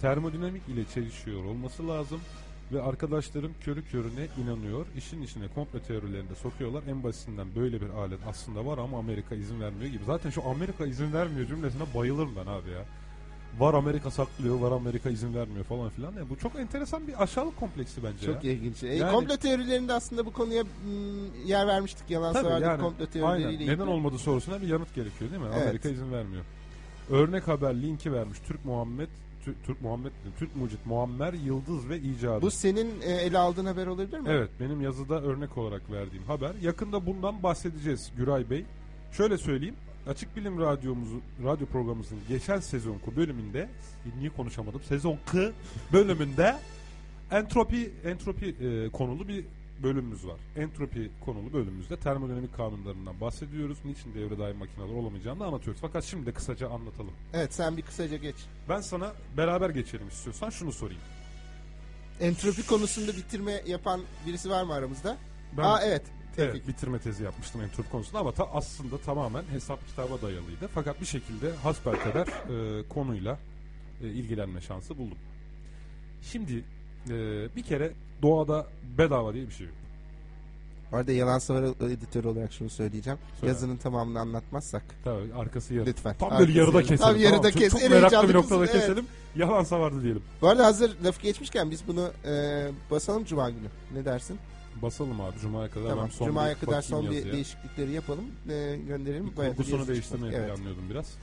[0.00, 2.20] Termodinamik ile çelişiyor olması lazım
[2.72, 4.86] ve arkadaşlarım körü körüne inanıyor.
[4.96, 6.82] İşin içine komplo teorilerinde sokuyorlar.
[6.88, 10.04] En basitinden böyle bir alet aslında var ama Amerika izin vermiyor gibi.
[10.04, 12.84] Zaten şu Amerika izin vermiyor cümlesine bayılırım ben abi ya.
[13.58, 16.12] Var Amerika saklıyor, var Amerika izin vermiyor falan filan.
[16.12, 18.52] Yani bu çok enteresan bir aşağılık kompleksi bence Çok ya.
[18.52, 18.82] ilginç.
[18.82, 22.10] E, Yani- komplo teorilerinde aslında bu konuya mm, yer vermiştik.
[22.10, 23.12] Yalan Tabii severdik yani, komplo aynen.
[23.12, 23.90] teorileriyle Neden ilgili.
[23.94, 25.48] olmadığı sorusuna bir yanıt gerekiyor değil mi?
[25.54, 25.62] Evet.
[25.66, 26.44] Amerika izin vermiyor.
[27.10, 28.38] Örnek haber linki vermiş.
[28.46, 29.08] Türk Muhammed
[29.46, 32.42] Tü- Türk Muhammed Türk Mucit Muammer Yıldız ve icadı.
[32.42, 34.28] Bu senin e, ele aldığın haber olabilir mi?
[34.30, 36.52] Evet benim yazıda örnek olarak verdiğim haber.
[36.62, 38.64] Yakında bundan bahsedeceğiz Güray Bey.
[39.12, 39.74] Şöyle söyleyeyim.
[40.10, 43.68] Açık Bilim Radyomuzu, radyo programımızın geçen sezonku bölümünde
[44.18, 44.80] niye konuşamadım?
[44.82, 45.38] Sezonku
[45.92, 46.56] bölümünde
[47.30, 49.44] entropi entropi e, konulu bir
[49.82, 50.36] bölümümüz var.
[50.56, 53.78] Entropi konulu bölümümüzde termodinamik kanunlarından bahsediyoruz.
[53.84, 55.80] Niçin devre daim makineler olamayacağını da anlatıyoruz.
[55.80, 57.12] Fakat şimdi de kısaca anlatalım.
[57.34, 58.36] Evet sen bir kısaca geç.
[58.68, 61.02] Ben sana beraber geçelim istiyorsan şunu sorayım.
[62.20, 65.16] Entropi konusunda bitirme yapan birisi var mı aramızda?
[65.56, 66.02] Ben Aa evet.
[66.36, 66.54] Tevfik.
[66.56, 70.68] Evet, bitirme tezi yapmıştım entropi konusunda ama ta aslında tamamen hesap kitaba dayalıydı.
[70.74, 73.38] Fakat bir şekilde hasbelkader e, konuyla
[74.02, 75.18] e, ilgilenme şansı buldum.
[76.22, 76.64] Şimdi
[77.08, 77.12] e,
[77.56, 78.66] bir kere doğada
[78.98, 79.76] bedava diye bir şey yok.
[80.92, 83.18] Bu arada yalan savar editörü olarak şunu söyleyeceğim.
[83.40, 83.52] Söyle.
[83.52, 84.82] Yazının tamamını anlatmazsak.
[85.04, 85.86] Tabii arkası yarı.
[85.86, 86.16] Lütfen.
[86.18, 86.86] Tam böyle yarıda yarı.
[86.86, 87.12] keselim.
[87.12, 87.50] Tam yarıda tamam.
[87.50, 87.72] Çok- kes.
[87.72, 88.72] Çok, En meraklı bir noktada evet.
[88.72, 89.06] keselim.
[89.36, 90.22] Yalan savardı diyelim.
[90.42, 93.68] Bu arada hazır lafı geçmişken biz bunu e, basalım Cuma günü.
[93.94, 94.38] Ne dersin?
[94.82, 95.88] Basalım abi Cuma'ya kadar.
[95.88, 96.04] tamam.
[96.04, 97.32] Ben son Cuma'ya bir kadar son bir yazıya.
[97.34, 98.24] değişiklikleri yapalım.
[98.48, 99.26] E, gönderelim.
[99.26, 100.32] Bir bir Kurgusunu yazı değiştirmeyi.
[100.34, 100.48] Evet.
[100.48, 101.14] planlıyordum biraz.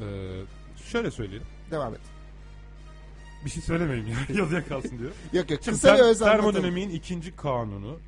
[0.00, 0.02] Ee,
[0.90, 1.44] şöyle söyleyeyim.
[1.70, 2.00] Devam et.
[3.44, 4.16] Bir şey söylemeyeyim ya.
[4.36, 5.10] Yazıya kalsın diyor.
[5.32, 5.60] Yok yok.
[5.64, 7.98] Şimdi Kısa ter- öz termodinamiğin ikinci kanunu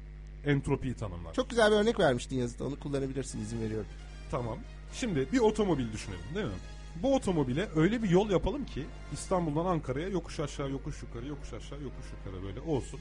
[0.46, 1.34] entropiyi tanımlar.
[1.34, 2.64] Çok güzel bir örnek vermiştin yazıda.
[2.64, 3.86] Onu kullanabilirsin izin veriyorum.
[4.30, 4.58] Tamam.
[4.94, 6.52] Şimdi bir otomobil düşünelim değil mi?
[7.02, 11.82] Bu otomobile öyle bir yol yapalım ki İstanbul'dan Ankara'ya yokuş aşağı yokuş yukarı yokuş aşağı
[11.82, 13.00] yokuş yukarı böyle olsun.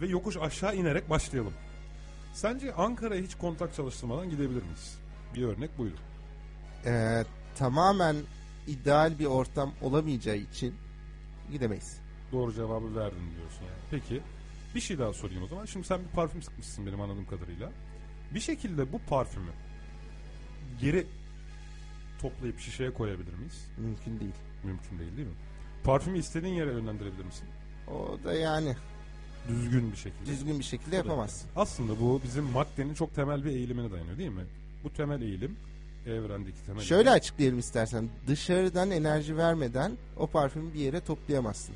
[0.00, 1.52] Ve yokuş aşağı inerek başlayalım.
[2.32, 4.98] Sence Ankara'ya hiç kontak çalıştırmadan gidebilir miyiz?
[5.34, 5.98] Bir örnek buyurun.
[6.86, 7.24] E,
[7.56, 8.16] tamamen
[8.66, 10.74] ideal bir ortam olamayacağı için
[11.52, 12.00] gidemeyiz.
[12.32, 13.82] Doğru cevabı verdin diyorsun yani.
[13.90, 14.22] Peki
[14.74, 15.64] bir şey daha sorayım o zaman.
[15.64, 17.72] Şimdi sen bir parfüm sıkmışsın benim anladığım kadarıyla.
[18.34, 19.50] Bir şekilde bu parfümü
[20.80, 21.06] geri
[22.20, 23.66] toplayıp şişeye koyabilir miyiz?
[23.78, 24.34] Mümkün değil.
[24.64, 25.34] Mümkün değil değil mi?
[25.84, 27.48] Parfümü istediğin yere yönlendirebilir misin?
[27.88, 28.76] O da yani
[29.48, 30.26] Düzgün bir şekilde.
[30.26, 31.48] düzgün bir şekilde yapamazsın.
[31.56, 34.44] Aslında bu bizim maddenin çok temel bir eğilimine dayanıyor değil mi?
[34.84, 35.56] Bu temel eğilim
[36.06, 37.12] evrendeki temel Şöyle eğilim.
[37.12, 38.08] açıklayalım istersen.
[38.26, 41.74] Dışarıdan enerji vermeden o parfümü bir yere toplayamazsın.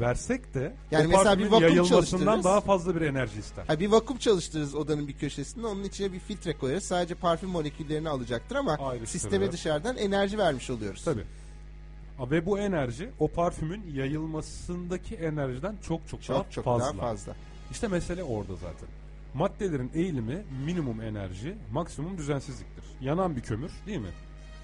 [0.00, 2.44] versek de Yani mesela bir vakum çalıştırırız.
[2.44, 3.64] daha fazla bir enerji ister.
[3.66, 5.66] Ha, bir vakum çalıştırırız odanın bir köşesinde.
[5.66, 6.84] Onun içine bir filtre koyarız.
[6.84, 9.06] Sadece parfüm moleküllerini alacaktır ama Ayrıştırır.
[9.06, 11.04] sisteme dışarıdan enerji vermiş oluyoruz.
[11.04, 11.24] Tabii.
[12.20, 16.84] Ve bu enerji o parfümün yayılmasındaki enerjiden çok çok, daha Çok çok fazla.
[16.84, 17.34] daha fazla.
[17.70, 18.88] İşte mesele orada zaten.
[19.34, 22.84] Maddelerin eğilimi minimum enerji, maksimum düzensizliktir.
[23.00, 24.10] Yanan bir kömür değil mi?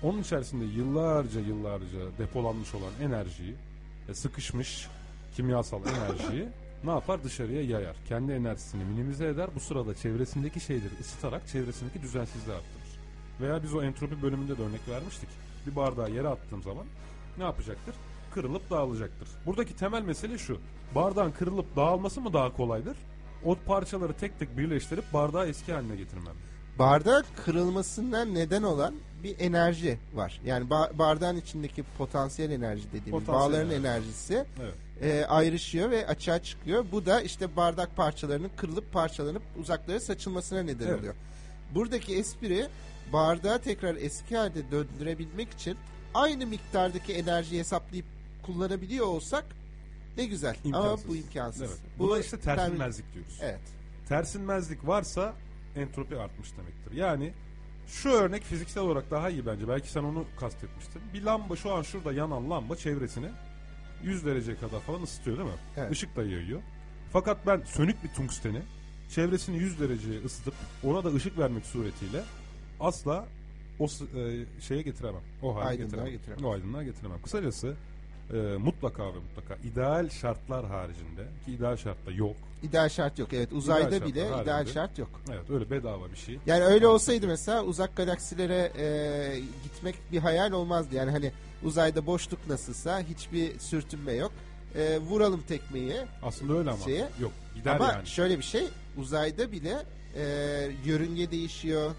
[0.02, 3.54] Onun içerisinde yıllarca yıllarca depolanmış olan enerjiyi,
[4.08, 4.88] e, sıkışmış
[5.36, 6.48] kimyasal enerjiyi
[6.84, 7.24] ne yapar?
[7.24, 7.96] Dışarıya yayar.
[8.08, 9.48] Kendi enerjisini minimize eder.
[9.54, 13.00] Bu sırada çevresindeki şeyleri ısıtarak çevresindeki düzensizliği arttırır.
[13.40, 15.28] Veya biz o entropi bölümünde de örnek vermiştik.
[15.66, 16.86] Bir bardağı yere attığım zaman
[17.38, 17.94] ne yapacaktır?
[18.34, 19.28] Kırılıp dağılacaktır.
[19.46, 20.58] Buradaki temel mesele şu.
[20.94, 22.96] Bardağın kırılıp dağılması mı daha kolaydır?
[23.44, 26.34] O parçaları tek tek birleştirip bardağı eski haline getirmem.
[26.78, 30.40] Bardağın kırılmasından neden olan bir enerji var.
[30.44, 33.86] Yani ba- bardağın içindeki potansiyel enerji dediğimiz Potansiyel bağların enerji.
[33.86, 34.74] enerjisi Evet.
[35.02, 36.84] e, ayrışıyor ve açığa çıkıyor.
[36.92, 40.98] Bu da işte bardak parçalarının kırılıp parçalanıp uzaklara saçılmasına neden Evet.
[40.98, 41.14] oluyor.
[41.74, 42.66] Buradaki espri
[43.12, 45.76] bardağı tekrar eski halde döndürebilmek için
[46.22, 48.06] aynı miktardaki enerjiyi hesaplayıp
[48.42, 49.44] kullanabiliyor olsak
[50.16, 50.56] ne güzel.
[50.64, 51.08] Ama İmkansız.
[51.08, 51.62] bu imkansız.
[51.62, 51.78] Evet.
[51.98, 53.38] Bu Buna işte termin- tersinmezlik diyoruz.
[53.42, 53.60] Evet.
[54.08, 55.34] Tersinmezlik varsa
[55.76, 56.92] entropi artmış demektir.
[56.92, 57.32] Yani
[57.86, 59.68] şu örnek fiziksel olarak daha iyi bence.
[59.68, 61.02] Belki sen onu kastetmiştin.
[61.14, 63.28] Bir lamba şu an şurada yanan lamba çevresini
[64.04, 65.54] 100 derece kadar falan ısıtıyor değil mi?
[65.76, 65.92] Evet.
[65.92, 66.62] Işık da yayıyor.
[67.12, 68.62] Fakat ben sönük bir tungsteni
[69.14, 70.54] çevresini 100 dereceye ısıtıp
[70.84, 72.22] ona da ışık vermek suretiyle
[72.80, 73.26] asla
[73.78, 73.90] o e,
[74.60, 75.20] şeye getiremem.
[75.42, 76.12] O hale Aydınlığa getiremem.
[76.12, 76.44] getiremem.
[76.44, 77.22] O aydınlığa getiremem.
[77.22, 77.74] Kısacası
[78.32, 82.36] e, mutlaka ve mutlaka ideal şartlar haricinde ki ideal şartta yok.
[82.62, 83.32] İdeal şart yok.
[83.32, 84.42] Evet uzayda şartlar bile haricinde.
[84.42, 85.10] ideal şart yok.
[85.28, 86.38] Evet öyle bedava bir şey.
[86.46, 90.94] Yani öyle olsaydı mesela uzak galaksilere e, gitmek bir hayal olmazdı.
[90.94, 91.32] Yani hani
[91.64, 94.32] uzayda boşluk nasılsa hiçbir sürtünme yok.
[94.74, 95.94] E, vuralım tekmeyi.
[96.22, 96.84] Aslında öyle ama.
[96.84, 98.06] Şeye- Yok gider Ama yani.
[98.06, 98.64] şöyle bir şey
[98.96, 99.82] uzayda bile
[100.16, 100.22] e,
[100.84, 101.90] yörünge değişiyor.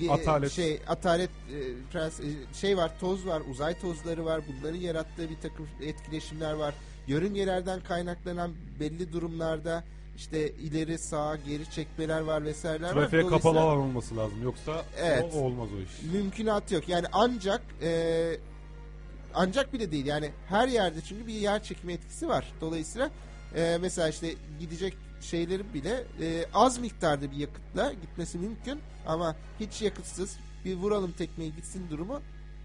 [0.00, 0.52] Ge- Atalet.
[0.52, 1.56] şey atalet e,
[1.96, 6.74] prens- e, şey var toz var uzay tozları var bunların yarattığı bir takım etkileşimler var
[7.06, 8.50] yörüngelerden kaynaklanan
[8.80, 9.84] belli durumlarda
[10.16, 12.92] işte ileri sağa geri çekmeler var vesaireler var.
[12.94, 14.42] Trafiğe kapalı Dolayısıyla- alan olması lazım.
[14.42, 15.24] Yoksa Evet.
[15.34, 16.12] o olmaz o iş.
[16.12, 16.88] mümkünat yok.
[16.88, 18.36] Yani ancak e,
[19.34, 20.06] ancak bile değil.
[20.06, 22.52] Yani her yerde çünkü bir yer çekimi etkisi var.
[22.60, 23.10] Dolayısıyla
[23.56, 29.82] e, mesela işte gidecek şeylerin bile e, az miktarda bir yakıtla gitmesi mümkün ama hiç
[29.82, 32.20] yakıtsız bir vuralım tekmeyi gitsin durumu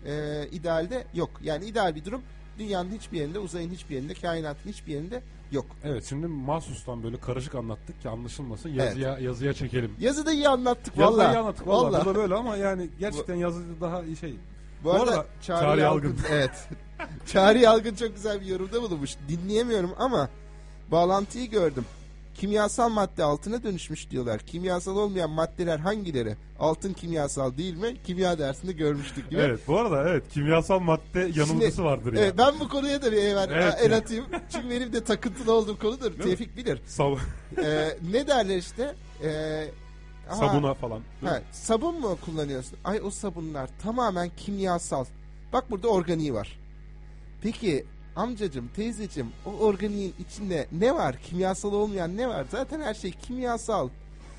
[0.05, 1.29] e, idealde yok.
[1.43, 2.21] Yani ideal bir durum
[2.59, 5.65] dünyanın hiçbir yerinde, uzayın hiçbir yerinde, kainatın hiçbir yerinde yok.
[5.83, 8.69] Evet şimdi mahsustan böyle karışık anlattık ki anlaşılmasın.
[8.69, 9.91] Yazıya yazıya çekelim.
[9.99, 11.33] Yazıda iyi anlattık Yazıda valla.
[11.33, 12.01] iyi anlattık valla.
[12.01, 14.35] Bu da böyle ama yani gerçekten yazıda daha iyi şey.
[14.83, 16.23] Bu, Bu arada, arada Çağrı, Çağrı Yalgın, Yalgın.
[16.31, 16.69] evet.
[17.25, 19.15] Çağrı Yalgın çok güzel bir yorumda bulunmuş.
[19.29, 20.29] Dinleyemiyorum ama
[20.91, 21.85] bağlantıyı gördüm.
[22.35, 24.39] Kimyasal madde altına dönüşmüş diyorlar.
[24.39, 26.35] Kimyasal olmayan maddeler hangileri?
[26.59, 27.97] Altın kimyasal değil mi?
[28.03, 29.41] Kimya dersinde görmüştük gibi.
[29.41, 32.21] Evet bu arada evet kimyasal madde yanılgısı Şimdi- vardır ya.
[32.21, 34.25] Evet, ben bu konuya da bir Evet el atayım.
[34.51, 36.11] Çünkü benim de takıntılı olduğum konudur.
[36.11, 36.23] mi?
[36.23, 36.81] Tevfik bilir.
[36.87, 37.17] Sav-
[37.63, 38.95] Ee, ne derler işte?
[39.23, 39.67] Ee,
[40.29, 41.01] aha, sabuna falan.
[41.23, 42.77] Ha, sabun mu kullanıyorsun?
[42.83, 45.05] Ay o sabunlar tamamen kimyasal.
[45.53, 46.59] Bak burada organiği var.
[47.41, 51.15] Peki amcacım, teyzecim o organiğin içinde ne var?
[51.17, 52.45] Kimyasal olmayan ne var?
[52.51, 53.89] Zaten her şey kimyasal.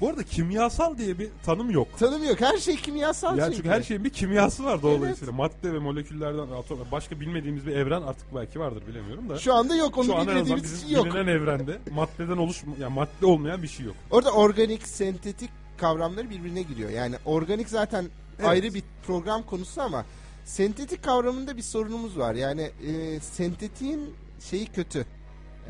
[0.00, 1.88] Bu arada kimyasal diye bir tanım yok.
[1.98, 2.40] Tanım yok.
[2.40, 3.56] Her şey kimyasal Ya çünkü.
[3.56, 5.32] çünkü her şeyin bir kimyası var dolayısıyla.
[5.32, 9.38] Madde ve moleküllerden atom başka bilmediğimiz bir evren artık belki vardır bilemiyorum da.
[9.38, 9.98] Şu anda yok.
[9.98, 11.04] Onu Şu bilmediğimiz için yok.
[11.06, 13.94] bilinen evrende maddeden oluşma yani madde olmayan bir şey yok.
[14.10, 16.90] Orada organik, sentetik kavramları birbirine giriyor.
[16.90, 18.04] Yani organik zaten
[18.38, 18.48] Evet.
[18.48, 20.04] ayrı bir program konusu ama
[20.44, 22.34] sentetik kavramında bir sorunumuz var.
[22.34, 24.14] Yani e, sentetiğin
[24.50, 25.06] şeyi kötü.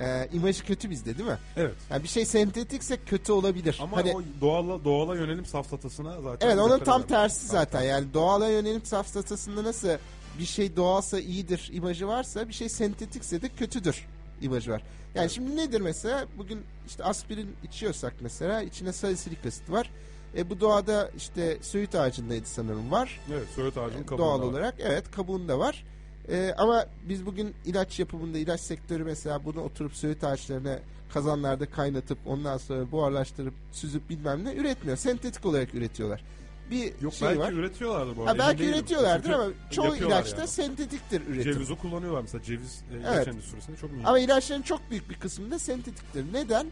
[0.01, 1.39] E, imajı kötü bizde değil mi?
[1.57, 1.75] Evet.
[1.91, 3.79] Yani bir şey sentetikse kötü olabilir.
[3.83, 7.73] Ama hani, o doğala doğala yönelim safsatasına zaten evet onun tam tersi Tam zaten.
[7.73, 7.87] tersi.
[7.87, 9.89] Yani doğala yönelim safsatasında nasıl
[10.39, 14.07] bir şey doğalsa iyidir imajı varsa bir şey sentetikse de kötüdür
[14.43, 14.83] imajı var.
[15.15, 16.27] Yani şimdi nedir mesela?
[16.39, 19.91] Bugün işte aspirin içiyorsak mesela içine salisilik asit var.
[20.37, 23.21] E bu doğada işte söğüt ağacındaydı sanırım var.
[23.33, 24.45] Evet, söğüt ağacının kabuğunda Doğal var.
[24.45, 25.85] olarak evet kabuğunda var.
[26.29, 30.79] Ee, ama biz bugün ilaç yapımında ilaç sektörü mesela bunu oturup söğüt ağaçlarına
[31.15, 34.97] kazanlarda kaynatıp ondan sonra buharlaştırıp süzüp bilmem ne üretmiyor.
[34.97, 36.25] Sentetik olarak üretiyorlar.
[36.71, 37.53] Bir Yok şey belki var.
[37.53, 38.45] üretiyorlardır bu arada.
[38.45, 38.75] Ha, belki değilim.
[38.75, 40.49] üretiyorlardır Çünkü ama çoğu yapıyorlar ilaçta yani.
[40.49, 41.53] sentetiktir üretim.
[41.53, 43.29] Cevizi kullanıyorlar mesela ceviz e, ilaç Evet.
[43.29, 44.07] endüstrisinde çok mühim.
[44.07, 46.25] Ama ilaçların çok büyük bir kısmında sentetiktir.
[46.33, 46.67] Neden?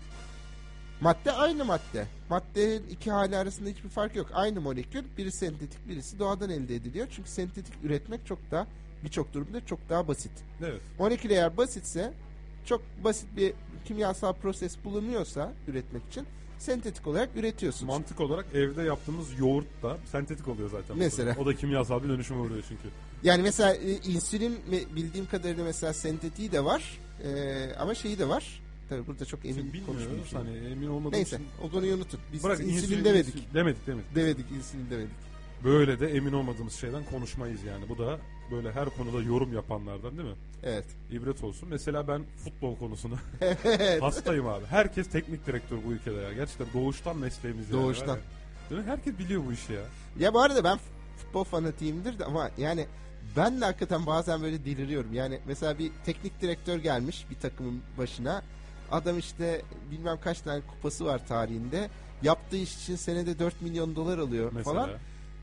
[1.02, 2.06] Madde aynı madde.
[2.30, 4.26] Maddenin iki hali arasında hiçbir fark yok.
[4.34, 5.04] Aynı molekül.
[5.18, 7.06] Biri sentetik, birisi doğadan elde ediliyor.
[7.10, 8.66] Çünkü sentetik üretmek çok daha
[9.04, 10.32] birçok durumda çok daha basit.
[10.60, 10.80] Evet.
[10.98, 12.12] Molekül eğer basitse
[12.66, 13.52] çok basit bir
[13.84, 16.26] kimyasal proses bulunuyorsa üretmek için
[16.58, 17.88] sentetik olarak üretiyorsunuz.
[17.88, 20.98] Mantık olarak evde yaptığımız yoğurt da sentetik oluyor zaten.
[20.98, 21.36] Mesela.
[21.38, 22.88] O da kimyasal bir dönüşüme uğruyor çünkü.
[23.22, 24.58] Yani mesela e, insülin
[24.96, 26.98] bildiğim kadarıyla mesela sentetiği de var.
[27.24, 28.62] E, ama şeyi de var.
[28.92, 30.24] Tabii burada çok emin konuşmayayım.
[30.32, 31.46] hani emin olmadığım Neyse için.
[31.62, 32.20] o konuyu unutun.
[32.32, 33.34] Biz Bırak insülin, demedik.
[33.34, 34.14] insülin- Demedik demedik.
[34.14, 35.14] Demedik insülin demedik.
[35.64, 37.88] Böyle de emin olmadığımız şeyden konuşmayız yani.
[37.88, 38.18] Bu da
[38.50, 40.34] böyle her konuda yorum yapanlardan değil mi?
[40.62, 40.84] Evet.
[41.10, 41.68] İbret olsun.
[41.68, 43.16] Mesela ben futbol konusunda
[43.64, 44.02] evet.
[44.02, 44.64] hastayım abi.
[44.66, 46.32] Herkes teknik direktör bu ülkede ya.
[46.32, 47.82] Gerçekten doğuştan mesleğimiz yani.
[47.82, 48.08] Doğuştan.
[48.08, 48.22] var ya.
[48.70, 48.86] Değil mi?
[48.86, 49.82] Herkes biliyor bu işi ya.
[50.18, 50.78] Ya bu arada ben
[51.16, 52.86] futbol fanatiyimdir de ama yani
[53.36, 55.14] ben de hakikaten bazen böyle deliriyorum.
[55.14, 58.42] Yani mesela bir teknik direktör gelmiş bir takımın başına.
[58.92, 61.90] Adam işte bilmem kaç tane kupası var tarihinde.
[62.22, 64.74] Yaptığı iş için senede 4 milyon dolar alıyor Mesela.
[64.74, 64.90] falan.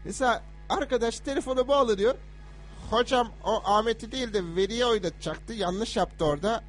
[0.05, 2.15] Mesela arkadaş telefona bağlanıyor.
[2.89, 5.53] Hocam o Ahmet'i değil de Veli'ye oynatacaktı.
[5.53, 6.63] Yanlış yaptı orada.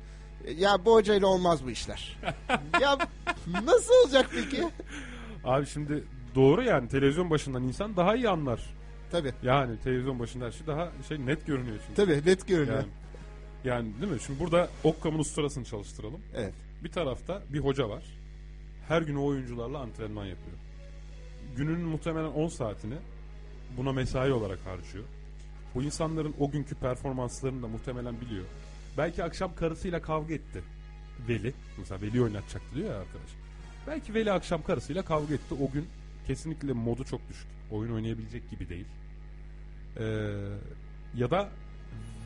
[0.59, 2.19] Ya bu hocayla olmaz bu işler.
[2.81, 2.99] ya
[3.65, 4.69] nasıl olacak peki?
[5.45, 6.05] Abi şimdi
[6.35, 8.75] doğru yani televizyon başından insan daha iyi anlar.
[9.11, 9.33] Tabii.
[9.43, 11.95] Yani televizyon başında her şey daha şey net görünüyor çünkü.
[11.95, 12.77] Tabii net görünüyor.
[12.77, 12.89] Yani
[13.65, 14.21] Yani değil mi?
[14.27, 16.21] Şimdi burada Occam'ın usturasını çalıştıralım.
[16.37, 16.55] Evet.
[16.85, 18.05] Bir tarafta bir hoca var.
[18.89, 20.57] Her gün o oyuncularla antrenman yapıyor.
[21.57, 22.95] Gününün muhtemelen 10 saatini
[23.77, 25.05] buna mesai olarak harcıyor.
[25.75, 28.45] Bu insanların o günkü performanslarını da muhtemelen biliyor.
[28.99, 30.63] Belki akşam karısıyla kavga etti.
[31.29, 31.55] Veli.
[31.79, 33.31] Mesela Veli oynatacaktı diyor ya arkadaş.
[33.87, 35.55] Belki Veli akşam karısıyla kavga etti.
[35.55, 35.87] O gün
[36.27, 37.47] kesinlikle modu çok düşük.
[37.71, 38.87] Oyun oynayabilecek gibi değil.
[39.97, 40.03] Ee,
[41.15, 41.49] ya da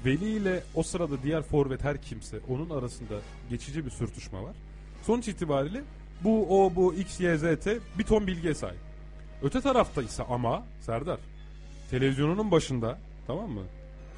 [0.04, 3.14] Veli ile o sırada diğer forvet her kimse onun arasında
[3.50, 4.54] geçici bir sürtüşme var.
[5.02, 5.82] Sonuç itibariyle
[6.24, 8.78] bu o bu X Y Z T bir ton bilgiye sahip.
[9.42, 11.18] Öte tarafta ise ama Serdar
[11.90, 13.62] televizyonunun başında tamam mı?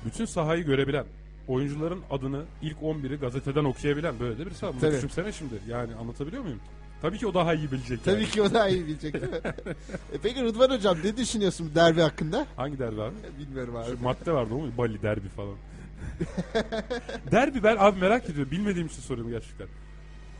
[0.04, 1.04] Bütün sahayı görebilen
[1.48, 4.72] oyuncuların adını ilk 11'i gazeteden okuyabilen böyle de birisi var.
[4.72, 4.96] Bunu Tabii.
[4.96, 5.54] düşünsene şimdi.
[5.68, 6.60] Yani anlatabiliyor muyum?
[7.02, 8.04] Tabii ki o daha iyi bilecek.
[8.04, 8.30] Tabii yani.
[8.30, 9.38] ki o daha iyi bilecek değil mi?
[10.12, 12.46] e peki Rıdvan Hocam ne düşünüyorsun bu derbi hakkında?
[12.56, 13.14] Hangi derbi abi?
[13.38, 13.86] Bilmiyorum abi.
[13.86, 14.70] Şu madde vardı o mu?
[14.78, 15.54] Bali derbi falan.
[17.32, 18.50] derbi ben abi merak ediyorum.
[18.50, 19.66] Bilmediğim için soruyorum gerçekten.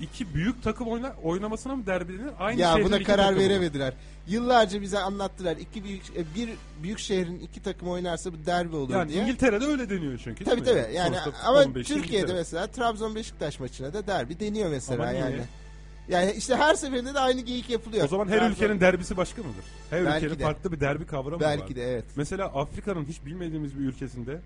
[0.00, 2.30] İki büyük takım oyna, oynamasına mı derbi denir?
[2.38, 3.48] Aynı ya şehrin buna iki karar takımı mı?
[3.48, 3.92] veremediler.
[4.26, 5.56] Yıllarca bize anlattılar.
[5.56, 6.50] İki büyük e, bir
[6.82, 9.22] büyük şehrin iki takım oynarsa bu derbi olur Yani diye.
[9.22, 10.46] İngiltere'de öyle deniyor çünkü.
[10.46, 10.82] değil Tabii mi?
[10.82, 10.94] tabii.
[10.94, 12.32] Yani Sonuçta ama Türkiye'de İngiltere.
[12.36, 15.22] mesela Trabzon Beşiktaş maçına da derbi deniyor mesela Ama niye?
[15.24, 15.40] yani.
[16.08, 18.04] Yani işte her seferinde de aynı geyik yapılıyor.
[18.04, 19.64] O zaman her Trabzon- ülkenin derbisi başka mıdır?
[19.90, 20.44] Her Belki ülkenin de.
[20.44, 21.58] farklı bir derbi kavramı var.
[21.58, 22.04] belki de evet.
[22.16, 24.40] Mesela Afrika'nın hiç bilmediğimiz bir ülkesinde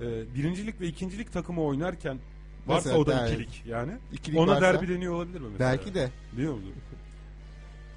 [0.00, 2.18] e, birincilik ve ikincilik takımı oynarken
[2.66, 3.92] varsa Mesela o da ikilik yani.
[4.12, 5.70] İkilik ona varsa- derbi deniyor olabilir mi mesela?
[5.72, 6.10] Belki de.
[6.36, 6.72] Biliyor musun?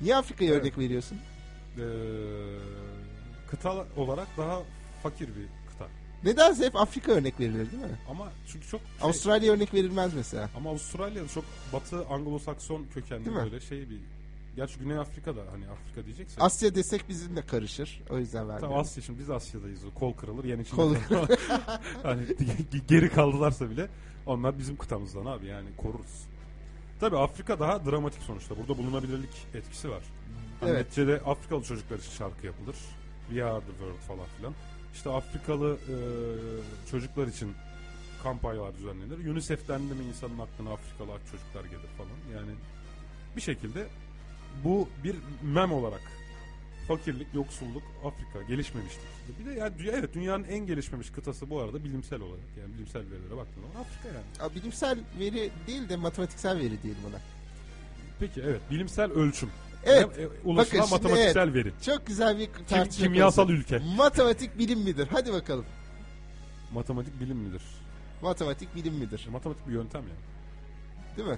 [0.01, 0.61] Niye Afrika'ya Evet.
[0.61, 1.17] örnek veriyorsun?
[1.77, 1.81] Ee,
[3.49, 4.61] kıta olarak daha
[5.03, 5.87] fakir bir kıta.
[6.23, 7.97] Nedense hep Afrika örnek verilir değil mi?
[8.09, 10.49] Ama çünkü çok şey- Avustralya örnek verilmez mesela.
[10.55, 13.99] ama Avustralya'da çok batı Anglo-Sakson kökenli böyle şey bir
[14.57, 16.41] Gerçi Güney Afrika'da hani Afrika diyeceksek.
[16.43, 18.01] Asya desek bizimle karışır.
[18.09, 18.77] O yüzden Tamam vermiyorum.
[18.79, 19.85] Asya şimdi biz Asya'dayız.
[19.85, 20.95] O Kol kırılır yen içinde Kol-
[22.03, 23.88] hani ge- geri kaldılarsa bile
[24.25, 26.25] onlar bizim kıtamızdan abi yani koruruz.
[26.99, 28.57] Tabii Afrika daha dramatik sonuçta.
[28.57, 30.03] Burada bulunabilirlik etkisi var.
[30.59, 30.79] Hani Evet.
[30.85, 32.75] Neticede Afrikalı çocuklar için şarkı yapılır.
[33.29, 34.53] We are the world falan filan.
[34.93, 35.95] İşte Afrikalı e,
[36.91, 37.53] çocuklar için
[38.23, 39.27] kampanyalar düzenlenir.
[39.31, 42.38] UNICEF'ten de mi insanın aklına Afrikalı çocuklar gelir falan.
[42.39, 42.51] Yani
[43.35, 43.88] bir şekilde
[44.63, 46.01] bu bir mem olarak
[46.87, 49.03] fakirlik, yoksulluk Afrika gelişmemiştir.
[49.39, 53.01] Bir de yani dünya, evet dünyanın en gelişmemiş kıtası bu arada bilimsel olarak yani bilimsel
[53.01, 54.25] verilere baktığın zaman Afrika yani.
[54.51, 57.19] Aa, Bilimsel veri değil de matematiksel veri diyelim ona.
[58.19, 59.49] Peki evet bilimsel ölçüm.
[59.85, 60.01] Evet.
[60.17, 61.71] Yani, e, ulaşılan Bakın matematiksel veri.
[61.85, 63.61] Çok güzel bir Kim- tartışma kimyasal konusu.
[63.61, 63.81] ülke.
[63.97, 65.07] Matematik bilim midir?
[65.11, 65.65] Hadi bakalım.
[66.73, 67.61] Matematik bilim midir?
[68.21, 69.25] Matematik bilim midir?
[69.27, 71.17] E, matematik bir yöntem yani.
[71.17, 71.37] Değil mi?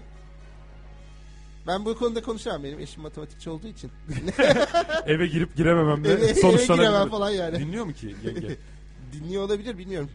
[1.69, 2.63] Ben bu konuda konuşamam.
[2.63, 3.91] Benim eşim matematikçi olduğu için.
[5.05, 6.87] Eve girip girememem de eve, eve sonuçlanabilir.
[6.89, 7.59] giremem falan yani.
[7.59, 8.57] Dinliyor mu ki yenge?
[9.13, 10.09] Dinliyor olabilir bilmiyorum.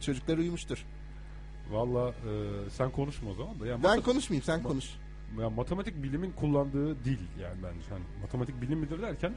[0.00, 0.84] Çocuklar uyumuştur.
[1.70, 2.32] Valla e,
[2.70, 3.66] sen konuşma o zaman da.
[3.66, 4.84] Yani Ben konuşmayayım sen konuş.
[5.40, 7.86] ya matematik bilimin kullandığı dil yani bence.
[7.90, 9.34] Hani matematik bilim midir derken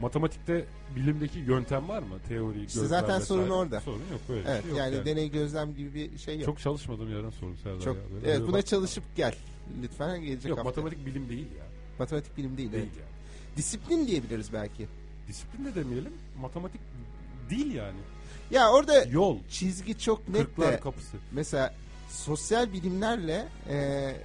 [0.00, 0.64] matematikte
[0.96, 2.14] bilimdeki yöntem var mı?
[2.28, 3.54] Teori, İşte gözlem zaten sorun vesaire.
[3.60, 3.80] orada.
[3.80, 5.06] Sorun yok böyle Evet şey yok yani, yani.
[5.06, 6.44] deney gözlem gibi bir şey yok.
[6.46, 7.96] Çok çalışmadım yerden sorun Serdar Çok.
[7.96, 8.02] ya.
[8.14, 9.34] Böyle- evet buna bak- çalışıp gel.
[9.82, 10.68] Lütfen gelecek Yok hafta.
[10.70, 11.64] matematik bilim değil ya.
[11.98, 12.72] Matematik bilim değil.
[12.72, 12.96] Değil evet.
[12.96, 13.10] yani.
[13.56, 14.86] Disiplin diyebiliriz belki.
[15.28, 16.12] Disiplin de demeyelim.
[16.40, 16.80] Matematik
[17.50, 17.98] değil yani.
[18.50, 19.38] Ya orada Yol.
[19.50, 21.16] çizgi çok net Kırklar de kapısı.
[21.32, 21.74] mesela
[22.08, 24.16] sosyal bilimlerle e,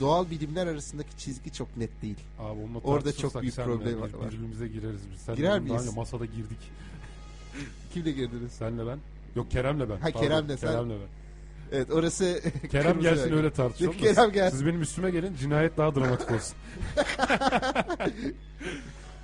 [0.00, 2.16] doğal bilimler arasındaki çizgi çok net değil.
[2.38, 4.10] Abi onunla Orada çok büyük problem var.
[4.26, 5.20] Birbirimize gireriz biz.
[5.20, 5.96] Senle Girer miyiz?
[5.96, 6.58] masada girdik.
[7.94, 8.52] Kimle girdiniz?
[8.52, 8.98] Senle ben.
[9.36, 9.86] Yok Kerem'le ben.
[9.96, 11.23] Ha, Pardon, Kerem'le sen- Kerem'le ben.
[11.72, 13.92] Evet orası Kerem gelsin öyle tartışalım.
[13.92, 14.56] Kerem gelsin.
[14.56, 16.56] Siz benim üstüme gelin cinayet daha dramatik olsun.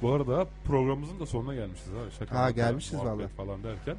[0.03, 2.11] Bu arada programımızın da sonuna gelmişiz abi.
[2.19, 3.29] Şaka Ha, gelmişiz vallahi.
[3.29, 3.97] falan derken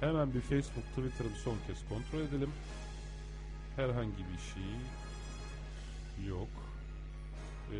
[0.00, 2.50] hemen bir Facebook, Twitter'ı bir son kez kontrol edelim.
[3.76, 4.62] Herhangi bir şey
[6.28, 6.48] yok.
[7.72, 7.76] Ee,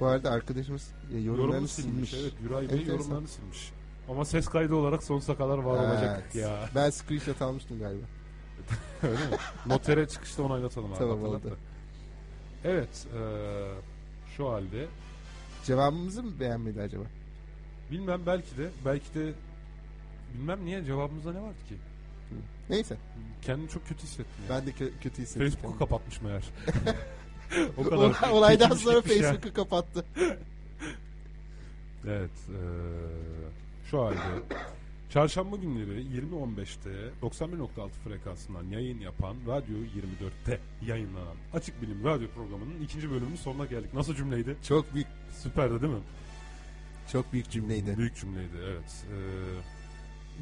[0.00, 2.10] Bu arada arkadaşımız e, yorumlarını yorumunu silmiş.
[2.10, 2.22] silmiş.
[2.24, 2.92] Evet, Güray Bey Enteresan.
[2.98, 3.70] yorumlarını silmiş.
[4.08, 6.34] Ama ses kaydı olarak sonsuza kadar var olacak Evet.
[6.34, 6.68] ya.
[6.74, 8.06] Ben screenshot almıştım galiba.
[9.02, 9.36] Öyle mi?
[9.66, 10.98] Notere çıkışta onaylatalım abi.
[10.98, 11.50] Tamam, hatırlat oldu.
[11.50, 11.56] da.
[12.68, 13.06] Evet.
[13.14, 13.20] eee,
[14.36, 14.86] şu halde
[15.64, 17.02] Cevabımızı mı beğenmedi acaba?
[17.90, 19.32] bilmem belki de belki de
[20.34, 21.74] bilmem niye cevabımızda ne vardı ki?
[22.70, 22.96] Neyse.
[23.42, 24.26] Kendimi çok kötü hissettim.
[24.48, 24.56] ya.
[24.56, 25.50] Ben de kö- kötü hissettim.
[25.50, 26.44] Facebook'u kapatmış meğer.
[27.78, 29.22] o Olay- kadar Olaydan sonra gitmiş ya.
[29.32, 30.04] Facebook'u kapattı.
[32.08, 32.30] Evet.
[32.48, 32.54] eee,
[33.90, 34.16] şu halde
[35.14, 36.90] çarşamba günleri 20.15'te
[37.22, 43.94] 91.6 frekansından yayın yapan Radyo 24'te yayınlanan Açık Bilim Radyo programının ikinci bölümünün sonuna geldik.
[43.94, 44.56] Nasıl cümleydi?
[44.68, 45.06] Çok büyük
[45.42, 46.00] Süperdi değil mi?
[47.12, 47.98] çok büyük cümleydi.
[47.98, 49.04] Büyük cümleydi evet.
[49.12, 49.14] Ee,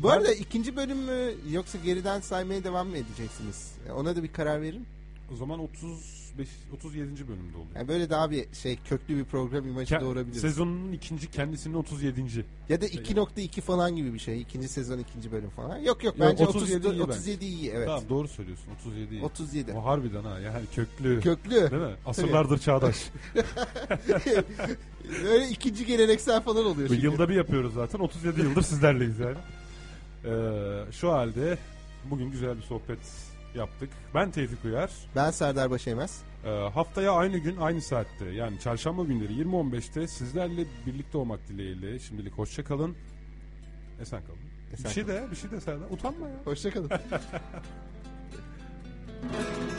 [0.03, 3.75] Bu Ben- arada ikinci bölüm mü yoksa geriden saymaya devam mı edeceksiniz?
[3.95, 4.87] Ona da bir karar verin.
[5.33, 7.29] O zaman 35 37.
[7.29, 7.77] bölümde oluyor.
[7.77, 10.41] Yani böyle daha bir şey köklü bir program imajı Ke- doğurabiliriz.
[10.41, 12.45] Sezonun ikinci kendisinin 37.
[12.69, 14.41] Ya da 2.2 falan gibi bir şey.
[14.41, 15.79] İkinci sezon ikinci bölüm falan.
[15.79, 17.87] Yok yok bence 37 37 iyi 37 iyi evet.
[17.87, 19.15] Tamam doğru söylüyorsun 37.
[19.15, 19.23] iyi.
[19.25, 19.73] 37.
[19.73, 21.21] O harbiden ha yani köklü.
[21.21, 21.51] Köklü.
[21.71, 21.95] Değil mi?
[22.07, 22.97] Asırlardır çağdaş.
[25.25, 27.07] Böyle ikinci geleneksel falan oluyor Bu şimdi.
[27.07, 27.99] yılda bir yapıyoruz zaten.
[27.99, 29.37] 37 yıldır sizlerleyiz yani.
[30.25, 31.59] Ee, şu halde
[32.11, 33.91] bugün güzel bir sohbet yaptık.
[34.15, 34.91] Ben Tevfik Uyar.
[35.17, 36.23] Ben Serdar Başemez.
[36.45, 42.33] Ee, haftaya aynı gün aynı saatte yani çarşamba günleri 20.15'te sizlerle birlikte olmak dileğiyle şimdilik
[42.33, 42.97] hoşça kalın.
[44.01, 44.39] Esen kalın.
[44.73, 46.35] Esen bir şey de bir şey de Serdar utanma ya.
[46.45, 46.91] Hoşçakalın.
[46.91, 47.21] Hüzünler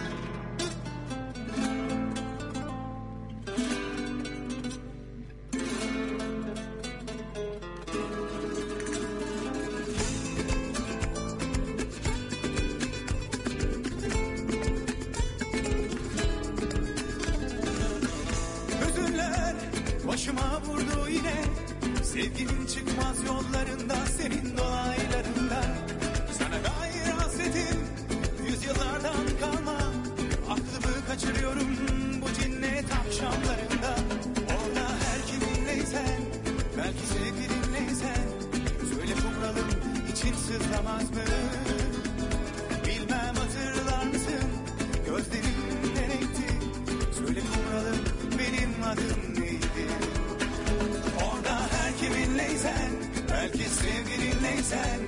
[54.64, 55.00] sevgilinleysen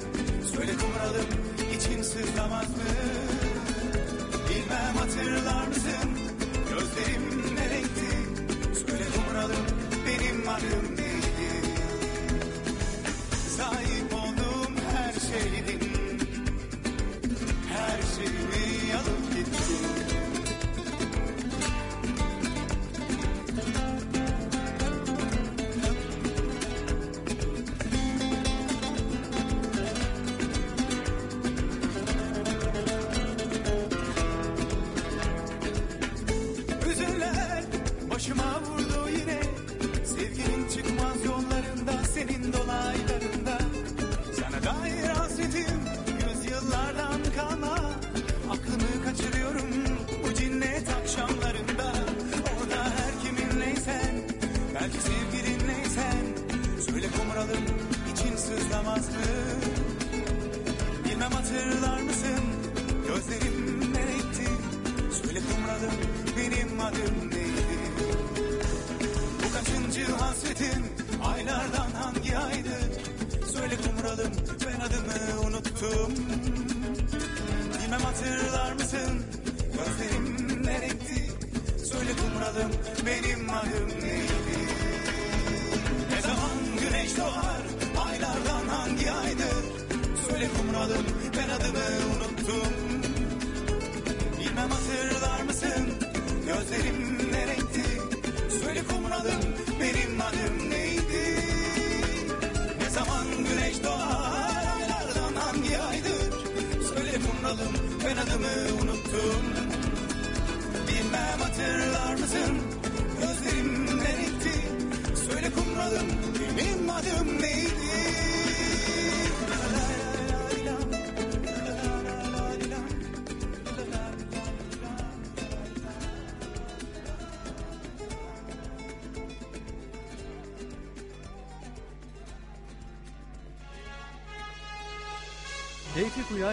[0.55, 1.25] Söyle kumralım
[1.77, 2.83] için sızlamaz mı
[4.49, 6.09] Bilmem hatırlar mısın?
[6.69, 8.15] Gözlerim ne renkti
[8.87, 9.65] Söyle kumralım
[10.07, 10.94] benim adım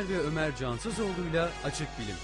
[0.03, 2.16] Uyar ve Ömer Cansızoğlu'yla Açık Bilim.